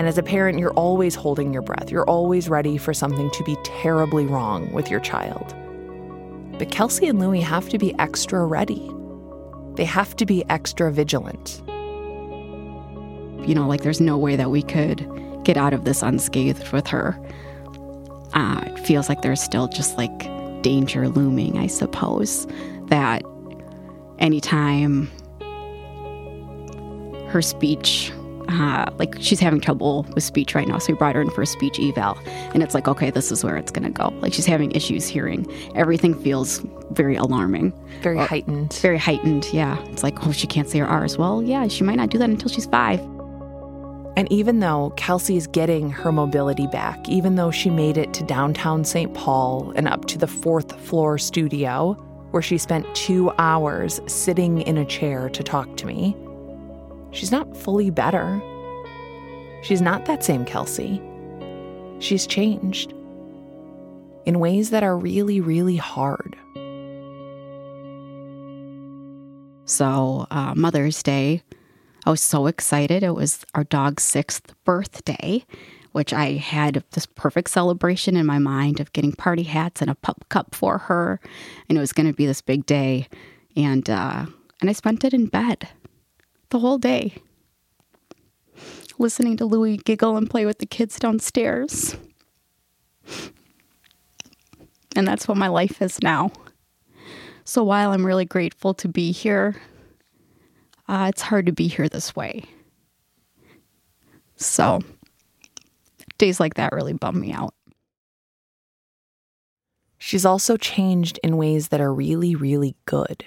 And 0.00 0.08
as 0.08 0.16
a 0.16 0.22
parent, 0.22 0.58
you're 0.58 0.72
always 0.72 1.14
holding 1.14 1.52
your 1.52 1.60
breath. 1.60 1.90
You're 1.90 2.08
always 2.08 2.48
ready 2.48 2.78
for 2.78 2.94
something 2.94 3.30
to 3.32 3.44
be 3.44 3.54
terribly 3.64 4.24
wrong 4.24 4.72
with 4.72 4.90
your 4.90 4.98
child. 4.98 5.54
But 6.58 6.70
Kelsey 6.70 7.06
and 7.06 7.18
Louie 7.18 7.42
have 7.42 7.68
to 7.68 7.76
be 7.76 7.94
extra 7.98 8.46
ready. 8.46 8.90
They 9.74 9.84
have 9.84 10.16
to 10.16 10.24
be 10.24 10.42
extra 10.48 10.90
vigilant. 10.90 11.60
You 13.46 13.54
know, 13.54 13.68
like 13.68 13.82
there's 13.82 14.00
no 14.00 14.16
way 14.16 14.36
that 14.36 14.50
we 14.50 14.62
could 14.62 15.06
get 15.44 15.58
out 15.58 15.74
of 15.74 15.84
this 15.84 16.00
unscathed 16.00 16.72
with 16.72 16.86
her. 16.86 17.14
Uh, 18.32 18.62
it 18.68 18.78
feels 18.78 19.10
like 19.10 19.20
there's 19.20 19.42
still 19.42 19.68
just 19.68 19.98
like 19.98 20.18
danger 20.62 21.10
looming, 21.10 21.58
I 21.58 21.66
suppose. 21.66 22.46
That 22.86 23.22
anytime 24.18 25.10
her 27.28 27.42
speech 27.42 28.10
uh, 28.50 28.90
like 28.98 29.14
she's 29.20 29.40
having 29.40 29.60
trouble 29.60 30.06
with 30.14 30.24
speech 30.24 30.54
right 30.54 30.66
now. 30.66 30.78
So 30.78 30.92
we 30.92 30.98
brought 30.98 31.14
her 31.14 31.20
in 31.20 31.30
for 31.30 31.42
a 31.42 31.46
speech 31.46 31.78
eval, 31.78 32.18
and 32.54 32.62
it's 32.62 32.74
like, 32.74 32.88
okay, 32.88 33.10
this 33.10 33.30
is 33.30 33.44
where 33.44 33.56
it's 33.56 33.70
going 33.70 33.84
to 33.84 33.90
go. 33.90 34.08
Like 34.20 34.32
she's 34.32 34.46
having 34.46 34.72
issues 34.72 35.06
hearing. 35.06 35.46
Everything 35.74 36.14
feels 36.14 36.64
very 36.90 37.16
alarming, 37.16 37.72
very 38.02 38.18
or, 38.18 38.26
heightened. 38.26 38.72
Very 38.74 38.98
heightened. 38.98 39.48
Yeah, 39.52 39.82
it's 39.88 40.02
like, 40.02 40.26
oh, 40.26 40.32
she 40.32 40.46
can't 40.46 40.68
say 40.68 40.78
her 40.80 40.86
R's. 40.86 41.16
Well, 41.16 41.42
yeah, 41.42 41.68
she 41.68 41.84
might 41.84 41.96
not 41.96 42.10
do 42.10 42.18
that 42.18 42.30
until 42.30 42.48
she's 42.50 42.66
five. 42.66 43.00
And 44.16 44.30
even 44.30 44.60
though 44.60 44.92
Kelsey's 44.96 45.46
getting 45.46 45.90
her 45.90 46.12
mobility 46.12 46.66
back, 46.66 47.08
even 47.08 47.36
though 47.36 47.50
she 47.50 47.70
made 47.70 47.96
it 47.96 48.12
to 48.14 48.24
downtown 48.24 48.84
St. 48.84 49.14
Paul 49.14 49.72
and 49.76 49.86
up 49.88 50.06
to 50.06 50.18
the 50.18 50.26
fourth 50.26 50.78
floor 50.80 51.16
studio, 51.16 51.94
where 52.32 52.42
she 52.42 52.58
spent 52.58 52.92
two 52.94 53.30
hours 53.38 54.00
sitting 54.06 54.62
in 54.62 54.76
a 54.76 54.84
chair 54.84 55.28
to 55.30 55.42
talk 55.42 55.76
to 55.76 55.86
me, 55.86 56.16
She's 57.12 57.32
not 57.32 57.56
fully 57.56 57.90
better. 57.90 58.40
She's 59.62 59.82
not 59.82 60.06
that 60.06 60.24
same 60.24 60.44
Kelsey. 60.44 61.02
She's 61.98 62.26
changed 62.26 62.94
in 64.24 64.38
ways 64.38 64.70
that 64.70 64.82
are 64.82 64.96
really, 64.96 65.40
really 65.40 65.76
hard. 65.76 66.36
So, 69.64 70.26
uh, 70.30 70.54
Mother's 70.54 71.02
Day, 71.02 71.42
I 72.06 72.10
was 72.10 72.22
so 72.22 72.46
excited. 72.46 73.02
It 73.02 73.14
was 73.14 73.44
our 73.54 73.64
dog's 73.64 74.02
sixth 74.02 74.54
birthday, 74.64 75.44
which 75.92 76.12
I 76.12 76.32
had 76.32 76.82
this 76.92 77.06
perfect 77.06 77.50
celebration 77.50 78.16
in 78.16 78.26
my 78.26 78.38
mind 78.38 78.80
of 78.80 78.92
getting 78.92 79.12
party 79.12 79.42
hats 79.42 79.80
and 79.80 79.90
a 79.90 79.94
pup 79.94 80.24
cup 80.28 80.54
for 80.54 80.78
her. 80.78 81.20
And 81.68 81.76
it 81.76 81.80
was 81.80 81.92
going 81.92 82.06
to 82.06 82.14
be 82.14 82.26
this 82.26 82.40
big 82.40 82.66
day. 82.66 83.08
And, 83.56 83.88
uh, 83.88 84.26
and 84.60 84.70
I 84.70 84.72
spent 84.72 85.04
it 85.04 85.12
in 85.12 85.26
bed 85.26 85.68
the 86.50 86.58
whole 86.58 86.78
day, 86.78 87.14
listening 88.98 89.36
to 89.38 89.46
Louis 89.46 89.78
giggle 89.78 90.16
and 90.16 90.28
play 90.28 90.44
with 90.46 90.58
the 90.58 90.66
kids 90.66 90.98
downstairs. 90.98 91.96
And 94.94 95.06
that's 95.06 95.26
what 95.26 95.36
my 95.36 95.48
life 95.48 95.80
is 95.80 96.02
now. 96.02 96.32
So 97.44 97.64
while 97.64 97.92
I'm 97.92 98.04
really 98.04 98.24
grateful 98.24 98.74
to 98.74 98.88
be 98.88 99.12
here, 99.12 99.56
uh, 100.88 101.06
it's 101.08 101.22
hard 101.22 101.46
to 101.46 101.52
be 101.52 101.68
here 101.68 101.88
this 101.88 102.14
way. 102.14 102.44
So 104.36 104.80
days 106.18 106.40
like 106.40 106.54
that 106.54 106.72
really 106.72 106.92
bum 106.92 107.20
me 107.20 107.32
out. 107.32 107.54
She's 109.98 110.24
also 110.24 110.56
changed 110.56 111.18
in 111.22 111.36
ways 111.36 111.68
that 111.68 111.80
are 111.80 111.92
really, 111.92 112.34
really 112.34 112.74
good. 112.86 113.26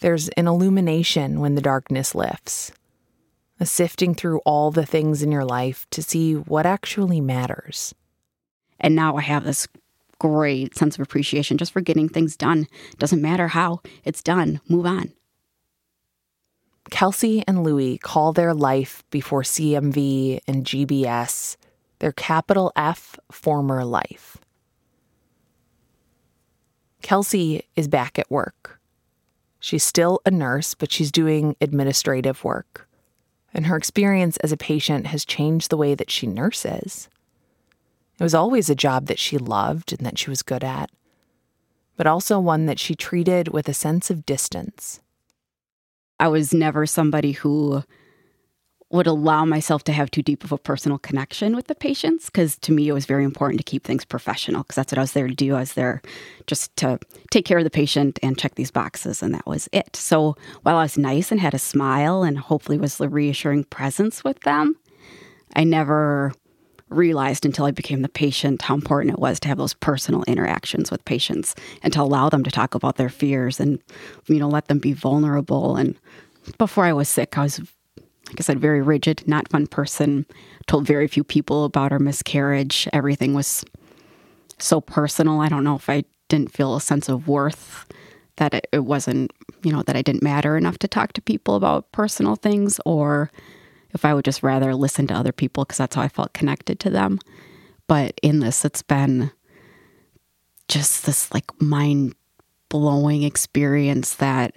There's 0.00 0.28
an 0.30 0.46
illumination 0.46 1.40
when 1.40 1.54
the 1.54 1.62
darkness 1.62 2.14
lifts, 2.14 2.72
a 3.60 3.66
sifting 3.66 4.14
through 4.14 4.40
all 4.40 4.70
the 4.70 4.86
things 4.86 5.22
in 5.22 5.32
your 5.32 5.44
life 5.44 5.86
to 5.90 6.02
see 6.02 6.34
what 6.34 6.66
actually 6.66 7.20
matters. 7.20 7.94
And 8.80 8.94
now 8.94 9.16
I 9.16 9.22
have 9.22 9.44
this 9.44 9.68
great 10.18 10.76
sense 10.76 10.96
of 10.96 11.00
appreciation 11.00 11.58
just 11.58 11.72
for 11.72 11.80
getting 11.80 12.08
things 12.08 12.36
done. 12.36 12.66
Doesn't 12.98 13.22
matter 13.22 13.48
how, 13.48 13.80
it's 14.04 14.22
done. 14.22 14.60
Move 14.68 14.86
on. 14.86 15.12
Kelsey 16.90 17.42
and 17.46 17.62
Louie 17.64 17.98
call 17.98 18.32
their 18.32 18.52
life 18.52 19.04
before 19.10 19.42
CMV 19.42 20.40
and 20.46 20.64
GBS 20.64 21.56
their 21.98 22.12
capital 22.12 22.72
F 22.76 23.18
former 23.30 23.84
life. 23.84 24.36
Kelsey 27.02 27.62
is 27.76 27.88
back 27.88 28.18
at 28.18 28.30
work. 28.30 28.80
She's 29.64 29.82
still 29.82 30.20
a 30.26 30.30
nurse, 30.30 30.74
but 30.74 30.92
she's 30.92 31.10
doing 31.10 31.56
administrative 31.58 32.44
work. 32.44 32.86
And 33.54 33.64
her 33.64 33.78
experience 33.78 34.36
as 34.42 34.52
a 34.52 34.58
patient 34.58 35.06
has 35.06 35.24
changed 35.24 35.70
the 35.70 35.78
way 35.78 35.94
that 35.94 36.10
she 36.10 36.26
nurses. 36.26 37.08
It 38.20 38.22
was 38.22 38.34
always 38.34 38.68
a 38.68 38.74
job 38.74 39.06
that 39.06 39.18
she 39.18 39.38
loved 39.38 39.94
and 39.94 40.04
that 40.04 40.18
she 40.18 40.28
was 40.28 40.42
good 40.42 40.62
at, 40.62 40.90
but 41.96 42.06
also 42.06 42.38
one 42.38 42.66
that 42.66 42.78
she 42.78 42.94
treated 42.94 43.48
with 43.48 43.66
a 43.66 43.72
sense 43.72 44.10
of 44.10 44.26
distance. 44.26 45.00
I 46.20 46.28
was 46.28 46.52
never 46.52 46.84
somebody 46.84 47.32
who 47.32 47.84
would 48.94 49.06
allow 49.08 49.44
myself 49.44 49.82
to 49.82 49.92
have 49.92 50.08
too 50.08 50.22
deep 50.22 50.44
of 50.44 50.52
a 50.52 50.58
personal 50.58 50.98
connection 50.98 51.56
with 51.56 51.66
the 51.66 51.74
patients 51.74 52.26
because 52.26 52.56
to 52.56 52.70
me 52.70 52.88
it 52.88 52.92
was 52.92 53.06
very 53.06 53.24
important 53.24 53.58
to 53.58 53.64
keep 53.64 53.82
things 53.82 54.04
professional 54.04 54.62
because 54.62 54.76
that's 54.76 54.92
what 54.92 54.98
I 54.98 55.02
was 55.02 55.12
there 55.12 55.26
to 55.26 55.34
do. 55.34 55.56
I 55.56 55.60
was 55.60 55.72
there 55.72 56.00
just 56.46 56.74
to 56.76 57.00
take 57.32 57.44
care 57.44 57.58
of 57.58 57.64
the 57.64 57.70
patient 57.70 58.20
and 58.22 58.38
check 58.38 58.54
these 58.54 58.70
boxes, 58.70 59.20
and 59.20 59.34
that 59.34 59.46
was 59.46 59.68
it. 59.72 59.96
So 59.96 60.36
while 60.62 60.76
I 60.76 60.84
was 60.84 60.96
nice 60.96 61.32
and 61.32 61.40
had 61.40 61.54
a 61.54 61.58
smile 61.58 62.22
and 62.22 62.38
hopefully 62.38 62.78
was 62.78 62.98
the 62.98 63.08
reassuring 63.08 63.64
presence 63.64 64.22
with 64.22 64.38
them, 64.40 64.76
I 65.56 65.64
never 65.64 66.32
realized 66.88 67.44
until 67.44 67.64
I 67.64 67.72
became 67.72 68.02
the 68.02 68.08
patient 68.08 68.62
how 68.62 68.74
important 68.74 69.14
it 69.14 69.18
was 69.18 69.40
to 69.40 69.48
have 69.48 69.58
those 69.58 69.74
personal 69.74 70.22
interactions 70.28 70.92
with 70.92 71.04
patients 71.04 71.56
and 71.82 71.92
to 71.94 72.00
allow 72.00 72.28
them 72.28 72.44
to 72.44 72.50
talk 72.50 72.76
about 72.76 72.94
their 72.94 73.08
fears 73.08 73.58
and 73.58 73.80
you 74.28 74.38
know 74.38 74.48
let 74.48 74.68
them 74.68 74.78
be 74.78 74.92
vulnerable 74.92 75.74
and 75.74 75.98
before 76.58 76.84
I 76.84 76.92
was 76.92 77.08
sick 77.08 77.36
I 77.36 77.42
was 77.42 77.60
like 78.34 78.40
I 78.40 78.42
said 78.42 78.60
very 78.60 78.82
rigid 78.82 79.22
not 79.26 79.48
fun 79.48 79.66
person 79.66 80.26
told 80.66 80.86
very 80.86 81.06
few 81.06 81.22
people 81.22 81.64
about 81.64 81.92
our 81.92 82.00
miscarriage 82.00 82.88
everything 82.92 83.32
was 83.32 83.64
so 84.58 84.80
personal 84.80 85.40
I 85.40 85.48
don't 85.48 85.64
know 85.64 85.76
if 85.76 85.88
I 85.88 86.04
didn't 86.28 86.52
feel 86.52 86.74
a 86.74 86.80
sense 86.80 87.08
of 87.08 87.28
worth 87.28 87.86
that 88.36 88.52
it, 88.52 88.66
it 88.72 88.84
wasn't 88.84 89.32
you 89.62 89.72
know 89.72 89.82
that 89.82 89.96
I 89.96 90.02
didn't 90.02 90.22
matter 90.22 90.56
enough 90.56 90.78
to 90.78 90.88
talk 90.88 91.12
to 91.12 91.22
people 91.22 91.54
about 91.54 91.92
personal 91.92 92.34
things 92.34 92.80
or 92.84 93.30
if 93.94 94.04
I 94.04 94.12
would 94.12 94.24
just 94.24 94.42
rather 94.42 94.74
listen 94.74 95.06
to 95.06 95.14
other 95.14 95.32
people 95.32 95.64
because 95.64 95.78
that's 95.78 95.94
how 95.94 96.02
I 96.02 96.08
felt 96.08 96.34
connected 96.34 96.80
to 96.80 96.90
them. 96.90 97.20
But 97.86 98.18
in 98.22 98.40
this, 98.40 98.64
it's 98.64 98.82
been 98.82 99.30
just 100.68 101.06
this 101.06 101.32
like 101.32 101.48
mind 101.60 102.14
blowing 102.68 103.22
experience 103.22 104.16
that 104.16 104.54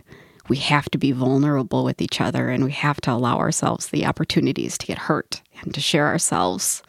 we 0.47 0.57
have 0.57 0.89
to 0.91 0.97
be 0.97 1.11
vulnerable 1.11 1.83
with 1.83 2.01
each 2.01 2.21
other 2.21 2.49
and 2.49 2.63
we 2.63 2.71
have 2.71 3.01
to 3.01 3.11
allow 3.11 3.37
ourselves 3.37 3.87
the 3.87 4.05
opportunities 4.05 4.77
to 4.77 4.87
get 4.87 4.97
hurt 4.97 5.41
and 5.61 5.73
to 5.73 5.81
share 5.81 6.07
ourselves. 6.07 6.83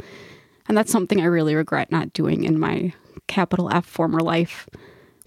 And 0.68 0.76
that's 0.76 0.92
something 0.92 1.20
I 1.20 1.24
really 1.24 1.54
regret 1.54 1.90
not 1.90 2.12
doing 2.12 2.44
in 2.44 2.58
my 2.58 2.92
capital 3.26 3.70
F 3.72 3.84
former 3.84 4.20
life 4.20 4.68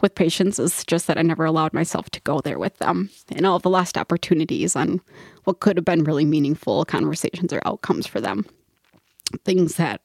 with 0.01 0.15
patients 0.15 0.59
is 0.59 0.83
just 0.85 1.07
that 1.07 1.17
I 1.17 1.21
never 1.21 1.45
allowed 1.45 1.73
myself 1.73 2.09
to 2.11 2.21
go 2.21 2.39
there 2.39 2.57
with 2.57 2.77
them 2.79 3.09
and 3.31 3.45
all 3.45 3.59
the 3.59 3.69
lost 3.69 3.97
opportunities 3.97 4.75
on 4.75 5.01
what 5.43 5.59
could 5.59 5.77
have 5.77 5.85
been 5.85 6.03
really 6.03 6.25
meaningful 6.25 6.85
conversations 6.85 7.53
or 7.53 7.61
outcomes 7.65 8.07
for 8.07 8.19
them. 8.19 8.45
Things 9.45 9.75
that 9.75 10.01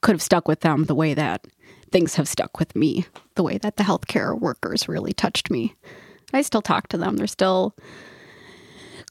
could 0.00 0.14
have 0.14 0.22
stuck 0.22 0.48
with 0.48 0.60
them 0.60 0.84
the 0.84 0.94
way 0.94 1.14
that 1.14 1.46
things 1.90 2.14
have 2.14 2.28
stuck 2.28 2.58
with 2.58 2.74
me, 2.74 3.04
the 3.34 3.42
way 3.42 3.58
that 3.58 3.76
the 3.76 3.84
healthcare 3.84 4.38
workers 4.38 4.88
really 4.88 5.12
touched 5.12 5.50
me. 5.50 5.74
I 6.32 6.42
still 6.42 6.62
talk 6.62 6.88
to 6.88 6.98
them. 6.98 7.16
They're 7.16 7.26
still 7.26 7.74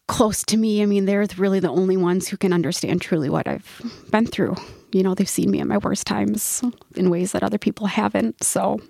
close 0.08 0.44
to 0.44 0.58
me. 0.58 0.82
I 0.82 0.86
mean, 0.86 1.06
they're 1.06 1.26
really 1.38 1.60
the 1.60 1.70
only 1.70 1.98
ones 1.98 2.28
who 2.28 2.38
can 2.38 2.54
understand 2.54 3.02
truly 3.02 3.30
what 3.30 3.48
I've 3.48 3.82
been 4.10 4.26
through. 4.26 4.56
You 4.92 5.04
know, 5.04 5.16
they've 5.16 5.30
seen 5.30 5.52
me 5.52 5.62
at 5.62 5.68
my 5.68 5.78
worst 5.78 6.06
times 6.06 6.62
in 6.96 7.10
ways 7.10 7.32
that 7.32 7.44
other 7.44 7.58
people 7.58 7.88
haven't. 7.88 8.44
So 8.44 8.82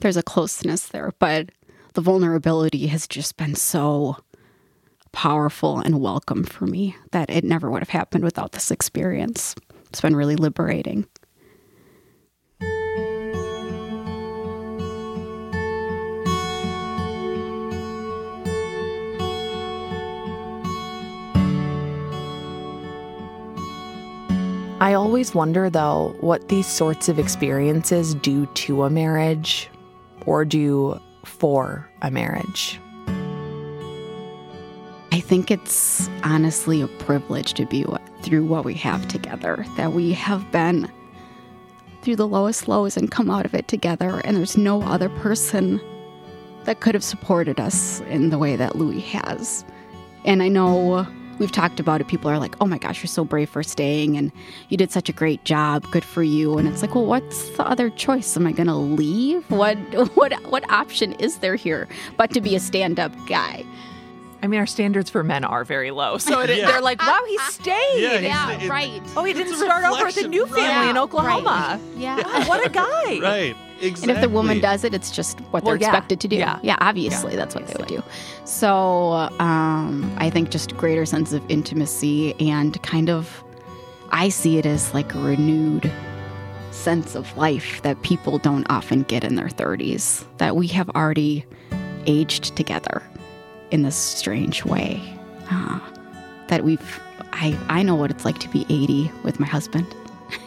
there's 0.00 0.16
a 0.16 0.22
closeness 0.22 0.88
there, 0.88 1.12
but 1.18 1.50
the 1.94 2.00
vulnerability 2.00 2.86
has 2.88 3.08
just 3.08 3.36
been 3.36 3.54
so 3.54 4.16
powerful 5.12 5.78
and 5.78 6.00
welcome 6.00 6.44
for 6.44 6.66
me 6.66 6.96
that 7.12 7.30
it 7.30 7.44
never 7.44 7.70
would 7.70 7.82
have 7.82 7.88
happened 7.88 8.24
without 8.24 8.52
this 8.52 8.70
experience. 8.70 9.54
It's 9.88 10.00
been 10.00 10.16
really 10.16 10.36
liberating. 10.36 11.06
I 24.84 24.92
always 24.92 25.34
wonder, 25.34 25.70
though, 25.70 26.14
what 26.20 26.50
these 26.50 26.66
sorts 26.66 27.08
of 27.08 27.18
experiences 27.18 28.14
do 28.16 28.44
to 28.44 28.82
a 28.82 28.90
marriage 28.90 29.70
or 30.26 30.44
do 30.44 31.00
for 31.24 31.88
a 32.02 32.10
marriage? 32.10 32.78
I 35.10 35.20
think 35.20 35.50
it's 35.50 36.10
honestly 36.22 36.82
a 36.82 36.86
privilege 36.86 37.54
to 37.54 37.64
be 37.64 37.86
through 38.20 38.44
what 38.44 38.66
we 38.66 38.74
have 38.74 39.08
together, 39.08 39.64
that 39.78 39.94
we 39.94 40.12
have 40.12 40.52
been 40.52 40.92
through 42.02 42.16
the 42.16 42.28
lowest 42.28 42.68
lows 42.68 42.98
and 42.98 43.10
come 43.10 43.30
out 43.30 43.46
of 43.46 43.54
it 43.54 43.68
together. 43.68 44.20
And 44.22 44.36
there's 44.36 44.58
no 44.58 44.82
other 44.82 45.08
person 45.08 45.80
that 46.64 46.80
could 46.80 46.94
have 46.94 47.02
supported 47.02 47.58
us 47.58 48.00
in 48.00 48.28
the 48.28 48.36
way 48.36 48.54
that 48.56 48.76
Louie 48.76 49.00
has. 49.00 49.64
And 50.26 50.42
I 50.42 50.48
know 50.48 51.06
we've 51.38 51.52
talked 51.52 51.80
about 51.80 52.00
it. 52.00 52.08
People 52.08 52.30
are 52.30 52.38
like, 52.38 52.54
oh 52.60 52.66
my 52.66 52.78
gosh, 52.78 53.02
you're 53.02 53.08
so 53.08 53.24
brave 53.24 53.50
for 53.50 53.62
staying 53.62 54.16
and 54.16 54.32
you 54.68 54.76
did 54.76 54.90
such 54.90 55.08
a 55.08 55.12
great 55.12 55.44
job. 55.44 55.84
Good 55.90 56.04
for 56.04 56.22
you. 56.22 56.58
And 56.58 56.68
it's 56.68 56.82
like, 56.82 56.94
well, 56.94 57.06
what's 57.06 57.50
the 57.50 57.66
other 57.66 57.90
choice? 57.90 58.36
Am 58.36 58.46
I 58.46 58.52
going 58.52 58.66
to 58.66 58.74
leave? 58.74 59.48
What, 59.50 59.76
what, 60.16 60.32
what 60.50 60.70
option 60.70 61.12
is 61.14 61.38
there 61.38 61.56
here 61.56 61.88
but 62.16 62.30
to 62.32 62.40
be 62.40 62.54
a 62.54 62.60
stand 62.60 63.00
up 63.00 63.12
guy? 63.26 63.64
I 64.44 64.46
mean, 64.46 64.60
our 64.60 64.66
standards 64.66 65.08
for 65.08 65.24
men 65.24 65.42
are 65.42 65.64
very 65.64 65.90
low. 65.90 66.18
So 66.18 66.40
it, 66.40 66.50
yeah. 66.56 66.66
they're 66.66 66.82
like, 66.82 67.00
wow, 67.00 67.22
he 67.26 67.38
stayed. 67.38 68.02
Yeah, 68.02 68.18
yeah 68.18 68.60
it, 68.60 68.68
right. 68.68 69.00
Oh, 69.16 69.24
he 69.24 69.32
didn't 69.32 69.56
start 69.56 69.84
over 69.84 70.04
with 70.04 70.18
a 70.18 70.28
new 70.28 70.44
family 70.44 70.64
right. 70.64 70.90
in 70.90 70.98
Oklahoma. 70.98 71.80
Right. 71.80 71.98
Yeah. 71.98 72.46
what 72.48 72.64
a 72.64 72.68
guy. 72.68 73.20
Right. 73.20 73.56
Exactly. 73.84 74.12
And 74.12 74.18
if 74.18 74.22
the 74.22 74.34
woman 74.34 74.60
does 74.60 74.84
it, 74.84 74.94
it's 74.94 75.10
just 75.10 75.40
what 75.50 75.62
well, 75.62 75.72
they're 75.72 75.82
yeah. 75.82 75.88
expected 75.88 76.20
to 76.20 76.28
do. 76.28 76.36
Yeah, 76.36 76.58
yeah 76.62 76.76
obviously, 76.80 77.32
yeah, 77.32 77.38
that's 77.38 77.54
what 77.54 77.64
obviously. 77.64 77.86
they 77.86 77.96
would 77.96 78.04
do. 78.04 78.10
So 78.44 79.12
um, 79.38 80.12
I 80.18 80.30
think 80.30 80.50
just 80.50 80.76
greater 80.76 81.06
sense 81.06 81.32
of 81.32 81.42
intimacy 81.50 82.34
and 82.40 82.80
kind 82.82 83.10
of, 83.10 83.42
I 84.10 84.28
see 84.28 84.58
it 84.58 84.66
as 84.66 84.92
like 84.94 85.14
a 85.14 85.20
renewed 85.20 85.90
sense 86.70 87.14
of 87.14 87.36
life 87.36 87.80
that 87.82 88.02
people 88.02 88.38
don't 88.38 88.66
often 88.70 89.02
get 89.04 89.24
in 89.24 89.36
their 89.36 89.48
30s, 89.48 90.24
that 90.38 90.56
we 90.56 90.66
have 90.68 90.90
already 90.90 91.44
aged 92.06 92.56
together 92.56 93.02
in 93.70 93.82
this 93.82 93.96
strange 93.96 94.64
way. 94.64 95.00
Uh, 95.50 95.78
that 96.48 96.64
we've, 96.64 97.00
I, 97.32 97.58
I 97.68 97.82
know 97.82 97.94
what 97.94 98.10
it's 98.10 98.24
like 98.24 98.38
to 98.38 98.48
be 98.48 98.66
80 98.68 99.10
with 99.22 99.40
my 99.40 99.46
husband. 99.46 99.86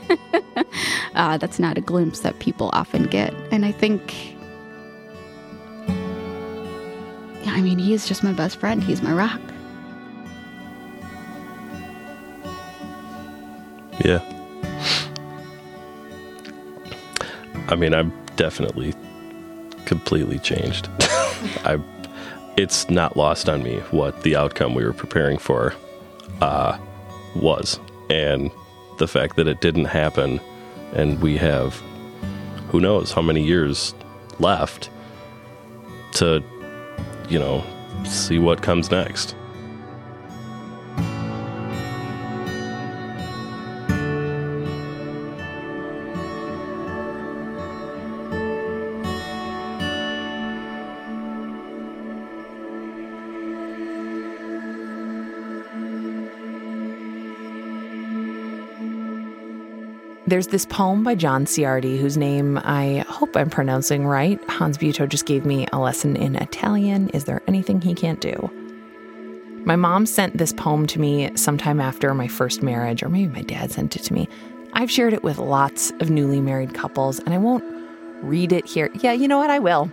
uh, 1.16 1.38
that's 1.38 1.60
not 1.60 1.78
a 1.78 1.82
glimpse 1.82 2.22
that 2.22 2.38
people 2.40 2.70
often 2.74 3.04
get. 3.04 3.34
And 3.52 3.66
I 3.66 3.72
think, 3.72 4.36
yeah, 7.44 7.54
I 7.54 7.62
mean, 7.62 7.80
he 7.80 7.94
is 7.94 8.08
just 8.08 8.24
my 8.24 8.34
best 8.34 8.58
friend. 8.58 8.84
He's 8.84 9.02
my 9.02 9.14
rock. 9.14 9.42
Yeah. 14.04 14.22
I 17.70 17.76
mean, 17.76 17.94
I'm 17.94 18.14
definitely 18.36 18.94
completely 19.86 20.40
changed. 20.40 20.90
I, 21.66 21.80
it's 22.56 22.90
not 22.90 23.18
lost 23.18 23.50
on 23.50 23.64
me 23.64 23.80
what 23.92 24.22
the 24.24 24.36
outcome 24.36 24.74
we 24.74 24.86
were 24.86 24.94
preparing 24.94 25.38
for 25.38 25.74
uh, 26.42 26.78
was, 27.36 27.80
and 28.10 28.52
the 28.98 29.08
fact 29.08 29.36
that 29.36 29.48
it 29.48 29.62
didn't 29.62 29.86
happen 29.86 30.40
and 30.94 31.22
we 31.22 31.38
have 31.38 31.82
who 32.70 32.80
knows 32.80 33.12
how 33.12 33.22
many 33.22 33.44
years 33.44 33.94
left 34.40 34.90
to 36.14 36.44
you 37.30 37.40
know 37.40 37.64
see 38.06 38.40
what 38.40 38.62
comes 38.62 38.92
next 38.92 39.36
There's 60.38 60.46
this 60.46 60.68
poem 60.68 61.04
by 61.04 61.16
John 61.16 61.46
Ciardi, 61.46 61.98
whose 61.98 62.16
name 62.16 62.60
I 62.60 63.04
hope 63.10 63.36
I'm 63.36 63.50
pronouncing 63.50 64.06
right. 64.06 64.40
Hans 64.48 64.78
Buetow 64.78 65.10
just 65.10 65.26
gave 65.26 65.48
me 65.48 65.66
a 65.74 65.80
lesson 65.80 66.16
in 66.16 66.36
Italian. 66.36 67.10
Is 67.10 67.24
there 67.24 67.42
anything 67.48 67.82
he 67.82 67.96
can't 67.96 68.22
do? 68.22 68.48
My 69.66 69.76
mom 69.76 70.06
sent 70.06 70.38
this 70.38 70.54
poem 70.54 70.86
to 70.86 71.00
me 71.00 71.36
sometime 71.36 71.82
after 71.82 72.14
my 72.14 72.28
first 72.28 72.62
marriage, 72.62 73.02
or 73.02 73.10
maybe 73.10 73.34
my 73.34 73.42
dad 73.42 73.72
sent 73.72 73.96
it 73.96 74.04
to 74.04 74.14
me. 74.14 74.30
I've 74.74 74.92
shared 74.92 75.14
it 75.14 75.24
with 75.24 75.40
lots 75.40 75.90
of 76.02 76.12
newly 76.12 76.40
married 76.40 76.76
couples, 76.76 77.18
and 77.18 77.34
I 77.34 77.40
won't 77.40 77.64
read 78.22 78.52
it 78.52 78.68
here. 78.68 78.92
Yeah, 79.02 79.14
you 79.14 79.28
know 79.28 79.40
what? 79.40 79.50
I 79.50 79.58
will. 79.58 79.92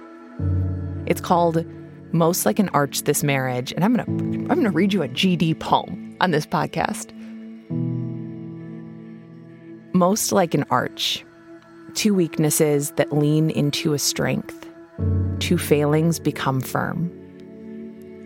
It's 1.06 1.22
called 1.22 1.64
Most 2.12 2.44
Like 2.44 2.58
an 2.58 2.68
Arch 2.74 3.04
This 3.04 3.24
Marriage, 3.24 3.72
and 3.72 3.82
I'm 3.82 3.96
gonna 3.96 4.04
I'm 4.06 4.56
gonna 4.56 4.70
read 4.70 4.92
you 4.92 5.02
a 5.02 5.08
GD 5.08 5.58
poem 5.58 6.14
on 6.20 6.32
this 6.32 6.44
podcast. 6.44 7.14
Most 9.96 10.32
like 10.32 10.54
an 10.54 10.64
arch, 10.70 11.24
two 11.94 12.14
weaknesses 12.14 12.90
that 12.96 13.12
lean 13.12 13.48
into 13.50 13.92
a 13.92 13.98
strength, 14.00 14.68
two 15.38 15.56
failings 15.56 16.18
become 16.18 16.60
firm. 16.60 17.12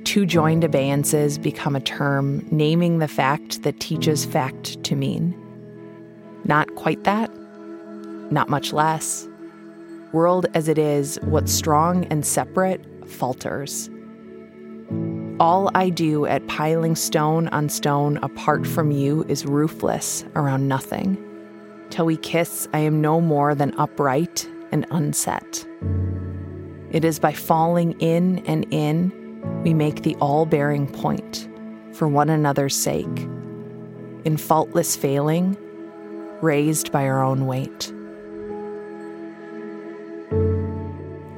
Two 0.05 0.25
joined 0.25 0.63
abeyances 0.63 1.37
become 1.37 1.77
a 1.77 1.81
term 1.81 2.43
naming 2.51 3.01
the 3.01 3.07
fact 3.07 3.65
that 3.65 3.81
teaches 3.81 4.25
fact 4.25 4.83
to 4.85 4.97
mean. 4.97 5.37
Not 6.47 6.75
quite 6.75 7.05
that, 7.05 7.31
not 8.31 8.49
much 8.49 8.73
less. 8.73 9.29
World 10.13 10.47
as 10.55 10.69
it 10.69 10.79
is, 10.79 11.19
what's 11.25 11.53
strong 11.53 12.07
and 12.07 12.25
separate 12.25 12.83
falters. 13.07 13.91
All 15.39 15.71
I 15.75 15.91
do 15.91 16.25
at 16.25 16.47
piling 16.47 16.97
stone 16.97 17.49
on 17.49 17.69
stone 17.69 18.17
apart 18.23 18.67
from 18.67 18.91
you 18.91 19.27
is 19.29 19.45
roofless 19.45 20.25
around 20.35 20.67
nothing. 20.67 21.23
Till 21.91 22.07
we 22.07 22.17
kiss, 22.17 22.69
I 22.73 22.81
am 22.81 23.01
no 23.01 23.21
more 23.21 23.55
than 23.55 23.75
upright 23.79 24.49
and 24.73 24.87
unset. 24.91 25.67
It 26.91 27.05
is 27.05 27.19
by 27.19 27.33
falling 27.33 27.93
in 28.01 28.39
and 28.47 28.67
in 28.71 29.13
we 29.63 29.75
make 29.75 30.03
the 30.03 30.17
all 30.17 30.47
bearing 30.47 30.87
point 30.87 31.49
for 31.93 32.07
one 32.07 32.31
another's 32.31 32.77
sake, 32.77 33.29
in 34.25 34.37
faultless 34.37 34.97
failing, 34.97 35.57
raised 36.41 36.93
by 36.93 37.07
our 37.07 37.23
own 37.23 37.47
weight. 37.47 37.93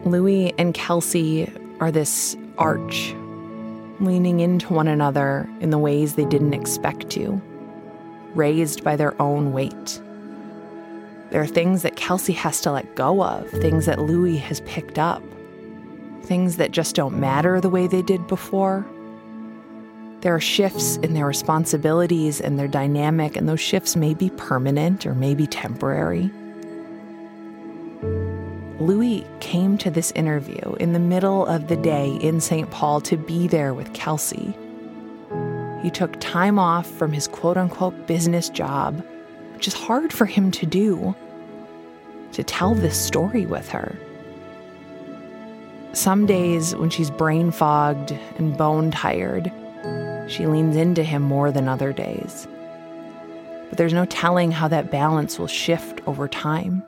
Louis 0.05 0.53
and 0.59 0.75
Kelsey 0.75 1.51
are 1.79 1.91
this 1.91 2.37
arch, 2.59 3.15
leaning 4.01 4.41
into 4.41 4.75
one 4.75 4.89
another 4.89 5.49
in 5.61 5.71
the 5.71 5.79
ways 5.79 6.15
they 6.15 6.25
didn't 6.25 6.55
expect 6.55 7.09
to, 7.11 7.41
raised 8.35 8.85
by 8.85 8.97
their 8.97 9.21
own 9.23 9.53
weight. 9.53 10.03
There 11.31 11.41
are 11.41 11.47
things 11.47 11.83
that 11.83 11.95
Kelsey 11.95 12.33
has 12.33 12.61
to 12.63 12.73
let 12.73 12.97
go 12.97 13.23
of, 13.23 13.49
things 13.51 13.87
that 13.87 14.01
Louis 14.01 14.37
has 14.39 14.61
picked 14.63 14.99
up, 14.99 15.23
things 16.23 16.57
that 16.57 16.73
just 16.73 16.97
don't 16.97 17.21
matter 17.21 17.61
the 17.61 17.71
way 17.71 17.87
they 17.87 18.03
did 18.03 18.27
before. 18.27 18.85
There 20.23 20.35
are 20.35 20.41
shifts 20.41 20.97
in 20.99 21.15
their 21.15 21.27
responsibilities 21.27 22.41
and 22.41 22.59
their 22.59 22.69
dynamic, 22.69 23.37
and 23.37 23.49
those 23.49 23.61
shifts 23.61 23.95
may 23.95 24.13
be 24.13 24.31
permanent 24.31 25.07
or 25.07 25.15
maybe 25.15 25.47
temporary. 25.47 26.31
Louis 28.81 29.25
came 29.39 29.79
to 29.79 29.91
this 29.91 30.11
interview 30.13 30.75
in 30.81 30.95
the 30.95 30.99
middle 30.99 31.47
of 31.47 31.69
the 31.69 31.77
day 31.77 32.19
in 32.23 32.41
St. 32.41 32.71
Paul 32.71 33.01
to 33.03 33.17
be 33.17 33.47
there 33.47 33.73
with 33.73 33.93
Kelsey. 33.93 34.55
He 35.81 35.91
took 35.91 36.19
time 36.19 36.59
off 36.59 36.91
from 36.91 37.13
his 37.13 37.29
quote 37.29 37.57
unquote 37.57 38.07
business 38.07 38.49
job 38.49 39.05
which 39.61 39.69
is 39.69 39.75
hard 39.75 40.11
for 40.11 40.25
him 40.25 40.51
to 40.51 40.65
do, 40.65 41.15
to 42.33 42.43
tell 42.43 42.75
this 42.75 42.99
story 42.99 43.45
with 43.45 43.69
her. 43.69 43.95
Some 45.93 46.25
days, 46.25 46.75
when 46.75 46.89
she's 46.89 47.11
brain 47.11 47.51
fogged 47.51 48.13
and 48.39 48.57
bone 48.57 48.91
tired, 48.91 49.53
she 50.29 50.47
leans 50.47 50.77
into 50.77 51.03
him 51.03 51.21
more 51.21 51.53
than 51.53 51.69
other 51.69 51.93
days. 51.93 52.49
But 53.69 53.77
there's 53.77 53.93
no 53.93 54.07
telling 54.07 54.51
how 54.51 54.67
that 54.69 54.91
balance 54.91 55.39
will 55.39 55.47
shift 55.47 56.01
over 56.07 56.27
time. 56.27 56.83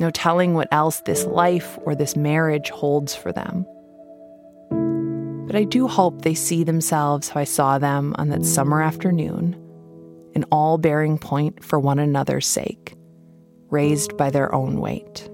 No 0.00 0.10
telling 0.10 0.54
what 0.54 0.68
else 0.72 1.00
this 1.00 1.26
life 1.26 1.78
or 1.82 1.94
this 1.94 2.16
marriage 2.16 2.70
holds 2.70 3.14
for 3.14 3.32
them. 3.32 3.66
But 5.46 5.56
I 5.56 5.64
do 5.64 5.88
hope 5.88 6.22
they 6.22 6.32
see 6.32 6.64
themselves 6.64 7.28
how 7.28 7.40
I 7.40 7.44
saw 7.44 7.76
them 7.76 8.14
on 8.16 8.30
that 8.30 8.46
summer 8.46 8.80
afternoon 8.80 9.62
and 10.36 10.44
all 10.52 10.76
bearing 10.76 11.16
point 11.16 11.64
for 11.64 11.80
one 11.80 11.98
another's 11.98 12.46
sake, 12.46 12.94
raised 13.70 14.18
by 14.18 14.28
their 14.28 14.54
own 14.54 14.78
weight. 14.78 15.30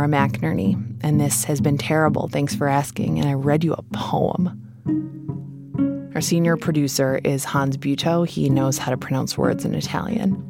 Nora 0.00 0.28
McInerny, 0.28 0.82
and 1.02 1.20
this 1.20 1.44
has 1.44 1.60
been 1.60 1.76
terrible. 1.76 2.28
Thanks 2.28 2.54
for 2.54 2.66
asking. 2.66 3.18
And 3.18 3.28
I 3.28 3.34
read 3.34 3.62
you 3.62 3.74
a 3.74 3.82
poem. 3.92 4.56
Our 6.14 6.22
senior 6.22 6.56
producer 6.56 7.20
is 7.22 7.44
Hans 7.44 7.76
Buetow. 7.76 8.26
He 8.26 8.48
knows 8.48 8.78
how 8.78 8.92
to 8.92 8.96
pronounce 8.96 9.36
words 9.36 9.66
in 9.66 9.74
Italian. 9.74 10.42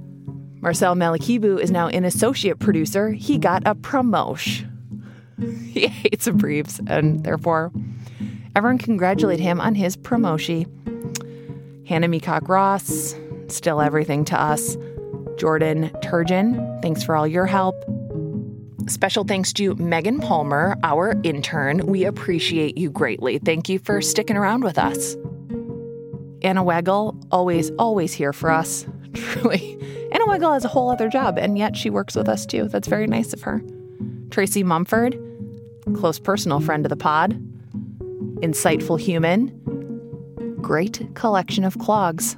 Marcel 0.61 0.94
Malekebu 0.94 1.59
is 1.59 1.72
now 1.72 1.88
an 1.88 2.05
associate 2.05 2.61
producer. 2.61 3.11
He 3.11 3.38
got 3.38 3.62
a 3.66 3.74
promotion. 3.74 4.68
He 5.70 5.86
hates 5.88 6.28
briefs, 6.28 6.80
and 6.86 7.24
therefore, 7.24 7.72
everyone 8.55 8.78
congratulate 8.78 9.40
him 9.40 9.61
on 9.61 9.74
his 9.74 9.96
promotion. 9.96 10.66
Hannah 11.88 12.09
Meacock 12.09 12.48
Ross, 12.48 13.16
still 13.48 13.80
everything 13.80 14.24
to 14.26 14.40
us. 14.40 14.76
Jordan 15.38 15.88
Turgeon, 16.03 16.82
thanks 16.82 17.03
for 17.03 17.16
all 17.16 17.26
your 17.26 17.46
help. 17.46 17.74
Special 18.91 19.22
thanks 19.22 19.53
to 19.53 19.76
Megan 19.76 20.18
Palmer, 20.18 20.76
our 20.82 21.14
intern. 21.22 21.86
We 21.86 22.05
appreciate 22.05 22.76
you 22.76 22.91
greatly. 22.91 23.38
Thank 23.38 23.68
you 23.68 23.78
for 23.78 24.03
sticking 24.03 24.36
around 24.36 24.64
with 24.64 24.78
us. 24.78 25.14
Anna 26.43 26.64
Weigel, 26.64 27.24
always, 27.30 27.70
always 27.78 28.12
here 28.12 28.32
for 28.32 28.51
us. 28.51 28.84
Truly. 29.14 29.78
Anna 30.11 30.24
Weigel 30.24 30.53
has 30.53 30.64
a 30.64 30.68
whole 30.68 30.91
other 30.91 31.09
job, 31.09 31.38
and 31.38 31.57
yet 31.57 31.76
she 31.76 31.88
works 31.88 32.16
with 32.16 32.28
us 32.28 32.45
too. 32.45 32.66
That's 32.66 32.88
very 32.88 33.07
nice 33.07 33.32
of 33.32 33.43
her. 33.43 33.62
Tracy 34.30 34.64
Mumford, 34.64 35.16
close 35.95 36.18
personal 36.18 36.59
friend 36.59 36.84
of 36.84 36.91
the 36.91 36.97
pod, 36.97 37.41
insightful 38.41 38.99
human, 38.99 40.57
great 40.61 41.14
collection 41.14 41.62
of 41.62 41.78
clogs. 41.78 42.36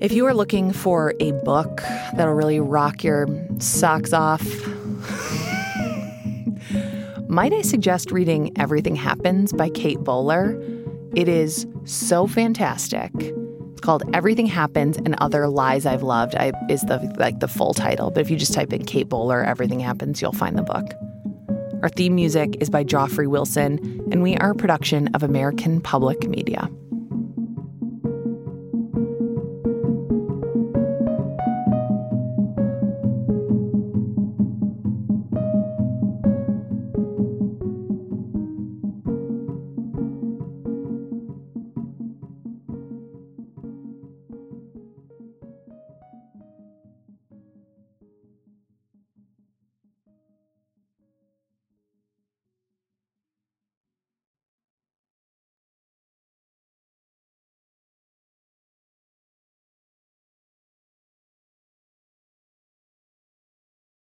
If 0.00 0.10
you 0.10 0.26
are 0.26 0.34
looking 0.34 0.72
for 0.72 1.14
a 1.20 1.30
book 1.44 1.82
that'll 2.14 2.34
really 2.34 2.58
rock 2.58 3.04
your 3.04 3.28
socks 3.60 4.12
off, 4.12 4.44
might 7.28 7.52
I 7.52 7.62
suggest 7.62 8.10
reading 8.10 8.52
Everything 8.58 8.96
Happens 8.96 9.52
by 9.52 9.68
Kate 9.68 9.98
Bowler? 10.00 10.60
It 11.14 11.28
is 11.28 11.66
so 11.84 12.26
fantastic. 12.26 13.12
It's 13.72 13.80
called 13.80 14.02
Everything 14.14 14.46
Happens 14.46 14.96
and 14.96 15.14
Other 15.18 15.46
Lies 15.46 15.84
I've 15.84 16.02
Loved. 16.02 16.34
I 16.34 16.52
is 16.70 16.80
the 16.82 16.98
like 17.18 17.40
the 17.40 17.48
full 17.48 17.74
title, 17.74 18.10
but 18.10 18.22
if 18.22 18.30
you 18.30 18.36
just 18.36 18.54
type 18.54 18.72
in 18.72 18.84
Kate 18.84 19.08
Bowler 19.08 19.44
Everything 19.44 19.78
Happens, 19.78 20.22
you'll 20.22 20.32
find 20.32 20.56
the 20.56 20.62
book. 20.62 20.84
Our 21.82 21.90
theme 21.90 22.14
music 22.14 22.56
is 22.60 22.70
by 22.70 22.82
Joffrey 22.82 23.28
Wilson, 23.28 23.78
and 24.10 24.22
we 24.22 24.36
are 24.38 24.50
a 24.50 24.56
production 24.56 25.08
of 25.08 25.22
American 25.22 25.80
Public 25.80 26.28
Media. 26.28 26.68